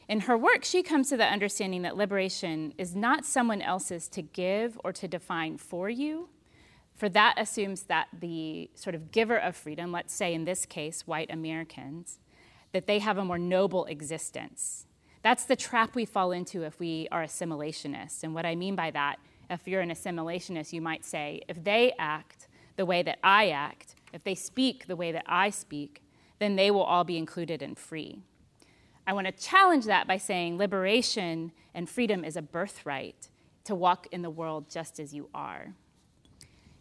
In 0.07 0.21
her 0.21 0.37
work, 0.37 0.63
she 0.63 0.83
comes 0.83 1.09
to 1.09 1.17
the 1.17 1.25
understanding 1.25 1.81
that 1.81 1.97
liberation 1.97 2.73
is 2.77 2.95
not 2.95 3.25
someone 3.25 3.61
else's 3.61 4.07
to 4.09 4.21
give 4.21 4.79
or 4.83 4.93
to 4.93 5.07
define 5.07 5.57
for 5.57 5.89
you, 5.89 6.29
for 6.95 7.09
that 7.09 7.35
assumes 7.37 7.83
that 7.83 8.07
the 8.17 8.69
sort 8.75 8.95
of 8.95 9.11
giver 9.11 9.37
of 9.37 9.55
freedom, 9.55 9.91
let's 9.91 10.13
say 10.13 10.33
in 10.33 10.45
this 10.45 10.65
case, 10.65 11.07
white 11.07 11.31
Americans, 11.31 12.19
that 12.71 12.85
they 12.85 12.99
have 12.99 13.17
a 13.17 13.25
more 13.25 13.39
noble 13.39 13.85
existence. 13.85 14.85
That's 15.23 15.45
the 15.45 15.55
trap 15.55 15.95
we 15.95 16.05
fall 16.05 16.31
into 16.31 16.63
if 16.63 16.79
we 16.79 17.07
are 17.11 17.23
assimilationists. 17.23 18.23
And 18.23 18.35
what 18.35 18.45
I 18.45 18.53
mean 18.53 18.75
by 18.75 18.91
that, 18.91 19.17
if 19.49 19.67
you're 19.67 19.81
an 19.81 19.89
assimilationist, 19.89 20.71
you 20.71 20.81
might 20.81 21.03
say, 21.03 21.41
if 21.47 21.63
they 21.63 21.93
act 21.97 22.47
the 22.75 22.85
way 22.85 23.01
that 23.01 23.17
I 23.23 23.49
act, 23.49 23.95
if 24.13 24.23
they 24.23 24.35
speak 24.35 24.85
the 24.85 24.95
way 24.95 25.11
that 25.11 25.25
I 25.25 25.49
speak, 25.49 26.03
then 26.39 26.55
they 26.55 26.69
will 26.69 26.83
all 26.83 27.03
be 27.03 27.17
included 27.17 27.61
and 27.63 27.77
free. 27.77 28.21
I 29.07 29.13
want 29.13 29.27
to 29.27 29.33
challenge 29.33 29.85
that 29.85 30.07
by 30.07 30.17
saying 30.17 30.57
liberation 30.57 31.51
and 31.75 31.87
freedom 31.87 32.25
is 32.25 32.35
a 32.35 32.41
birthright 32.41 33.29
to 33.65 33.75
walk 33.75 34.07
in 34.11 34.23
the 34.23 34.29
world 34.29 34.69
just 34.69 34.99
as 34.99 35.13
you 35.13 35.29
are. 35.33 35.73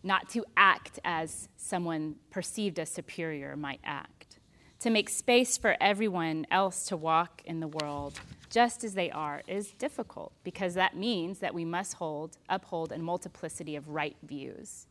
Not 0.02 0.30
to 0.30 0.44
act 0.56 0.98
as 1.04 1.48
someone 1.56 2.16
perceived 2.30 2.78
as 2.78 2.88
superior 2.88 3.56
might 3.56 3.80
act, 3.84 4.38
to 4.80 4.90
make 4.90 5.10
space 5.10 5.58
for 5.58 5.76
everyone 5.80 6.46
else 6.50 6.86
to 6.86 6.96
walk 6.96 7.42
in 7.44 7.60
the 7.60 7.68
world 7.68 8.20
just 8.50 8.84
as 8.84 8.94
they 8.94 9.10
are 9.10 9.42
is 9.46 9.72
difficult 9.72 10.32
because 10.44 10.74
that 10.74 10.96
means 10.96 11.40
that 11.40 11.52
we 11.52 11.64
must 11.64 11.94
hold, 11.94 12.38
uphold 12.48 12.92
a 12.92 12.98
multiplicity 12.98 13.76
of 13.76 13.88
right 13.88 14.16
views. 14.22 14.86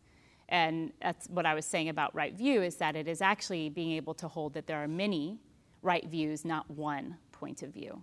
And 0.49 0.91
that's 1.01 1.27
what 1.27 1.45
I 1.45 1.53
was 1.53 1.65
saying 1.65 1.89
about 1.89 2.13
right 2.13 2.33
view 2.33 2.61
is 2.61 2.75
that 2.75 2.95
it 2.95 3.07
is 3.07 3.21
actually 3.21 3.69
being 3.69 3.91
able 3.93 4.13
to 4.15 4.27
hold 4.27 4.53
that 4.53 4.67
there 4.67 4.83
are 4.83 4.87
many 4.87 5.39
right 5.81 6.05
views, 6.07 6.43
not 6.43 6.69
one 6.69 7.17
point 7.43 7.61
of 7.61 7.73
view. 7.73 8.01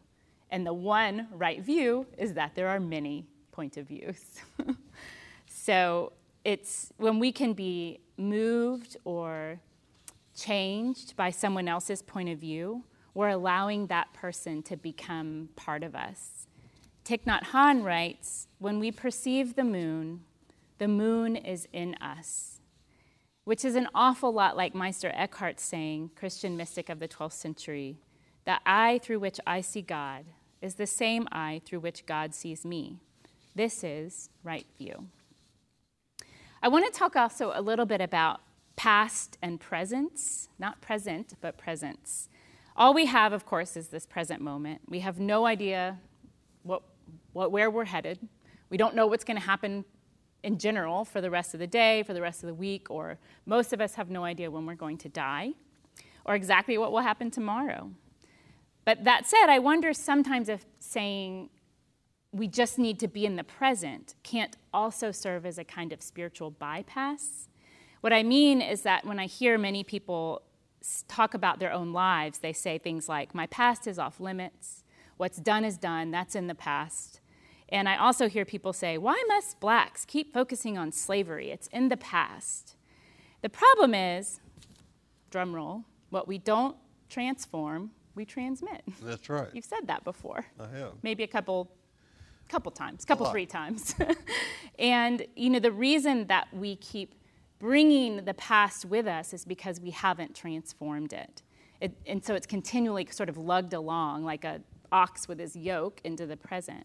And 0.50 0.66
the 0.66 0.74
one 0.74 1.16
right 1.32 1.62
view 1.62 2.06
is 2.18 2.34
that 2.34 2.54
there 2.54 2.68
are 2.68 2.78
many 2.78 3.26
point 3.52 3.78
of 3.78 3.88
views. 3.88 4.20
so 5.46 6.12
it's 6.44 6.92
when 6.98 7.18
we 7.18 7.32
can 7.32 7.54
be 7.54 8.00
moved 8.18 8.98
or 9.04 9.58
changed 10.36 11.16
by 11.16 11.30
someone 11.30 11.68
else's 11.68 12.02
point 12.02 12.28
of 12.28 12.38
view, 12.38 12.84
we're 13.14 13.30
allowing 13.40 13.86
that 13.86 14.12
person 14.12 14.62
to 14.64 14.76
become 14.76 15.48
part 15.56 15.82
of 15.82 15.94
us. 15.94 16.46
Thich 17.06 17.24
Nhat 17.24 17.44
Hanh 17.52 17.82
writes 17.82 18.46
When 18.58 18.78
we 18.78 18.90
perceive 18.92 19.56
the 19.56 19.64
moon, 19.64 20.20
the 20.76 20.88
moon 20.88 21.34
is 21.34 21.66
in 21.72 21.94
us, 21.94 22.60
which 23.44 23.64
is 23.64 23.74
an 23.74 23.88
awful 23.94 24.32
lot 24.32 24.54
like 24.54 24.74
Meister 24.74 25.10
Eckhart 25.14 25.58
saying, 25.60 26.10
Christian 26.14 26.58
mystic 26.58 26.90
of 26.90 26.98
the 27.00 27.08
12th 27.08 27.38
century, 27.46 28.00
the 28.50 28.58
eye 28.66 28.98
through 29.00 29.20
which 29.20 29.38
I 29.46 29.60
see 29.60 29.80
God 29.80 30.24
is 30.60 30.74
the 30.74 30.86
same 30.86 31.28
eye 31.30 31.60
through 31.64 31.78
which 31.78 32.04
God 32.04 32.34
sees 32.34 32.64
me. 32.64 32.96
This 33.54 33.84
is 33.84 34.28
right 34.42 34.66
view. 34.76 35.06
I 36.60 36.66
want 36.66 36.84
to 36.84 36.90
talk 36.90 37.14
also 37.14 37.52
a 37.54 37.62
little 37.62 37.86
bit 37.86 38.00
about 38.00 38.40
past 38.74 39.38
and 39.40 39.60
presence, 39.60 40.48
not 40.58 40.80
present, 40.80 41.34
but 41.40 41.58
presence. 41.58 42.28
All 42.76 42.92
we 42.92 43.06
have, 43.06 43.32
of 43.32 43.46
course, 43.46 43.76
is 43.76 43.86
this 43.86 44.04
present 44.04 44.40
moment. 44.40 44.80
We 44.88 44.98
have 44.98 45.20
no 45.20 45.46
idea 45.46 46.00
what, 46.64 46.82
what, 47.32 47.52
where 47.52 47.70
we're 47.70 47.84
headed. 47.84 48.18
We 48.68 48.76
don't 48.76 48.96
know 48.96 49.06
what's 49.06 49.22
going 49.22 49.38
to 49.38 49.46
happen 49.46 49.84
in 50.42 50.58
general 50.58 51.04
for 51.04 51.20
the 51.20 51.30
rest 51.30 51.54
of 51.54 51.60
the 51.60 51.68
day, 51.68 52.02
for 52.02 52.14
the 52.14 52.22
rest 52.22 52.42
of 52.42 52.48
the 52.48 52.54
week, 52.54 52.90
or 52.90 53.16
most 53.46 53.72
of 53.72 53.80
us 53.80 53.94
have 53.94 54.10
no 54.10 54.24
idea 54.24 54.50
when 54.50 54.66
we're 54.66 54.74
going 54.74 54.98
to 54.98 55.08
die 55.08 55.52
or 56.24 56.34
exactly 56.34 56.76
what 56.78 56.90
will 56.90 56.98
happen 56.98 57.30
tomorrow. 57.30 57.92
But 58.90 59.04
that 59.04 59.24
said, 59.24 59.46
I 59.48 59.60
wonder 59.60 59.92
sometimes 59.92 60.48
if 60.48 60.66
saying 60.80 61.48
we 62.32 62.48
just 62.48 62.76
need 62.76 62.98
to 62.98 63.06
be 63.06 63.24
in 63.24 63.36
the 63.36 63.44
present 63.44 64.16
can't 64.24 64.56
also 64.74 65.12
serve 65.12 65.46
as 65.46 65.58
a 65.58 65.64
kind 65.64 65.92
of 65.92 66.02
spiritual 66.02 66.50
bypass. 66.50 67.46
What 68.00 68.12
I 68.12 68.24
mean 68.24 68.60
is 68.60 68.82
that 68.82 69.06
when 69.06 69.20
I 69.20 69.26
hear 69.26 69.58
many 69.58 69.84
people 69.84 70.42
talk 71.06 71.34
about 71.34 71.60
their 71.60 71.72
own 71.72 71.92
lives, 71.92 72.40
they 72.40 72.52
say 72.52 72.78
things 72.78 73.08
like, 73.08 73.32
My 73.32 73.46
past 73.46 73.86
is 73.86 73.96
off 73.96 74.18
limits. 74.18 74.82
What's 75.18 75.38
done 75.38 75.64
is 75.64 75.78
done. 75.78 76.10
That's 76.10 76.34
in 76.34 76.48
the 76.48 76.56
past. 76.56 77.20
And 77.68 77.88
I 77.88 77.96
also 77.96 78.28
hear 78.28 78.44
people 78.44 78.72
say, 78.72 78.98
Why 78.98 79.22
must 79.28 79.60
blacks 79.60 80.04
keep 80.04 80.34
focusing 80.34 80.76
on 80.76 80.90
slavery? 80.90 81.52
It's 81.52 81.68
in 81.68 81.90
the 81.90 81.96
past. 81.96 82.74
The 83.40 83.50
problem 83.50 83.94
is, 83.94 84.40
drum 85.30 85.54
roll, 85.54 85.84
what 86.08 86.26
we 86.26 86.38
don't 86.38 86.74
transform, 87.08 87.92
we 88.14 88.24
transmit. 88.24 88.82
That's 89.02 89.28
right. 89.28 89.48
You've 89.52 89.64
said 89.64 89.86
that 89.86 90.04
before. 90.04 90.44
I 90.58 90.78
have. 90.78 90.92
Maybe 91.02 91.22
a 91.22 91.28
couple 91.28 91.70
couple 92.48 92.72
times, 92.72 93.04
couple 93.04 93.26
three 93.26 93.46
times. 93.46 93.94
and 94.78 95.24
you 95.36 95.50
know 95.50 95.60
the 95.60 95.70
reason 95.70 96.26
that 96.26 96.48
we 96.52 96.76
keep 96.76 97.14
bringing 97.60 98.24
the 98.24 98.34
past 98.34 98.84
with 98.84 99.06
us 99.06 99.32
is 99.32 99.44
because 99.44 99.80
we 99.80 99.90
haven't 99.90 100.34
transformed 100.34 101.12
it. 101.12 101.42
it. 101.80 101.92
and 102.06 102.24
so 102.24 102.34
it's 102.34 102.46
continually 102.46 103.06
sort 103.10 103.28
of 103.28 103.36
lugged 103.36 103.74
along 103.74 104.24
like 104.24 104.44
a 104.44 104.60
ox 104.92 105.28
with 105.28 105.38
his 105.38 105.54
yoke 105.54 106.00
into 106.04 106.26
the 106.26 106.36
present. 106.36 106.84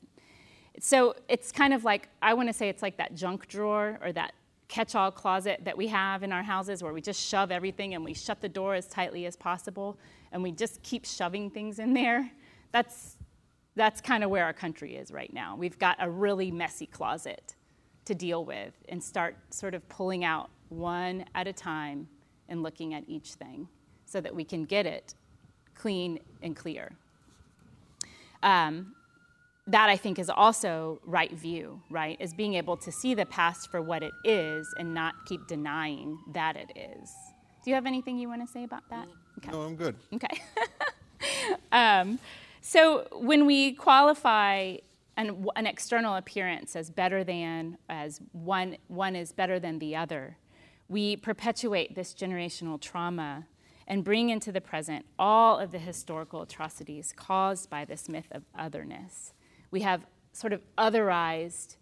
So 0.79 1.15
it's 1.29 1.51
kind 1.51 1.73
of 1.73 1.83
like, 1.83 2.09
I 2.21 2.33
want 2.33 2.49
to 2.49 2.53
say 2.53 2.69
it's 2.69 2.81
like 2.81 2.97
that 2.97 3.15
junk 3.15 3.47
drawer 3.47 3.97
or 4.01 4.11
that 4.11 4.33
catch 4.67 4.95
all 4.95 5.11
closet 5.11 5.61
that 5.63 5.77
we 5.77 5.87
have 5.87 6.23
in 6.23 6.31
our 6.31 6.43
houses 6.43 6.81
where 6.81 6.91
we 6.91 7.01
just 7.01 7.25
shove 7.25 7.51
everything 7.51 7.93
and 7.93 8.03
we 8.03 8.13
shut 8.13 8.41
the 8.41 8.49
door 8.49 8.75
as 8.75 8.87
tightly 8.87 9.25
as 9.25 9.35
possible 9.35 9.97
and 10.35 10.43
we 10.43 10.51
just 10.51 10.83
keep 10.83 11.05
shoving 11.05 11.49
things 11.49 11.79
in 11.79 11.93
there. 11.93 12.29
That's, 12.73 13.15
that's 13.77 14.01
kind 14.01 14.21
of 14.21 14.29
where 14.29 14.43
our 14.43 14.51
country 14.51 14.97
is 14.97 15.09
right 15.09 15.33
now. 15.33 15.55
We've 15.55 15.79
got 15.79 15.95
a 16.01 16.09
really 16.09 16.51
messy 16.51 16.87
closet 16.87 17.55
to 18.03 18.13
deal 18.13 18.43
with 18.43 18.73
and 18.89 19.01
start 19.01 19.37
sort 19.49 19.73
of 19.73 19.87
pulling 19.87 20.25
out 20.25 20.49
one 20.67 21.23
at 21.35 21.47
a 21.47 21.53
time 21.53 22.09
and 22.49 22.63
looking 22.63 22.93
at 22.93 23.05
each 23.07 23.35
thing 23.35 23.69
so 24.03 24.19
that 24.19 24.35
we 24.35 24.43
can 24.43 24.65
get 24.65 24.85
it 24.85 25.15
clean 25.73 26.19
and 26.41 26.53
clear. 26.53 26.91
Um, 28.43 28.93
that 29.67 29.87
I 29.87 29.95
think 29.95 30.19
is 30.19 30.29
also 30.29 30.99
right 31.05 31.31
view, 31.31 31.81
right? 31.89 32.17
Is 32.19 32.33
being 32.33 32.55
able 32.55 32.75
to 32.75 32.91
see 32.91 33.13
the 33.13 33.25
past 33.25 33.71
for 33.71 33.81
what 33.81 34.03
it 34.03 34.13
is 34.25 34.67
and 34.77 34.93
not 34.93 35.13
keep 35.27 35.47
denying 35.47 36.19
that 36.33 36.57
it 36.57 36.73
is. 36.75 37.09
Do 37.63 37.71
you 37.71 37.75
have 37.75 37.85
anything 37.85 38.17
you 38.17 38.27
want 38.27 38.45
to 38.45 38.51
say 38.51 38.65
about 38.65 38.83
that? 38.89 39.07
Okay. 39.39 39.51
No, 39.51 39.61
I'm 39.61 39.75
good. 39.75 39.95
Okay. 40.13 40.41
um, 41.71 42.19
so 42.61 43.07
when 43.11 43.45
we 43.45 43.73
qualify 43.73 44.77
an, 45.17 45.45
an 45.55 45.67
external 45.67 46.15
appearance 46.15 46.75
as 46.75 46.89
better 46.89 47.23
than, 47.23 47.77
as 47.89 48.19
one, 48.31 48.77
one 48.87 49.15
is 49.15 49.31
better 49.31 49.59
than 49.59 49.79
the 49.79 49.95
other, 49.95 50.37
we 50.87 51.15
perpetuate 51.15 51.95
this 51.95 52.13
generational 52.13 52.79
trauma 52.79 53.47
and 53.87 54.03
bring 54.03 54.29
into 54.29 54.51
the 54.51 54.61
present 54.61 55.05
all 55.17 55.59
of 55.59 55.71
the 55.71 55.79
historical 55.79 56.41
atrocities 56.41 57.13
caused 57.15 57.69
by 57.69 57.85
this 57.85 58.09
myth 58.09 58.27
of 58.31 58.43
otherness. 58.57 59.33
We 59.71 59.81
have 59.81 60.05
sort 60.33 60.53
of 60.53 60.61
otherized 60.77 61.77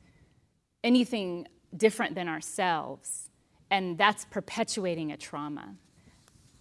anything 0.83 1.47
different 1.75 2.15
than 2.15 2.27
ourselves, 2.27 3.29
and 3.71 3.97
that's 3.97 4.25
perpetuating 4.25 5.11
a 5.11 5.17
trauma. 5.17 5.75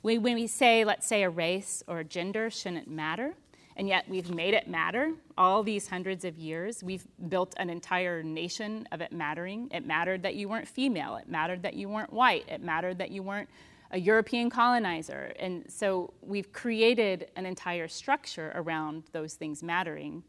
When 0.03 0.23
we 0.23 0.49
say, 0.49 0.85
let's 0.85 1.07
say, 1.07 1.23
a 1.23 1.31
race 1.31 1.85
or 1.87 2.01
a 2.01 2.05
gender 2.05 2.51
shouldn't 2.51 2.89
matter, 2.89 3.35
and 3.77 3.87
yet 3.87 4.09
we've 4.09 4.31
made 4.31 4.53
it 4.53 4.67
matter 4.67 5.13
all 5.39 5.63
these 5.63 5.89
hundreds 5.89 6.25
of 6.25 6.37
years. 6.39 6.83
We've 6.83 7.07
built 7.29 7.55
an 7.57 7.71
entire 7.71 8.23
nation 8.23 8.87
of 8.91 9.01
it 9.01 9.13
mattering. 9.13 9.69
It 9.73 9.87
mattered 9.87 10.25
that 10.25 10.35
you 10.35 10.49
weren't 10.49 10.67
female, 10.67 11.17
it 11.17 11.29
mattered 11.29 11.63
that 11.63 11.75
you 11.75 11.89
weren't 11.89 12.13
white, 12.13 12.49
it 12.49 12.61
mattered 12.61 12.99
that 12.99 13.13
you 13.13 13.23
weren't 13.23 13.49
a 13.93 13.99
European 13.99 14.51
colonizer. 14.51 15.33
And 15.39 15.71
so 15.71 16.13
we've 16.21 16.53
created 16.53 17.31
an 17.37 17.47
entire 17.47 17.87
structure 17.87 18.51
around 18.57 19.05
those 19.13 19.35
things 19.35 19.63
mattering, 19.63 20.25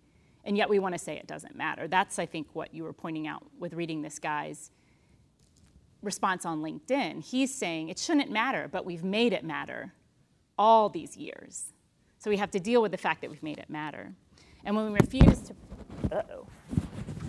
and 0.45 0.55
yet 0.55 0.69
we 0.69 0.77
want 0.77 0.93
to 0.93 0.99
say 0.99 1.15
it 1.15 1.25
doesn't 1.25 1.55
matter. 1.55 1.87
That's, 1.87 2.19
I 2.19 2.27
think, 2.27 2.47
what 2.53 2.75
you 2.75 2.83
were 2.83 2.93
pointing 2.93 3.27
out 3.27 3.43
with 3.57 3.73
reading 3.73 4.03
this 4.03 4.19
guy's 4.19 4.69
response 6.03 6.45
on 6.45 6.61
LinkedIn. 6.61 7.23
He's 7.23 7.53
saying 7.53 7.89
it 7.89 7.97
shouldn't 7.97 8.29
matter, 8.29 8.67
but 8.71 8.85
we've 8.85 9.03
made 9.03 9.33
it 9.33 9.43
matter 9.43 9.93
all 10.57 10.89
these 10.89 11.17
years. 11.17 11.73
So 12.19 12.29
we 12.29 12.37
have 12.37 12.51
to 12.51 12.59
deal 12.59 12.81
with 12.81 12.91
the 12.91 12.97
fact 12.97 13.21
that 13.21 13.29
we've 13.29 13.43
made 13.43 13.57
it 13.57 13.69
matter. 13.69 14.13
And 14.63 14.75
when 14.75 14.91
we 14.91 14.99
refuse 14.99 15.41
to, 15.41 15.55
oh, 16.11 16.47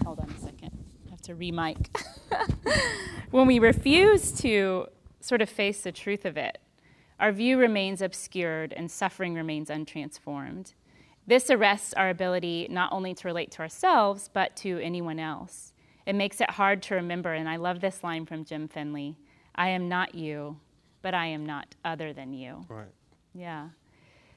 hold 0.04 0.20
on 0.20 0.30
a 0.30 0.38
second, 0.38 0.70
I 1.06 1.10
have 1.10 1.22
to 1.22 1.34
remic. 1.34 1.96
when 3.30 3.46
we 3.46 3.58
refuse 3.58 4.30
to 4.40 4.86
sort 5.20 5.42
of 5.42 5.48
face 5.48 5.82
the 5.82 5.92
truth 5.92 6.24
of 6.24 6.36
it, 6.36 6.58
our 7.18 7.32
view 7.32 7.58
remains 7.58 8.02
obscured 8.02 8.72
and 8.72 8.90
suffering 8.90 9.34
remains 9.34 9.68
untransformed. 9.68 10.74
This 11.26 11.50
arrests 11.50 11.94
our 11.94 12.10
ability 12.10 12.68
not 12.70 12.92
only 12.92 13.14
to 13.14 13.28
relate 13.28 13.50
to 13.52 13.60
ourselves, 13.60 14.28
but 14.32 14.54
to 14.56 14.78
anyone 14.80 15.18
else. 15.18 15.72
It 16.06 16.14
makes 16.14 16.40
it 16.40 16.50
hard 16.50 16.82
to 16.84 16.96
remember, 16.96 17.32
and 17.32 17.48
I 17.48 17.56
love 17.56 17.80
this 17.80 18.02
line 18.02 18.26
from 18.26 18.44
Jim 18.44 18.68
Finley 18.68 19.16
I 19.54 19.68
am 19.68 19.88
not 19.88 20.14
you, 20.14 20.58
but 21.02 21.14
I 21.14 21.26
am 21.26 21.46
not 21.46 21.74
other 21.84 22.12
than 22.12 22.34
you. 22.34 22.64
Right. 22.68 22.88
Yeah. 23.34 23.68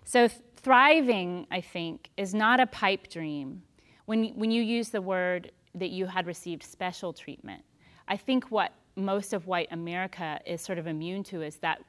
So, 0.03 0.28
thriving, 0.28 1.47
I 1.49 1.61
think, 1.61 2.09
is 2.18 2.34
not 2.34 2.59
a 2.59 2.68
pipe 2.68 3.09
dream. 3.09 3.63
When, 4.05 4.26
when 4.36 4.51
you 4.51 4.61
use 4.61 4.89
the 4.89 5.01
word 5.01 5.51
that 5.76 5.89
you 5.89 6.05
had 6.05 6.28
received 6.28 6.63
special 6.63 7.13
treatment, 7.13 7.63
I 8.07 8.15
think 8.15 8.51
what 8.51 8.74
most 8.95 9.34
of 9.34 9.47
white 9.47 9.68
America 9.72 10.39
is 10.45 10.61
sort 10.61 10.78
of 10.78 10.88
immune 10.88 11.24
to 11.26 11.41
is 11.41 11.57
that 11.57 11.82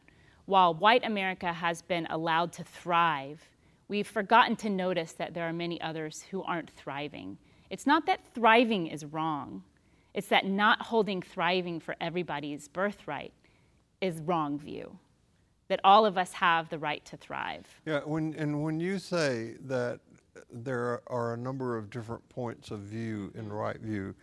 while 0.47 0.75
white 0.75 1.05
America 1.05 1.53
has 1.53 1.83
been 1.83 2.07
allowed 2.11 2.53
to 2.55 2.65
thrive, 2.65 3.41
we've 3.89 4.07
forgotten 4.07 4.57
to 4.57 4.71
notice 4.71 5.13
that 5.13 5.35
there 5.35 5.49
are 5.49 5.53
many 5.53 5.81
others 5.81 6.25
who 6.31 6.43
aren't 6.43 6.71
thriving. 6.71 7.39
It's 7.71 7.87
not 7.87 8.07
that 8.07 8.21
thriving 8.35 8.87
is 8.87 9.05
wrong, 9.05 9.63
it's 10.15 10.29
that 10.29 10.47
not 10.47 10.83
holding 10.83 11.23
thriving 11.23 11.81
for 11.81 11.95
everybody's 12.01 12.69
birthright 12.69 13.33
is 14.01 14.21
wrong 14.21 14.59
view. 14.59 14.99
That 15.69 15.81
all 15.85 16.07
of 16.07 16.17
us 16.17 16.33
have 16.33 16.71
the 16.71 16.79
right 16.79 17.05
to 17.05 17.17
thrive. 17.19 17.67
Yeah, 17.85 18.01
when, 18.01 18.35
and 18.39 18.63
when 18.63 18.81
you 18.81 18.99
say 18.99 19.57
that 19.67 20.01
there 20.51 21.03
are 21.09 21.35
a 21.35 21.37
number 21.37 21.77
of 21.77 21.91
different 21.91 22.27
points 22.31 22.71
of 22.71 22.81
view 22.81 23.31
in 23.35 23.53
right 23.53 23.79
view, 23.79 24.15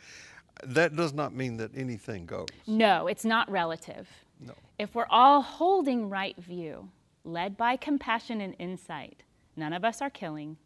that 0.63 0.95
does 0.95 1.13
not 1.13 1.35
mean 1.35 1.57
that 1.57 1.69
anything 1.75 2.25
goes. 2.25 2.47
No, 2.65 3.07
it's 3.07 3.25
not 3.25 3.49
relative. 3.51 4.09
No. 4.39 4.53
If 4.79 4.95
we're 4.95 5.07
all 5.09 5.41
holding 5.41 6.09
right 6.09 6.35
view, 6.37 6.89
led 7.23 7.57
by 7.57 7.75
compassion 7.75 8.41
and 8.41 8.55
insight, 8.57 9.23
none 9.55 9.73
of 9.73 9.83
us 9.85 10.01
are 10.01 10.09
killing, 10.09 10.57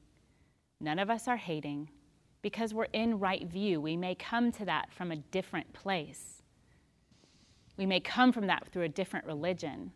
none 0.80 1.00
of 1.00 1.10
us 1.10 1.28
are 1.28 1.38
hating, 1.38 1.90
because 2.42 2.74
we're 2.74 2.88
in 2.94 3.20
right 3.20 3.46
view. 3.46 3.82
We 3.82 3.98
may 3.98 4.16
come 4.16 4.52
to 4.54 4.66
that 4.66 4.94
from 4.94 5.12
a 5.12 5.18
different 5.18 5.72
place. 5.74 6.42
We 7.78 7.86
may 7.86 8.00
come 8.00 8.32
from 8.32 8.48
that 8.48 8.68
through 8.68 8.84
a 8.84 8.90
different 8.90 9.26
religion, 9.26 9.92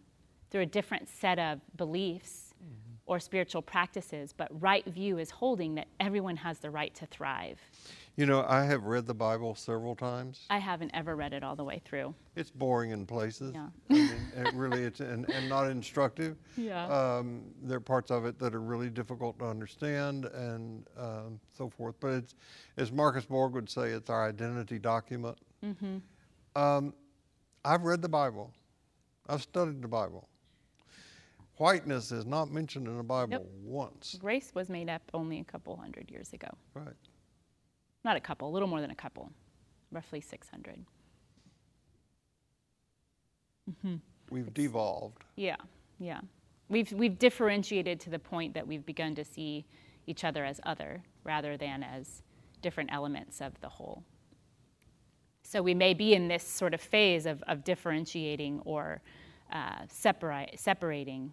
through 0.49 0.61
a 0.61 0.65
different 0.65 1.09
set 1.09 1.39
of 1.39 1.59
beliefs 1.75 2.53
mm-hmm. 2.63 2.95
or 3.05 3.19
spiritual 3.19 3.61
practices, 3.61 4.33
but 4.35 4.49
right 4.61 4.85
view 4.85 5.17
is 5.17 5.31
holding 5.31 5.75
that 5.75 5.87
everyone 5.99 6.37
has 6.37 6.59
the 6.59 6.69
right 6.69 6.93
to 6.95 7.05
thrive. 7.05 7.59
You 8.15 8.27
know, 8.27 8.45
I 8.47 8.65
have 8.65 8.83
read 8.83 9.07
the 9.07 9.15
Bible 9.15 9.55
several 9.55 9.95
times. 9.95 10.45
I 10.51 10.59
haven't 10.59 10.91
ever 10.93 11.15
read 11.15 11.33
it 11.33 11.43
all 11.43 11.55
the 11.55 11.63
way 11.63 11.81
through. 11.83 12.13
It's 12.35 12.51
boring 12.51 12.91
in 12.91 13.07
places. 13.07 13.53
Yeah. 13.55 13.69
I 13.89 13.93
mean, 13.93 14.11
it 14.37 14.53
really, 14.53 14.83
it's 14.83 14.99
and, 14.99 15.27
and 15.31 15.49
not 15.49 15.67
instructive. 15.71 16.37
Yeah. 16.55 16.85
Um, 16.85 17.41
there 17.63 17.77
are 17.77 17.81
parts 17.81 18.11
of 18.11 18.25
it 18.25 18.37
that 18.37 18.53
are 18.53 18.61
really 18.61 18.91
difficult 18.91 19.39
to 19.39 19.45
understand 19.45 20.25
and 20.25 20.85
um, 20.95 21.39
so 21.57 21.69
forth. 21.69 21.95
But 21.99 22.09
it's, 22.09 22.35
as 22.77 22.91
Marcus 22.91 23.25
Borg 23.25 23.53
would 23.53 23.69
say, 23.69 23.89
it's 23.89 24.11
our 24.11 24.29
identity 24.29 24.77
document. 24.77 25.39
Mm-hmm. 25.65 25.97
Um, 26.55 26.93
I've 27.65 27.81
read 27.81 28.03
the 28.03 28.09
Bible. 28.09 28.53
I've 29.27 29.41
studied 29.41 29.81
the 29.81 29.87
Bible. 29.87 30.27
Whiteness 31.57 32.11
is 32.11 32.27
not 32.27 32.51
mentioned 32.51 32.87
in 32.87 32.95
the 32.95 33.03
Bible 33.03 33.47
once. 33.63 34.19
Race 34.21 34.51
was 34.53 34.69
made 34.69 34.89
up 34.89 35.01
only 35.15 35.39
a 35.39 35.43
couple 35.43 35.75
hundred 35.77 36.11
years 36.11 36.31
ago. 36.33 36.49
Right 36.75 36.93
not 38.03 38.17
a 38.17 38.19
couple, 38.19 38.49
a 38.49 38.51
little 38.51 38.67
more 38.67 38.81
than 38.81 38.91
a 38.91 38.95
couple, 38.95 39.31
roughly 39.91 40.21
600. 40.21 40.85
Mm-hmm. 43.69 43.95
We've 44.29 44.47
it's, 44.47 44.53
devolved. 44.53 45.23
Yeah, 45.35 45.55
yeah. 45.99 46.21
We've, 46.69 46.91
we've 46.91 47.17
differentiated 47.17 47.99
to 48.01 48.09
the 48.09 48.19
point 48.19 48.53
that 48.55 48.67
we've 48.67 48.85
begun 48.85 49.15
to 49.15 49.23
see 49.23 49.65
each 50.07 50.23
other 50.23 50.43
as 50.43 50.59
other 50.63 51.01
rather 51.23 51.55
than 51.55 51.83
as 51.83 52.23
different 52.61 52.91
elements 52.91 53.41
of 53.41 53.59
the 53.61 53.69
whole. 53.69 54.03
So 55.43 55.61
we 55.61 55.73
may 55.73 55.93
be 55.93 56.13
in 56.13 56.27
this 56.27 56.43
sort 56.43 56.73
of 56.73 56.81
phase 56.81 57.25
of, 57.25 57.43
of 57.47 57.63
differentiating 57.63 58.61
or 58.65 59.01
uh, 59.51 59.83
separa- 59.87 60.57
separating, 60.57 61.31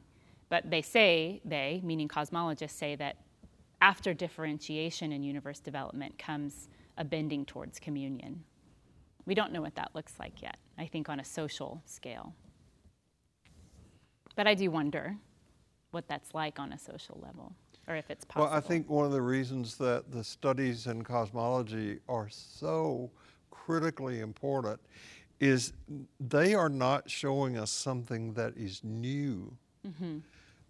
but 0.48 0.68
they 0.70 0.82
say, 0.82 1.40
they, 1.44 1.80
meaning 1.82 2.08
cosmologists, 2.08 2.72
say 2.72 2.96
that 2.96 3.16
after 3.80 4.12
differentiation 4.12 5.12
in 5.12 5.22
universe 5.22 5.60
development 5.60 6.18
comes 6.18 6.68
a 6.98 7.04
bending 7.04 7.44
towards 7.44 7.78
communion. 7.78 8.44
We 9.26 9.34
don't 9.34 9.52
know 9.52 9.62
what 9.62 9.74
that 9.76 9.90
looks 9.94 10.14
like 10.18 10.42
yet, 10.42 10.58
I 10.78 10.86
think, 10.86 11.08
on 11.08 11.20
a 11.20 11.24
social 11.24 11.82
scale. 11.86 12.34
But 14.36 14.46
I 14.46 14.54
do 14.54 14.70
wonder 14.70 15.16
what 15.90 16.08
that's 16.08 16.34
like 16.34 16.58
on 16.58 16.72
a 16.72 16.78
social 16.78 17.18
level, 17.22 17.52
or 17.88 17.96
if 17.96 18.10
it's 18.10 18.24
possible. 18.24 18.50
Well, 18.50 18.56
I 18.56 18.60
think 18.60 18.88
one 18.88 19.06
of 19.06 19.12
the 19.12 19.22
reasons 19.22 19.76
that 19.78 20.10
the 20.10 20.22
studies 20.22 20.86
in 20.86 21.02
cosmology 21.02 21.98
are 22.08 22.28
so 22.30 23.10
critically 23.50 24.20
important 24.20 24.80
is 25.40 25.72
they 26.18 26.54
are 26.54 26.68
not 26.68 27.10
showing 27.10 27.56
us 27.56 27.70
something 27.70 28.34
that 28.34 28.56
is 28.56 28.82
new. 28.84 29.56
Mm-hmm 29.86 30.18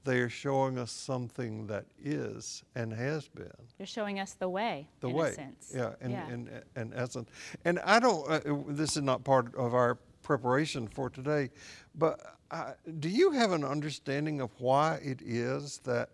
they 0.05 0.19
are 0.19 0.29
showing 0.29 0.79
us 0.79 0.91
something 0.91 1.67
that 1.67 1.85
is 2.03 2.63
and 2.75 2.93
has 2.93 3.29
been. 3.29 3.51
They're 3.77 3.87
showing 3.87 4.19
us 4.19 4.33
the 4.33 4.49
way, 4.49 4.89
the 5.01 5.09
in 5.09 5.15
way. 5.15 5.29
a 5.31 5.35
sense. 5.35 5.73
Yeah, 5.75 5.93
in, 6.01 6.11
yeah. 6.11 6.27
in, 6.29 6.49
in, 6.77 6.83
in 6.83 6.93
essence. 6.95 7.29
And 7.65 7.79
I 7.81 8.01
don't, 8.01 8.29
uh, 8.29 8.41
this 8.69 8.97
is 8.97 9.03
not 9.03 9.25
part 9.25 9.55
of 9.55 9.75
our 9.75 9.99
preparation 10.23 10.87
for 10.87 11.11
today, 11.11 11.51
but 11.95 12.39
uh, 12.51 12.73
do 12.99 13.09
you 13.09 13.31
have 13.31 13.53
an 13.53 13.65
understanding 13.65 14.41
of 14.41 14.51
why 14.59 15.01
it 15.03 15.21
is 15.23 15.79
that 15.85 16.11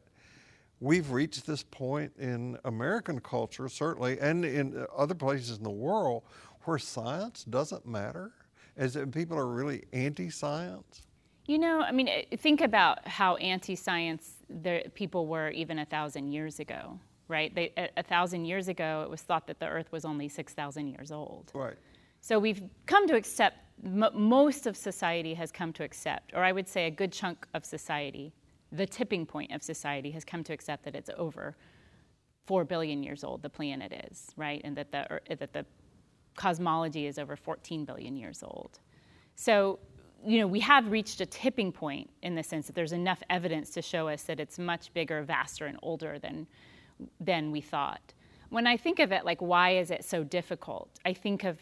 we've 0.81 1.11
reached 1.11 1.47
this 1.47 1.63
point 1.63 2.13
in 2.19 2.59
American 2.65 3.21
culture, 3.21 3.69
certainly, 3.69 4.19
and 4.21 4.45
in 4.45 4.87
other 4.97 5.15
places 5.15 5.59
in 5.59 5.65
the 5.65 5.71
world 5.71 6.25
where 6.65 6.79
science 6.79 7.45
doesn't 7.45 7.87
matter? 7.87 8.33
As 8.77 8.99
people 9.13 9.39
are 9.39 9.47
really 9.47 9.85
anti 9.95 10.29
science? 10.29 11.07
You 11.47 11.59
know, 11.59 11.81
I 11.81 11.93
mean, 11.93 12.09
eh, 12.09 12.25
think 12.37 12.61
about 12.61 13.07
how 13.07 13.37
anti 13.37 13.77
science 13.77 14.35
people 14.95 15.27
were 15.27 15.51
even 15.51 15.79
a 15.79 15.85
thousand 15.85 16.33
years 16.33 16.59
ago, 16.59 16.99
right? 17.29 17.55
They, 17.55 17.73
a, 17.77 17.89
a, 17.99 18.03
thousand 18.03 18.47
years 18.47 18.69
ago, 18.69 19.03
it 19.03 19.11
was 19.11 19.23
thought 19.23 19.47
that 19.47 19.61
the 19.61 19.67
earth 19.67 19.91
was 19.93 20.05
only 20.05 20.29
6,000 20.29 20.89
years 20.89 21.13
old. 21.13 21.51
Right. 21.55 21.77
So 22.21 22.39
we've 22.39 22.63
come 22.87 23.07
to 23.07 23.15
accept, 23.15 23.59
m- 23.85 24.11
most 24.13 24.67
of 24.67 24.77
society 24.77 25.35
has 25.35 25.53
come 25.53 25.73
to 25.75 25.85
accept, 25.85 26.33
or 26.35 26.43
I 26.43 26.51
would 26.51 26.69
say 26.69 26.87
a 26.87 26.91
good 26.91 27.13
chunk 27.13 27.47
of 27.55 27.65
society, 27.65 28.33
the 28.73 28.87
tipping 28.87 29.25
point 29.25 29.53
of 29.53 29.63
society 29.63 30.11
has 30.11 30.25
come 30.25 30.43
to 30.45 30.53
accept 30.53 30.85
that 30.85 30.97
it's 30.97 31.11
over 31.17 31.57
4 32.47 32.65
billion 32.65 33.03
years 33.03 33.23
old, 33.23 33.43
the 33.43 33.51
planet 33.51 33.93
is, 34.11 34.33
right? 34.37 34.61
And 34.65 34.77
that 34.77 34.91
the, 34.91 35.21
eh, 35.31 35.37
that 35.37 35.53
the 35.53 35.65
cosmology 36.37 37.07
is 37.07 37.19
over 37.19 37.37
14 37.37 37.85
billion 37.85 38.17
years 38.17 38.43
old. 38.43 38.81
So, 39.37 39.79
you 40.25 40.41
know, 40.41 40.47
we 40.47 40.61
have 40.61 40.91
reached 40.91 41.21
a 41.21 41.27
tipping 41.27 41.73
point 41.73 42.11
in 42.23 42.35
the 42.35 42.43
sense 42.43 42.67
that 42.67 42.75
there's 42.75 42.93
enough 42.93 43.23
evidence 43.31 43.71
to 43.71 43.83
show 43.83 44.09
us 44.09 44.23
that 44.25 44.41
it's 44.41 44.59
much 44.59 44.93
bigger, 44.95 45.23
vaster, 45.23 45.67
and 45.67 45.79
older 45.83 46.19
than, 46.19 46.47
than 47.21 47.51
we 47.51 47.61
thought. 47.61 48.15
When 48.49 48.67
I 48.67 48.77
think 48.77 48.99
of 48.99 49.13
it, 49.13 49.25
like, 49.25 49.41
why 49.41 49.77
is 49.77 49.91
it 49.91 50.05
so 50.05 50.25
difficult? 50.25 50.89
I 51.05 51.13
think 51.13 51.45
of 51.45 51.59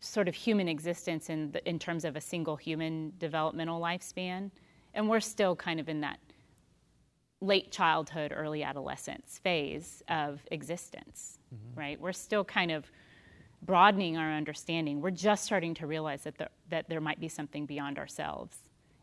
sort 0.00 0.28
of 0.28 0.34
human 0.34 0.68
existence 0.68 1.30
in, 1.30 1.52
the, 1.52 1.68
in 1.68 1.78
terms 1.78 2.04
of 2.04 2.16
a 2.16 2.20
single 2.20 2.56
human 2.56 3.12
developmental 3.18 3.80
lifespan, 3.80 4.50
and 4.94 5.08
we're 5.08 5.20
still 5.20 5.56
kind 5.56 5.80
of 5.80 5.88
in 5.88 6.00
that 6.00 6.18
late 7.40 7.72
childhood, 7.72 8.32
early 8.34 8.62
adolescence 8.62 9.38
phase 9.42 10.02
of 10.08 10.40
existence, 10.50 11.38
mm-hmm. 11.54 11.78
right? 11.78 12.00
We're 12.00 12.12
still 12.12 12.44
kind 12.44 12.70
of 12.70 12.90
broadening 13.62 14.16
our 14.16 14.32
understanding. 14.32 15.00
We're 15.00 15.10
just 15.10 15.44
starting 15.44 15.74
to 15.74 15.86
realize 15.86 16.22
that 16.24 16.36
there, 16.38 16.50
that 16.70 16.88
there 16.88 17.00
might 17.00 17.20
be 17.20 17.28
something 17.28 17.66
beyond 17.66 17.98
ourselves 17.98 18.56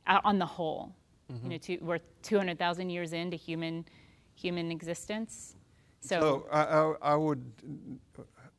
uh, 0.08 0.20
on 0.24 0.40
the 0.40 0.46
whole. 0.46 0.94
Mm-hmm. 1.32 1.46
You 1.46 1.50
know, 1.52 1.58
to, 1.58 1.78
we're 1.82 2.00
200,000 2.24 2.90
years 2.90 3.14
into 3.14 3.38
human, 3.38 3.86
human 4.36 4.72
existence. 4.72 5.56
So, 6.02 6.20
so 6.20 6.48
I, 6.52 6.64
I, 6.64 7.14
I, 7.14 7.16
would, 7.16 7.44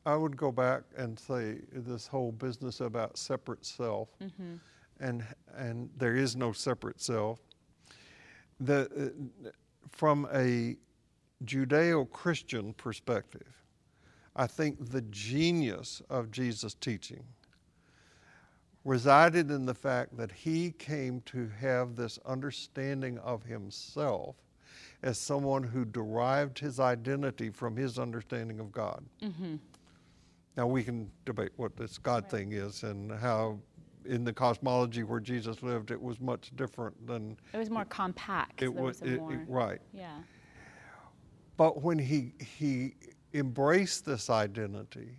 I 0.05 0.15
would 0.15 0.37
go 0.37 0.51
back 0.51 0.83
and 0.97 1.19
say 1.19 1.59
this 1.71 2.07
whole 2.07 2.31
business 2.31 2.81
about 2.81 3.17
separate 3.17 3.65
self, 3.65 4.09
mm-hmm. 4.23 4.55
and, 4.99 5.23
and 5.55 5.89
there 5.97 6.15
is 6.15 6.35
no 6.35 6.51
separate 6.51 7.01
self. 7.01 7.39
The, 8.59 9.13
uh, 9.45 9.49
from 9.91 10.27
a 10.33 10.77
Judeo 11.45 12.09
Christian 12.11 12.73
perspective, 12.73 13.60
I 14.35 14.47
think 14.47 14.91
the 14.91 15.01
genius 15.01 16.01
of 16.09 16.31
Jesus' 16.31 16.73
teaching 16.73 17.23
resided 18.83 19.51
in 19.51 19.65
the 19.65 19.73
fact 19.73 20.17
that 20.17 20.31
he 20.31 20.71
came 20.71 21.21
to 21.21 21.49
have 21.59 21.95
this 21.95 22.17
understanding 22.25 23.17
of 23.19 23.43
himself 23.43 24.35
as 25.03 25.17
someone 25.17 25.63
who 25.63 25.85
derived 25.85 26.57
his 26.57 26.79
identity 26.79 27.49
from 27.49 27.75
his 27.75 27.99
understanding 27.99 28.59
of 28.59 28.71
God. 28.71 29.03
Mm-hmm. 29.21 29.55
Now, 30.57 30.67
we 30.67 30.83
can 30.83 31.09
debate 31.25 31.51
what 31.57 31.75
this 31.75 31.97
God 31.97 32.23
right. 32.23 32.31
thing 32.31 32.51
is 32.53 32.83
and 32.83 33.11
how, 33.11 33.59
in 34.05 34.23
the 34.23 34.33
cosmology 34.33 35.03
where 35.03 35.19
Jesus 35.19 35.63
lived, 35.63 35.91
it 35.91 36.01
was 36.01 36.19
much 36.19 36.51
different 36.55 37.07
than. 37.07 37.37
It 37.53 37.57
was 37.57 37.69
more 37.69 37.85
compact. 37.85 38.61
It 38.61 38.73
was, 38.73 39.01
it, 39.01 39.19
more, 39.19 39.33
it, 39.33 39.39
right. 39.47 39.79
Yeah. 39.93 40.09
But 41.57 41.81
when 41.81 41.99
he, 41.99 42.33
he 42.39 42.95
embraced 43.33 44.05
this 44.05 44.29
identity, 44.29 45.17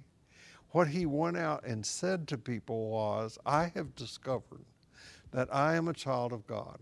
what 0.71 0.89
he 0.89 1.07
went 1.07 1.37
out 1.37 1.65
and 1.65 1.85
said 1.85 2.27
to 2.29 2.39
people 2.39 2.91
was, 2.91 3.39
I 3.45 3.71
have 3.75 3.95
discovered 3.95 4.65
that 5.31 5.55
I 5.55 5.75
am 5.75 5.89
a 5.89 5.93
child 5.93 6.33
of 6.33 6.47
God. 6.47 6.79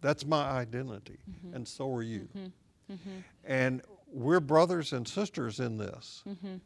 That's 0.00 0.26
my 0.26 0.44
identity, 0.44 1.18
mm-hmm. 1.30 1.56
and 1.56 1.66
so 1.66 1.92
are 1.92 2.02
you. 2.02 2.28
Mm-hmm. 2.36 2.92
Mm-hmm. 2.94 3.18
And 3.44 3.82
we're 4.12 4.40
brothers 4.40 4.92
and 4.92 5.06
sisters 5.06 5.60
in 5.60 5.78
this. 5.78 6.22
Mm-hmm. 6.28 6.56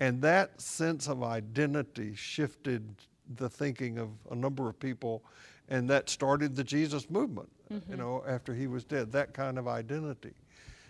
And 0.00 0.22
that 0.22 0.60
sense 0.60 1.08
of 1.08 1.22
identity 1.22 2.14
shifted 2.14 2.94
the 3.36 3.48
thinking 3.48 3.98
of 3.98 4.08
a 4.30 4.34
number 4.34 4.68
of 4.68 4.78
people, 4.80 5.22
and 5.68 5.88
that 5.90 6.08
started 6.08 6.56
the 6.56 6.64
Jesus 6.64 7.10
movement, 7.10 7.50
you 7.68 7.76
mm-hmm. 7.76 7.96
know, 7.96 8.24
after 8.26 8.54
he 8.54 8.66
was 8.66 8.84
dead, 8.84 9.12
that 9.12 9.34
kind 9.34 9.58
of 9.58 9.68
identity. 9.68 10.34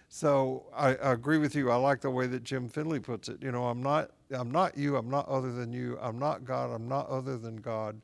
So 0.09 0.67
I, 0.75 0.95
I, 0.97 1.13
agree 1.13 1.39
with 1.39 1.55
you. 1.55 1.71
I 1.71 1.77
like 1.77 2.01
the 2.01 2.11
way 2.11 2.27
that 2.29 2.43
Jim 2.43 2.69
Finley 2.69 2.99
puts 2.99 3.29
it. 3.29 3.43
You 3.43 3.53
know, 3.53 3.65
I'm 3.65 3.83
not 3.83 4.11
I'm 4.31 4.51
not 4.51 4.77
you, 4.77 4.97
I'm 4.97 5.11
not 5.11 5.29
other 5.29 5.53
than 5.53 5.73
you, 5.73 5.99
I'm 6.01 6.19
not 6.19 6.45
God, 6.45 6.71
I'm 6.71 6.89
not 6.89 7.09
other 7.09 7.37
than 7.37 7.57
God. 7.57 8.01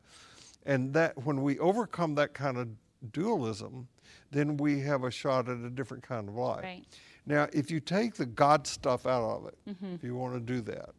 And 0.66 0.92
that 0.94 1.24
when 1.24 1.42
we 1.42 1.59
overcome 1.59 2.14
that 2.16 2.34
kind 2.34 2.59
of 2.59 2.68
dualism, 3.12 3.88
then 4.30 4.57
we 4.57 4.80
have 4.80 5.05
a 5.05 5.11
shot 5.11 5.48
at 5.48 5.59
a 5.59 5.70
different 5.70 6.02
kind 6.02 6.28
of 6.28 6.34
life. 6.34 6.62
Right. 6.62 6.84
Now, 7.26 7.48
if 7.52 7.70
you 7.70 7.80
take 7.80 8.14
the 8.14 8.26
God 8.26 8.66
stuff 8.66 9.07
out 9.07 9.22
of 9.22 9.46
it, 9.46 9.59
mm-hmm. 9.68 9.94
if 9.94 10.05
you 10.05 10.14
want 10.14 10.34
to 10.34 10.40
do 10.40 10.61
that, 10.62 10.90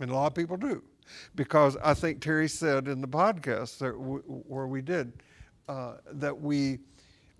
and 0.00 0.10
a 0.10 0.14
lot 0.14 0.26
of 0.26 0.34
people 0.34 0.56
do, 0.56 0.82
because 1.34 1.76
I 1.82 1.94
think 1.94 2.20
Terry 2.20 2.48
said 2.48 2.86
in 2.86 3.00
the 3.00 3.08
podcast 3.08 3.78
that 3.78 3.92
w- 3.92 4.22
where 4.22 4.66
we 4.66 4.82
did 4.82 5.12
uh, 5.68 5.94
that 6.12 6.38
we 6.38 6.78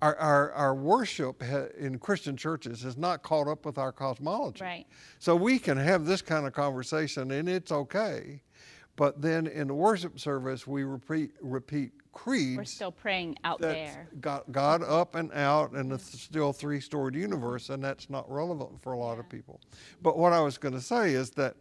our, 0.01 0.17
our, 0.17 0.53
our 0.53 0.75
worship 0.75 1.43
in 1.79 1.99
Christian 1.99 2.37
churches 2.37 2.85
is 2.85 2.97
not 2.97 3.23
caught 3.23 3.49
up 3.49 3.67
with 3.67 3.79
our 3.79 3.93
cosmology. 3.93 4.63
Right. 4.63 4.87
So 5.19 5.35
we 5.35 5.59
can 5.59 5.77
have 5.77 6.05
this 6.05 6.23
kind 6.23 6.47
of 6.47 6.53
conversation 6.53 7.31
and 7.31 7.49
it's 7.49 7.73
okay. 7.73 8.43
But 8.97 9.23
then 9.23 9.47
in 9.47 9.69
the 9.69 9.75
worship 9.75 10.19
service, 10.19 10.67
we 10.67 10.83
repeat, 10.83 11.31
repeat 11.41 11.93
creeds. 12.13 12.57
We're 12.57 12.65
still 12.65 12.91
praying 12.91 13.37
out 13.45 13.61
there. 13.61 14.09
Got 14.21 14.51
God 14.51 14.83
up 14.83 15.15
and 15.15 15.33
out 15.33 15.73
and 15.73 15.93
it's 15.93 16.21
still 16.21 16.53
three 16.53 16.81
stored 16.81 17.15
universe, 17.15 17.69
and 17.69 17.83
that's 17.83 18.11
not 18.11 18.29
relevant 18.31 18.83
for 18.83 18.93
a 18.93 18.99
lot 18.99 19.15
yeah. 19.15 19.21
of 19.21 19.29
people. 19.29 19.61
But 20.03 20.19
what 20.19 20.33
I 20.33 20.41
was 20.41 20.59
going 20.59 20.75
to 20.75 20.81
say 20.81 21.13
is 21.15 21.31
that 21.31 21.55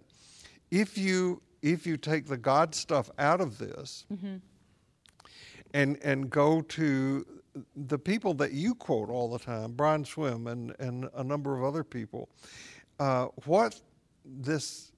if 0.71 0.97
you 0.97 1.41
if 1.61 1.85
you 1.85 1.97
take 1.97 2.25
the 2.25 2.37
God 2.37 2.73
stuff 2.73 3.09
out 3.19 3.39
of 3.39 3.59
this 3.59 4.05
mm-hmm. 4.11 4.37
and 5.75 5.99
and 6.03 6.29
go 6.29 6.61
to 6.61 7.25
the 7.75 7.99
people 7.99 8.33
that 8.35 8.51
you 8.51 8.75
quote 8.75 9.09
all 9.09 9.29
the 9.29 9.39
time, 9.39 9.73
Brian 9.73 10.05
Swimme 10.05 10.47
and, 10.47 10.75
and 10.79 11.09
a 11.15 11.23
number 11.23 11.57
of 11.57 11.63
other 11.63 11.83
people, 11.83 12.29
uh, 12.99 13.25
what 13.45 13.79
this 14.25 14.91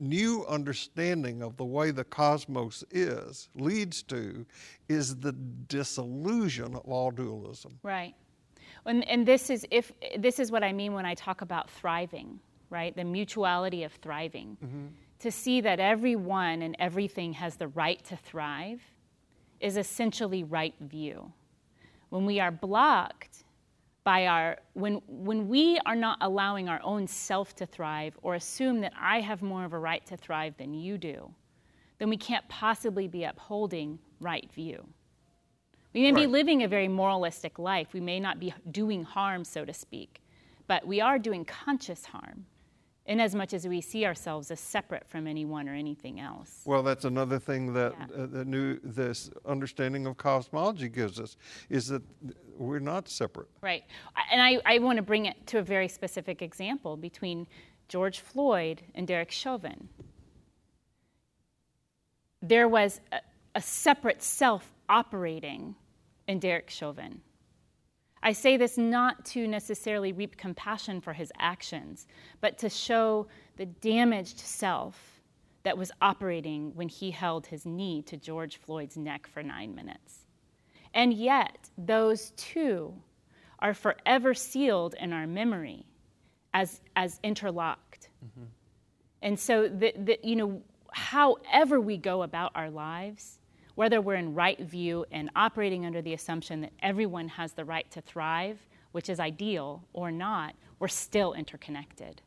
new 0.00 0.44
understanding 0.46 1.42
of 1.42 1.56
the 1.56 1.64
way 1.64 1.90
the 1.90 2.04
cosmos 2.04 2.84
is 2.90 3.48
leads 3.54 4.02
to 4.02 4.44
is 4.88 5.16
the 5.16 5.32
disillusion 5.32 6.74
of 6.74 6.82
all 6.86 7.10
dualism. 7.10 7.78
Right. 7.82 8.14
And, 8.86 9.06
and 9.08 9.24
this 9.24 9.50
is 9.50 9.66
if 9.70 9.92
this 10.18 10.38
is 10.38 10.50
what 10.50 10.62
I 10.62 10.72
mean 10.72 10.92
when 10.92 11.06
I 11.06 11.14
talk 11.14 11.40
about 11.40 11.70
thriving, 11.70 12.40
right? 12.70 12.94
The 12.94 13.04
mutuality 13.04 13.84
of 13.84 13.92
thriving. 13.92 14.56
Mm-hmm. 14.62 14.86
To 15.20 15.30
see 15.30 15.62
that 15.62 15.80
everyone 15.80 16.60
and 16.60 16.76
everything 16.78 17.32
has 17.34 17.56
the 17.56 17.68
right 17.68 18.02
to 18.06 18.16
thrive 18.16 18.82
is 19.60 19.78
essentially 19.78 20.44
right 20.44 20.74
view 20.80 21.32
when 22.14 22.26
we 22.26 22.38
are 22.38 22.52
blocked 22.52 23.42
by 24.04 24.28
our 24.28 24.56
when 24.74 25.02
when 25.08 25.48
we 25.48 25.80
are 25.84 25.96
not 25.96 26.16
allowing 26.20 26.68
our 26.68 26.80
own 26.84 27.08
self 27.08 27.56
to 27.56 27.66
thrive 27.66 28.16
or 28.22 28.36
assume 28.36 28.80
that 28.82 28.92
I 28.96 29.18
have 29.20 29.42
more 29.42 29.64
of 29.64 29.72
a 29.72 29.78
right 29.80 30.06
to 30.06 30.16
thrive 30.16 30.54
than 30.56 30.74
you 30.74 30.96
do, 30.96 31.34
then 31.98 32.08
we 32.08 32.16
can't 32.16 32.48
possibly 32.48 33.08
be 33.08 33.24
upholding 33.24 33.98
right 34.20 34.48
view. 34.52 34.86
We 35.92 36.02
may 36.02 36.12
right. 36.12 36.20
be 36.20 36.26
living 36.28 36.62
a 36.62 36.68
very 36.68 36.86
moralistic 36.86 37.58
life. 37.58 37.88
We 37.92 38.00
may 38.00 38.20
not 38.20 38.38
be 38.38 38.54
doing 38.70 39.02
harm, 39.02 39.44
so 39.44 39.64
to 39.64 39.74
speak, 39.74 40.22
but 40.68 40.86
we 40.86 41.00
are 41.00 41.18
doing 41.18 41.44
conscious 41.44 42.04
harm 42.04 42.46
in 43.06 43.20
as 43.20 43.34
much 43.34 43.52
as 43.52 43.68
we 43.68 43.80
see 43.80 44.06
ourselves 44.06 44.50
as 44.50 44.58
separate 44.58 45.06
from 45.06 45.26
anyone 45.26 45.68
or 45.68 45.74
anything 45.74 46.20
else. 46.20 46.62
Well, 46.64 46.82
that's 46.82 47.04
another 47.04 47.38
thing 47.38 47.72
that 47.74 47.92
yeah. 47.98 48.22
uh, 48.22 48.26
the 48.26 48.44
new 48.44 48.78
this 48.82 49.30
understanding 49.44 50.06
of 50.06 50.16
cosmology 50.16 50.88
gives 50.88 51.20
us 51.20 51.36
is 51.68 51.88
that 51.88 52.02
we're 52.56 52.78
not 52.78 53.08
separate. 53.08 53.48
Right, 53.60 53.84
and 54.32 54.40
I, 54.40 54.58
I 54.64 54.78
want 54.78 54.96
to 54.96 55.02
bring 55.02 55.26
it 55.26 55.46
to 55.48 55.58
a 55.58 55.62
very 55.62 55.88
specific 55.88 56.40
example 56.40 56.96
between 56.96 57.46
George 57.88 58.20
Floyd 58.20 58.82
and 58.94 59.06
Derek 59.06 59.30
Chauvin. 59.30 59.88
There 62.40 62.68
was 62.68 63.00
a, 63.12 63.20
a 63.54 63.60
separate 63.60 64.22
self 64.22 64.70
operating 64.88 65.74
in 66.26 66.38
Derek 66.38 66.70
Chauvin. 66.70 67.20
I 68.24 68.32
say 68.32 68.56
this 68.56 68.78
not 68.78 69.24
to 69.26 69.46
necessarily 69.46 70.12
reap 70.12 70.38
compassion 70.38 71.02
for 71.02 71.12
his 71.12 71.30
actions, 71.38 72.06
but 72.40 72.56
to 72.58 72.70
show 72.70 73.26
the 73.56 73.66
damaged 73.66 74.38
self 74.38 75.20
that 75.62 75.76
was 75.76 75.92
operating 76.00 76.74
when 76.74 76.88
he 76.88 77.10
held 77.10 77.46
his 77.46 77.66
knee 77.66 78.00
to 78.02 78.16
George 78.16 78.56
Floyd's 78.56 78.96
neck 78.96 79.26
for 79.26 79.42
nine 79.42 79.74
minutes. 79.74 80.20
And 80.94 81.12
yet, 81.12 81.68
those 81.76 82.32
two 82.36 82.94
are 83.58 83.74
forever 83.74 84.32
sealed 84.32 84.94
in 84.98 85.12
our 85.12 85.26
memory 85.26 85.84
as, 86.54 86.80
as 86.96 87.20
interlocked. 87.22 88.08
Mm-hmm. 88.24 88.46
And 89.20 89.38
so, 89.38 89.68
the, 89.68 89.92
the, 89.98 90.18
you 90.22 90.36
know, 90.36 90.62
however 90.92 91.78
we 91.80 91.98
go 91.98 92.22
about 92.22 92.52
our 92.54 92.70
lives, 92.70 93.38
whether 93.74 94.00
we're 94.00 94.14
in 94.14 94.34
right 94.34 94.58
view 94.60 95.04
and 95.10 95.30
operating 95.34 95.84
under 95.86 96.00
the 96.02 96.14
assumption 96.14 96.60
that 96.60 96.72
everyone 96.80 97.28
has 97.28 97.52
the 97.52 97.64
right 97.64 97.90
to 97.90 98.00
thrive, 98.00 98.58
which 98.92 99.08
is 99.08 99.18
ideal, 99.20 99.82
or 99.92 100.10
not, 100.12 100.54
we're 100.78 100.88
still 100.88 101.32
interconnected. 101.34 102.22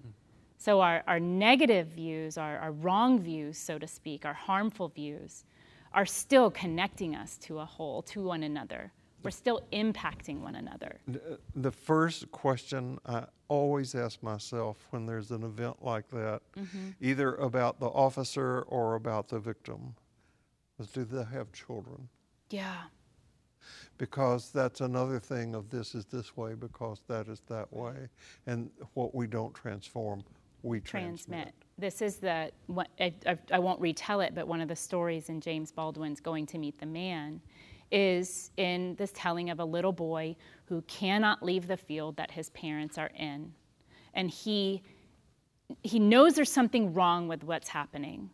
So, 0.58 0.82
our, 0.82 1.04
our 1.08 1.20
negative 1.20 1.88
views, 1.88 2.38
our, 2.38 2.58
our 2.58 2.72
wrong 2.72 3.20
views, 3.22 3.58
so 3.58 3.78
to 3.78 3.88
speak, 3.88 4.26
our 4.26 4.34
harmful 4.34 4.90
views, 4.90 5.46
are 5.94 6.06
still 6.06 6.52
connecting 6.52 7.16
us 7.16 7.38
to 7.38 7.60
a 7.60 7.66
whole, 7.66 8.02
to 8.04 8.22
one 8.24 8.44
another. 8.44 8.92
We're 9.24 9.32
still 9.32 9.62
impacting 9.74 10.40
one 10.42 10.56
another. 10.56 11.00
The 11.56 11.72
first 11.72 12.32
question 12.32 13.00
I 13.06 13.26
always 13.48 13.96
ask 13.96 14.22
myself 14.22 14.78
when 14.92 15.06
there's 15.06 15.32
an 15.32 15.44
event 15.44 15.78
like 15.82 16.08
that, 16.10 16.42
Mm-hmm. 16.58 16.90
either 17.02 17.36
about 17.36 17.80
the 17.80 17.88
officer 17.88 18.62
or 18.68 18.96
about 18.96 19.28
the 19.30 19.40
victim, 19.40 19.96
do 20.86 21.04
they 21.06 21.24
have 21.24 21.52
children? 21.52 22.08
Yeah. 22.50 22.84
Because 23.98 24.52
that's 24.52 24.82
another 24.82 25.20
thing 25.20 25.56
of 25.56 25.70
this 25.70 25.96
is 25.96 26.06
this 26.06 26.38
way 26.38 26.54
because 26.54 27.02
that 27.08 27.28
is 27.28 27.42
that 27.48 27.72
way. 27.74 28.10
And 28.46 28.70
what 28.94 29.16
we 29.16 29.28
don't 29.28 29.54
transform, 29.54 30.24
we 30.62 30.80
transmit. 30.80 31.28
transmit. 31.28 31.54
This 31.80 32.02
is 32.02 32.18
the, 32.18 32.52
what, 32.68 32.90
I, 33.00 33.14
I, 33.26 33.38
I 33.54 33.60
won't 33.60 33.82
retell 33.82 34.22
it, 34.22 34.36
but 34.36 34.48
one 34.48 34.62
of 34.62 34.68
the 34.68 34.76
stories 34.76 35.30
in 35.30 35.42
James 35.42 35.72
Baldwin's 35.72 36.20
Going 36.20 36.46
to 36.48 36.58
Meet 36.58 36.80
the 36.80 36.86
Man 36.86 37.42
is 37.92 38.52
in 38.58 38.96
this 38.96 39.12
telling 39.16 39.50
of 39.50 39.60
a 39.60 39.66
little 39.66 39.94
boy 39.94 40.36
who 40.66 40.82
cannot 40.84 41.42
leave 41.42 41.68
the 41.68 41.78
field 41.78 42.18
that 42.18 42.32
his 42.32 42.50
parents 42.52 42.98
are 42.98 43.12
in. 43.18 43.54
And 44.14 44.30
he, 44.30 44.84
he 45.84 46.00
knows 46.00 46.36
there's 46.36 46.52
something 46.52 46.94
wrong 46.94 47.28
with 47.28 47.44
what's 47.44 47.70
happening, 47.70 48.30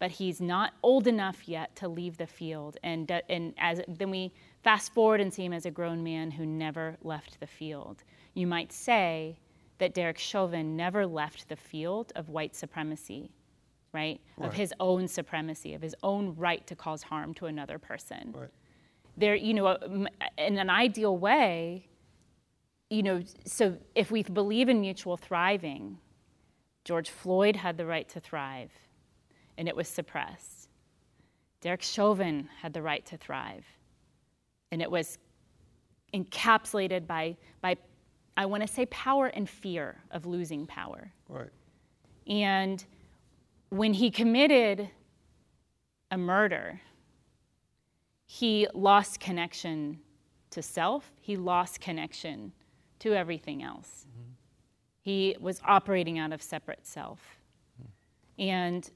but 0.00 0.10
he's 0.10 0.40
not 0.40 0.72
old 0.82 1.06
enough 1.06 1.48
yet 1.48 1.76
to 1.76 1.86
leave 1.86 2.16
the 2.16 2.26
field. 2.26 2.76
And, 2.82 3.12
uh, 3.12 3.20
and 3.28 3.54
as, 3.58 3.80
then 3.86 4.10
we 4.10 4.32
fast 4.64 4.92
forward 4.92 5.20
and 5.20 5.32
see 5.32 5.44
him 5.44 5.52
as 5.52 5.66
a 5.66 5.70
grown 5.70 6.02
man 6.02 6.32
who 6.32 6.44
never 6.44 6.96
left 7.02 7.38
the 7.38 7.46
field. 7.46 8.02
You 8.34 8.48
might 8.48 8.72
say, 8.72 9.38
that 9.80 9.94
Derek 9.94 10.18
Chauvin 10.18 10.76
never 10.76 11.06
left 11.06 11.48
the 11.48 11.56
field 11.56 12.12
of 12.14 12.28
white 12.28 12.54
supremacy, 12.54 13.32
right? 13.92 14.20
Right. 14.36 14.46
Of 14.46 14.54
his 14.54 14.72
own 14.78 15.08
supremacy, 15.08 15.74
of 15.74 15.82
his 15.82 15.96
own 16.02 16.36
right 16.36 16.64
to 16.68 16.76
cause 16.76 17.02
harm 17.02 17.34
to 17.34 17.46
another 17.46 17.78
person. 17.78 18.32
Right. 18.36 18.50
There, 19.16 19.34
you 19.34 19.54
know, 19.54 19.76
in 20.38 20.58
an 20.58 20.70
ideal 20.70 21.16
way, 21.16 21.88
you 22.90 23.02
know, 23.02 23.22
so 23.44 23.76
if 23.94 24.10
we 24.10 24.22
believe 24.22 24.68
in 24.68 24.80
mutual 24.80 25.16
thriving, 25.16 25.98
George 26.84 27.10
Floyd 27.10 27.56
had 27.56 27.76
the 27.76 27.86
right 27.86 28.08
to 28.10 28.20
thrive, 28.20 28.70
and 29.60 29.68
it 29.68 29.76
was 29.76 29.86
suppressed. 29.86 30.70
Derek 31.60 31.82
Chauvin 31.82 32.48
had 32.62 32.72
the 32.72 32.80
right 32.80 33.04
to 33.04 33.18
thrive, 33.18 33.66
and 34.72 34.80
it 34.80 34.90
was 34.90 35.18
encapsulated 36.14 37.06
by, 37.06 37.36
by 37.60 37.76
I 38.38 38.46
want 38.46 38.62
to 38.62 38.66
say 38.66 38.86
power 38.86 39.26
and 39.26 39.46
fear 39.46 39.98
of 40.12 40.24
losing 40.24 40.66
power. 40.66 41.12
Right. 41.28 41.50
And 42.26 42.82
when 43.68 43.92
he 43.92 44.10
committed 44.10 44.88
a 46.10 46.16
murder, 46.16 46.80
he 48.24 48.66
lost 48.72 49.20
connection 49.20 49.98
to 50.52 50.62
self, 50.62 51.12
he 51.20 51.36
lost 51.36 51.82
connection 51.82 52.52
to 53.00 53.12
everything 53.12 53.62
else. 53.62 54.06
Mm-hmm. 54.08 54.30
He 55.02 55.36
was 55.38 55.60
operating 55.66 56.18
out 56.18 56.32
of 56.32 56.40
separate 56.40 56.86
self. 56.86 57.20
Mm. 57.78 57.86
And 58.38 58.90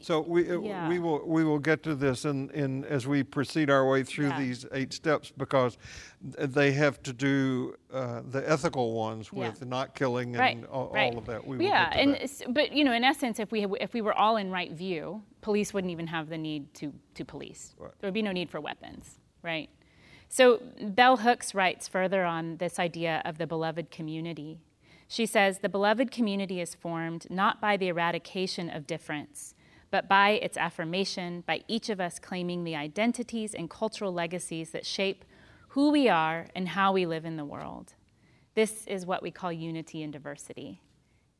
So 0.00 0.20
we, 0.20 0.50
uh, 0.50 0.60
Yeah. 0.60 0.88
we 0.88 0.98
will, 0.98 1.24
we 1.26 1.44
will 1.44 1.58
get 1.58 1.82
to 1.84 1.94
this 1.94 2.24
in, 2.24 2.50
in, 2.50 2.84
as 2.84 3.06
we 3.06 3.22
proceed 3.22 3.70
our 3.70 3.88
way 3.88 4.02
through 4.02 4.28
Yeah. 4.28 4.38
these 4.38 4.66
eight 4.72 4.92
steps 4.92 5.32
because 5.36 5.78
they 6.20 6.72
have 6.72 7.02
to 7.02 7.12
do, 7.12 7.74
uh, 7.92 8.22
the 8.30 8.48
ethical 8.50 8.92
ones 8.94 9.30
Yeah. 9.32 9.48
with 9.48 9.64
not 9.66 9.94
killing 9.94 10.28
and 10.30 10.38
right, 10.38 10.64
all, 10.70 10.90
right. 10.92 11.12
all 11.12 11.18
of 11.18 11.26
that. 11.26 11.46
We 11.46 11.66
yeah, 11.66 11.90
and 11.92 12.14
that. 12.14 12.44
but 12.54 12.72
you 12.72 12.84
know, 12.84 12.92
in 12.92 13.04
essence, 13.04 13.38
if 13.38 13.50
we 13.52 13.66
if 13.80 13.92
we 13.94 14.00
were 14.00 14.14
all 14.14 14.36
in 14.36 14.50
right 14.50 14.72
view, 14.72 15.22
police 15.40 15.72
wouldn't 15.74 15.90
even 15.90 16.06
have 16.08 16.28
the 16.28 16.38
need 16.38 16.72
to 16.74 16.92
to 17.14 17.24
police. 17.24 17.74
Right. 17.78 17.92
There 18.00 18.08
would 18.08 18.14
be 18.14 18.22
no 18.22 18.32
need 18.32 18.50
for 18.50 18.60
weapons, 18.60 19.18
right? 19.42 19.68
So 20.28 20.60
Bell 20.82 21.18
Hooks 21.18 21.54
writes 21.54 21.86
further 21.86 22.24
on 22.24 22.56
this 22.56 22.78
idea 22.78 23.22
of 23.24 23.38
the 23.38 23.46
beloved 23.46 23.90
community. 23.90 24.58
She 25.08 25.24
says 25.24 25.60
the 25.60 25.68
beloved 25.68 26.10
community 26.10 26.60
is 26.60 26.74
formed 26.74 27.30
not 27.30 27.60
by 27.60 27.76
the 27.76 27.86
eradication 27.88 28.68
of 28.68 28.88
difference, 28.88 29.54
but 29.96 30.10
by 30.10 30.32
its 30.32 30.58
affirmation, 30.58 31.42
by 31.46 31.62
each 31.68 31.88
of 31.88 32.02
us 32.02 32.18
claiming 32.18 32.64
the 32.64 32.76
identities 32.76 33.54
and 33.54 33.70
cultural 33.70 34.12
legacies 34.12 34.68
that 34.72 34.84
shape 34.84 35.24
who 35.68 35.90
we 35.90 36.06
are 36.06 36.48
and 36.54 36.68
how 36.68 36.92
we 36.92 37.06
live 37.06 37.24
in 37.24 37.38
the 37.38 37.46
world. 37.46 37.94
This 38.54 38.86
is 38.86 39.06
what 39.06 39.22
we 39.22 39.30
call 39.30 39.50
unity 39.50 40.02
and 40.02 40.12
diversity. 40.12 40.82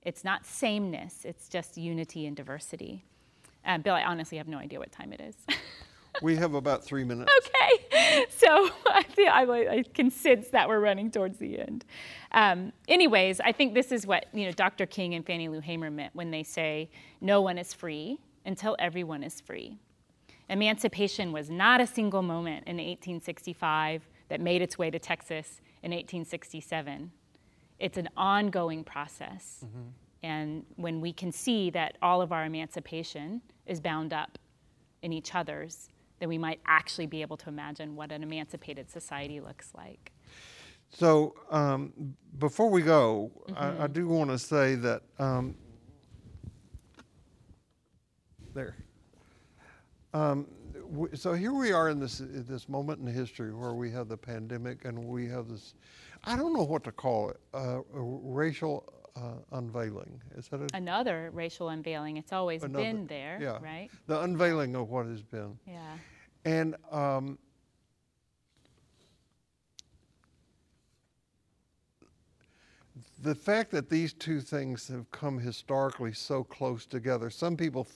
It's 0.00 0.24
not 0.24 0.46
sameness, 0.46 1.26
it's 1.26 1.50
just 1.50 1.76
unity 1.76 2.24
and 2.24 2.34
diversity. 2.34 3.04
Uh, 3.62 3.76
Bill, 3.76 3.94
I 3.94 4.04
honestly 4.04 4.38
have 4.38 4.48
no 4.48 4.56
idea 4.56 4.78
what 4.78 4.90
time 4.90 5.12
it 5.12 5.20
is. 5.20 5.36
We 6.22 6.34
have 6.36 6.54
about 6.54 6.82
three 6.82 7.04
minutes. 7.04 7.30
okay, 7.38 8.24
so 8.30 8.70
I, 8.86 9.02
feel, 9.02 9.28
I, 9.28 9.42
I 9.70 9.84
can 9.92 10.10
sense 10.10 10.48
that 10.48 10.66
we're 10.66 10.80
running 10.80 11.10
towards 11.10 11.36
the 11.36 11.58
end. 11.58 11.84
Um, 12.32 12.72
anyways, 12.88 13.38
I 13.40 13.52
think 13.52 13.74
this 13.74 13.92
is 13.92 14.06
what 14.06 14.24
you 14.32 14.46
know 14.46 14.52
Dr. 14.52 14.86
King 14.86 15.12
and 15.12 15.26
Fannie 15.26 15.50
Lou 15.50 15.60
Hamer 15.60 15.90
meant 15.90 16.14
when 16.14 16.30
they 16.30 16.42
say 16.42 16.88
no 17.20 17.42
one 17.42 17.58
is 17.58 17.74
free 17.74 18.18
until 18.46 18.76
everyone 18.78 19.22
is 19.22 19.40
free. 19.40 19.76
Emancipation 20.48 21.32
was 21.32 21.50
not 21.50 21.80
a 21.80 21.86
single 21.86 22.22
moment 22.22 22.66
in 22.66 22.76
1865 22.76 24.08
that 24.28 24.40
made 24.40 24.62
its 24.62 24.78
way 24.78 24.90
to 24.90 24.98
Texas 24.98 25.60
in 25.82 25.90
1867. 25.90 27.10
It's 27.78 27.98
an 27.98 28.08
ongoing 28.16 28.84
process. 28.84 29.64
And 30.22 30.64
when 30.76 31.00
we 31.00 31.12
can 31.12 31.30
see 31.32 31.70
that 31.70 31.98
all 32.00 32.22
of 32.22 32.32
our 32.32 32.44
emancipation 32.44 33.42
is 33.66 33.80
bound 33.80 34.12
up 34.12 34.38
in 35.02 35.12
each 35.12 35.34
other's, 35.34 35.88
then 36.20 36.28
we 36.28 36.38
might 36.38 36.60
actually 36.66 37.06
be 37.06 37.20
able 37.22 37.36
to 37.36 37.48
imagine 37.48 37.94
what 37.94 38.10
an 38.12 38.22
emancipated 38.22 38.90
society 38.90 39.40
looks 39.40 39.72
like. 39.76 40.12
So 40.90 41.34
um, 41.50 41.92
before 42.38 42.70
we 42.70 42.82
go, 42.82 43.30
Mm-hmm. 43.48 43.80
I, 43.80 43.84
I 43.84 43.86
do 43.86 44.08
want 44.08 44.30
to 44.30 44.38
say 44.38 44.74
that 44.76 45.02
um, 45.18 45.54
there. 48.56 48.74
Um, 50.14 50.46
so 51.14 51.34
here 51.34 51.52
we 51.52 51.72
are 51.72 51.90
in 51.90 52.00
this 52.00 52.22
this 52.24 52.68
moment 52.68 53.00
in 53.00 53.06
history 53.06 53.52
where 53.52 53.74
we 53.74 53.90
have 53.90 54.08
the 54.08 54.16
pandemic 54.16 54.84
and 54.86 54.98
we 54.98 55.28
have 55.28 55.48
this. 55.48 55.74
I 56.24 56.36
don't 56.36 56.52
know 56.54 56.62
what 56.64 56.82
to 56.84 56.92
call 56.92 57.30
it. 57.30 57.40
Uh, 57.52 57.80
a 57.80 58.00
racial 58.00 58.92
uh, 59.14 59.34
unveiling. 59.52 60.20
Is 60.36 60.48
that 60.48 60.60
a, 60.62 60.66
Another 60.74 61.30
racial 61.34 61.68
unveiling, 61.68 62.16
it's 62.16 62.32
always 62.32 62.62
another- 62.62 62.84
been 62.84 63.06
there, 63.06 63.38
yeah, 63.40 63.58
right? 63.62 63.90
The 64.06 64.20
unveiling 64.22 64.74
of 64.74 64.88
what 64.88 65.06
has 65.06 65.22
been. 65.22 65.58
Yeah. 65.66 65.80
And 66.44 66.76
um, 66.90 67.38
the 73.22 73.34
fact 73.34 73.70
that 73.72 73.90
these 73.90 74.12
two 74.12 74.40
things 74.40 74.88
have 74.88 75.10
come 75.10 75.38
historically 75.38 76.12
so 76.12 76.44
close 76.44 76.86
together, 76.86 77.28
some 77.28 77.56
people 77.56 77.86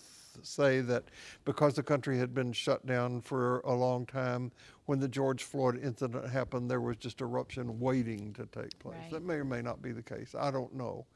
say 0.43 0.81
that 0.83 1.05
because 1.45 1.75
the 1.75 1.83
country 1.83 2.19
had 2.19 2.35
been 2.35 2.53
shut 2.53 2.85
down 2.87 3.21
for 3.21 3.61
a 3.61 3.73
long 3.75 4.07
time, 4.07 4.51
when 4.87 4.99
the 5.01 5.09
George 5.09 5.43
Floyd 5.43 5.81
incident 5.83 6.29
happened, 6.29 6.71
there 6.71 6.81
was 6.81 6.97
just 6.97 7.21
eruption 7.21 7.79
waiting 7.81 8.33
to 8.35 8.47
take 8.47 8.79
place. 8.79 8.97
Right. 9.03 9.11
That 9.13 9.25
may 9.25 9.35
or 9.35 9.45
may 9.45 9.63
not 9.63 9.83
be 9.83 9.93
the 9.93 10.03
case. 10.03 10.35
I 10.39 10.51
don't 10.51 10.75
know. 10.75 11.07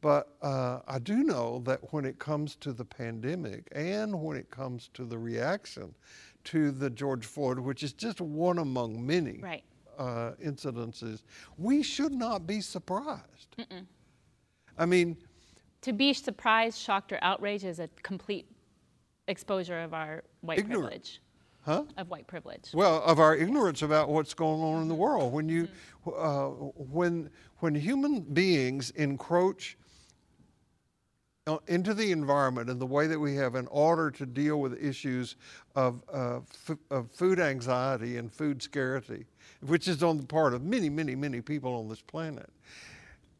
But 0.00 0.36
uh, 0.42 0.80
I 0.86 0.98
do 0.98 1.24
know 1.24 1.62
that 1.64 1.80
when 1.92 2.04
it 2.04 2.18
comes 2.18 2.56
to 2.56 2.72
the 2.74 2.84
pandemic 2.84 3.68
and 3.72 4.20
when 4.22 4.36
it 4.36 4.50
comes 4.50 4.90
to 4.94 5.04
the 5.04 5.16
reaction 5.18 5.94
to 6.44 6.70
the 6.70 6.90
George 6.90 7.24
Floyd, 7.24 7.58
which 7.58 7.82
is 7.82 7.94
just 7.94 8.20
one 8.20 8.58
among 8.58 9.04
many 9.06 9.38
Right. 9.42 9.64
uh, 9.98 10.32
incidences, 10.44 11.22
we 11.56 11.82
should 11.82 12.12
not 12.12 12.46
be 12.46 12.60
surprised. 12.60 13.56
I 14.76 14.84
mean, 14.84 15.16
To 15.84 15.92
be 15.92 16.14
surprised, 16.14 16.78
shocked, 16.78 17.12
or 17.12 17.18
outraged 17.20 17.64
is 17.64 17.78
a 17.78 17.90
complete 18.02 18.46
exposure 19.28 19.80
of 19.80 19.92
our 19.92 20.24
white 20.40 20.58
Ignorant. 20.58 20.82
privilege. 20.84 21.20
huh? 21.60 21.84
Of 21.98 22.08
white 22.08 22.26
privilege. 22.26 22.70
Well, 22.72 23.02
of 23.02 23.18
our 23.18 23.36
ignorance 23.36 23.82
about 23.82 24.08
what's 24.08 24.32
going 24.32 24.62
on 24.62 24.80
in 24.80 24.88
the 24.88 24.94
world. 24.94 25.30
When 25.34 25.46
you, 25.46 25.68
uh, 26.06 26.46
when 26.48 27.28
when 27.58 27.74
human 27.74 28.20
beings 28.22 28.92
encroach 28.92 29.76
uh, 31.46 31.58
into 31.68 31.92
the 31.92 32.12
environment 32.12 32.70
in 32.70 32.78
the 32.78 32.86
way 32.86 33.06
that 33.06 33.18
we 33.18 33.34
have 33.34 33.54
in 33.54 33.66
order 33.66 34.10
to 34.12 34.24
deal 34.24 34.60
with 34.62 34.82
issues 34.82 35.36
of, 35.74 36.02
uh, 36.10 36.40
of 36.90 37.10
food 37.10 37.38
anxiety 37.38 38.16
and 38.16 38.32
food 38.32 38.62
scarcity, 38.62 39.26
which 39.60 39.86
is 39.86 40.02
on 40.02 40.16
the 40.16 40.26
part 40.26 40.54
of 40.54 40.62
many, 40.62 40.88
many, 40.88 41.14
many 41.14 41.42
people 41.42 41.74
on 41.74 41.90
this 41.90 42.00
planet. 42.00 42.48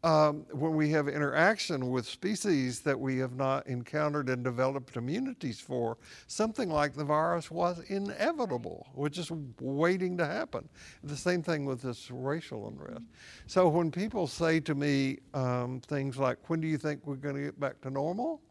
Um, 0.04 0.44
when 0.52 0.76
we 0.76 0.90
have 0.90 1.08
interaction 1.08 1.90
with 1.90 2.06
species 2.06 2.80
that 2.80 3.00
we 3.00 3.16
have 3.18 3.36
not 3.36 3.66
encountered 3.66 4.28
and 4.28 4.44
developed 4.44 4.96
immunities 4.96 5.60
for, 5.60 5.96
something 6.26 6.68
like 6.68 6.92
the 6.92 7.04
virus 7.04 7.50
was 7.50 7.80
inevitable, 7.88 8.86
which 8.94 9.16
is 9.16 9.30
waiting 9.60 10.18
to 10.18 10.26
happen. 10.26 10.68
The 11.02 11.16
same 11.16 11.42
thing 11.42 11.64
with 11.64 11.80
this 11.80 12.10
racial 12.10 12.68
unrest. 12.68 13.04
So 13.46 13.66
when 13.68 13.90
people 13.90 14.26
say 14.26 14.60
to 14.60 14.74
me 14.74 15.20
um, 15.32 15.80
things 15.80 16.18
like, 16.18 16.38
When 16.50 16.60
do 16.60 16.68
you 16.68 16.76
think 16.76 17.00
we're 17.06 17.16
going 17.16 17.36
to 17.36 17.42
get 17.42 17.58
back 17.58 17.80
to 17.80 17.90
normal? 17.90 18.42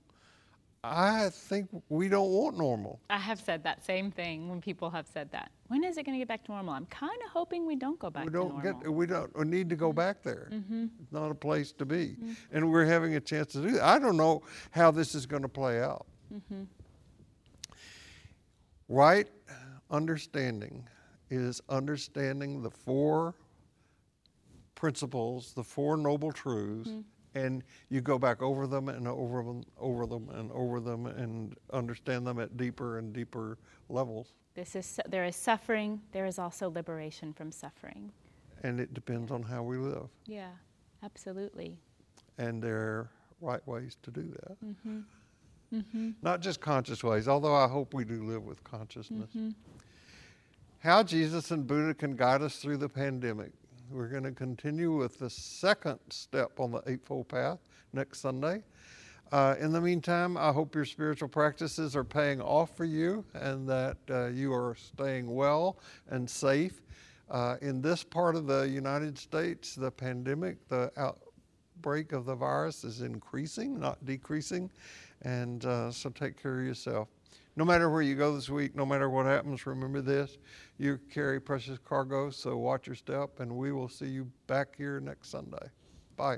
I 0.86 1.30
think 1.30 1.70
we 1.88 2.10
don't 2.10 2.30
want 2.30 2.58
normal. 2.58 3.00
I 3.10 3.18
have 3.18 3.40
said 3.40 3.64
that 3.64 3.86
same 3.86 4.12
thing 4.12 4.50
when 4.50 4.60
people 4.60 4.90
have 4.90 5.08
said 5.08 5.32
that. 5.32 5.50
When 5.70 5.82
is 5.84 5.98
it 5.98 6.04
going 6.06 6.16
to 6.16 6.20
get 6.20 6.28
back 6.28 6.44
to 6.46 6.52
normal? 6.52 6.74
I'm 6.74 6.86
kind 6.88 7.18
of 7.26 7.32
hoping 7.32 7.66
we 7.66 7.78
don't 7.78 7.98
go 7.98 8.10
back 8.10 8.26
we 8.26 8.32
don't 8.32 8.50
normal. 8.62 8.74
get 8.82 8.92
we 8.92 9.06
don't 9.06 9.38
we 9.38 9.46
need 9.46 9.70
to 9.70 9.76
go 9.78 9.94
back 9.94 10.22
there 10.24 10.50
Mm-hmm. 10.52 10.86
it's 11.02 11.12
not 11.12 11.32
a 11.32 11.36
place 11.36 11.72
to 11.74 11.86
be 11.86 12.18
and 12.52 12.70
we're 12.70 12.86
having 12.86 13.16
a 13.16 13.20
chance 13.22 13.54
to 13.54 13.62
do 13.62 13.72
that 13.72 13.84
i 13.84 13.98
don't 13.98 14.18
know 14.18 14.42
how 14.72 14.92
this 14.92 15.16
is 15.16 15.26
going 15.26 15.42
to 15.42 15.50
play 15.50 15.82
out 15.82 16.06
Mm-hmm. 16.34 16.64
right 18.90 19.28
understanding 19.90 20.88
is 21.30 21.62
understanding 21.70 22.62
the 22.62 22.70
four 22.70 23.36
principles 24.76 25.54
the 25.54 25.64
four 25.64 25.96
noble 25.98 26.32
truths 26.32 26.90
Mm-hmm. 26.90 27.02
And 27.36 27.64
you 27.90 28.02
go 28.02 28.18
back 28.20 28.42
over 28.42 28.68
them 28.68 28.90
and 28.90 29.08
over 29.08 29.44
them 29.44 29.64
over 29.80 30.06
them 30.06 30.30
and 30.34 30.52
over 30.52 30.80
them 30.80 31.06
and 31.08 31.56
understand 31.72 32.26
them 32.28 32.40
at 32.40 32.56
deeper 32.58 32.98
and 33.00 33.14
deeper 33.14 33.58
levels 33.90 34.34
This 34.56 34.76
is 34.76 35.00
there 35.10 35.26
is 35.26 35.36
suffering. 35.36 36.02
There 36.12 36.26
is 36.26 36.38
also 36.40 36.70
liberation 36.70 37.34
from 37.34 37.52
suffering. 37.52 38.12
and 38.64 38.80
it 38.80 38.94
depends 38.94 39.32
on 39.32 39.44
how 39.44 39.64
we 39.64 39.78
live 39.78 40.08
Yeah, 40.28 40.52
absolutely. 41.04 41.78
and 42.38 42.62
there 42.62 42.78
are 42.78 43.10
right 43.42 43.66
ways 43.68 43.98
to 44.04 44.12
do 44.12 44.24
that. 44.40 44.58
Mm-hmm. 44.66 46.12
Not 46.22 46.40
just 46.42 46.62
conscious 46.62 47.04
ways, 47.04 47.28
although 47.28 47.56
I 47.56 47.68
hope 47.68 47.94
we 47.96 48.06
do 48.06 48.24
live 48.24 48.44
with 48.44 48.64
consciousness. 48.64 49.30
Mm-hmm. 49.36 49.50
How 50.80 51.02
Jesus 51.02 51.50
and 51.52 51.66
Buddha 51.66 51.94
can 51.94 52.16
guide 52.16 52.42
us 52.42 52.58
through 52.58 52.78
the 52.78 52.90
pandemic. 52.90 53.52
We're 53.92 54.08
going 54.08 54.24
to 54.24 54.32
continue 54.32 54.96
with 54.96 55.20
the 55.20 55.30
second 55.30 56.00
step 56.10 56.60
on 56.60 56.72
the 56.72 56.82
Eightfold 56.88 57.28
Path 57.28 57.60
next 57.92 58.22
Sunday. 58.22 58.64
Uh, 59.32 59.56
in 59.60 59.72
the 59.72 59.82
meantime, 59.82 60.38
I 60.38 60.52
hope 60.52 60.74
your 60.74 60.86
spiritual 60.86 61.28
practices 61.28 61.96
are 61.96 62.04
paying 62.04 62.42
off 62.42 62.76
for 62.78 62.86
you 62.86 63.26
and 63.34 63.68
that 63.68 63.98
uh, 64.10 64.28
you 64.28 64.54
are 64.54 64.76
staying 64.76 65.34
well 65.34 65.78
and 66.10 66.30
safe. 66.30 66.82
Uh, 67.30 67.58
in 67.62 67.82
this 67.82 68.04
part 68.04 68.36
of 68.36 68.48
the 68.48 68.68
United 68.68 69.18
States, 69.18 69.76
the 69.76 69.92
pandemic, 69.92 70.68
the 70.70 70.92
outbreak 70.98 72.14
of 72.14 72.26
the 72.26 72.36
virus 72.36 72.84
is 72.84 73.02
increasing, 73.02 73.80
not 73.80 74.04
decreasing. 74.06 74.70
And 75.24 75.66
uh, 75.66 75.92
so 75.92 76.10
take 76.10 76.42
care 76.42 76.60
of 76.60 76.66
yourself. 76.66 77.10
No 77.56 77.66
matter 77.66 77.90
where 77.90 78.02
you 78.02 78.16
go 78.16 78.34
this 78.34 78.50
week, 78.50 78.76
no 78.76 78.86
matter 78.86 79.10
what 79.10 79.26
happens, 79.26 79.66
remember 79.68 80.02
this 80.02 80.38
you 80.84 81.00
carry 81.12 81.40
precious 81.40 81.80
cargo, 81.80 82.30
so 82.30 82.58
watch 82.58 82.88
your 82.88 82.96
step, 82.96 83.40
and 83.40 83.52
we 83.52 83.72
will 83.72 83.90
see 83.90 84.08
you 84.08 84.30
back 84.48 84.76
here 84.76 85.00
next 85.00 85.30
Sunday. 85.30 85.70
Bye. 86.18 86.38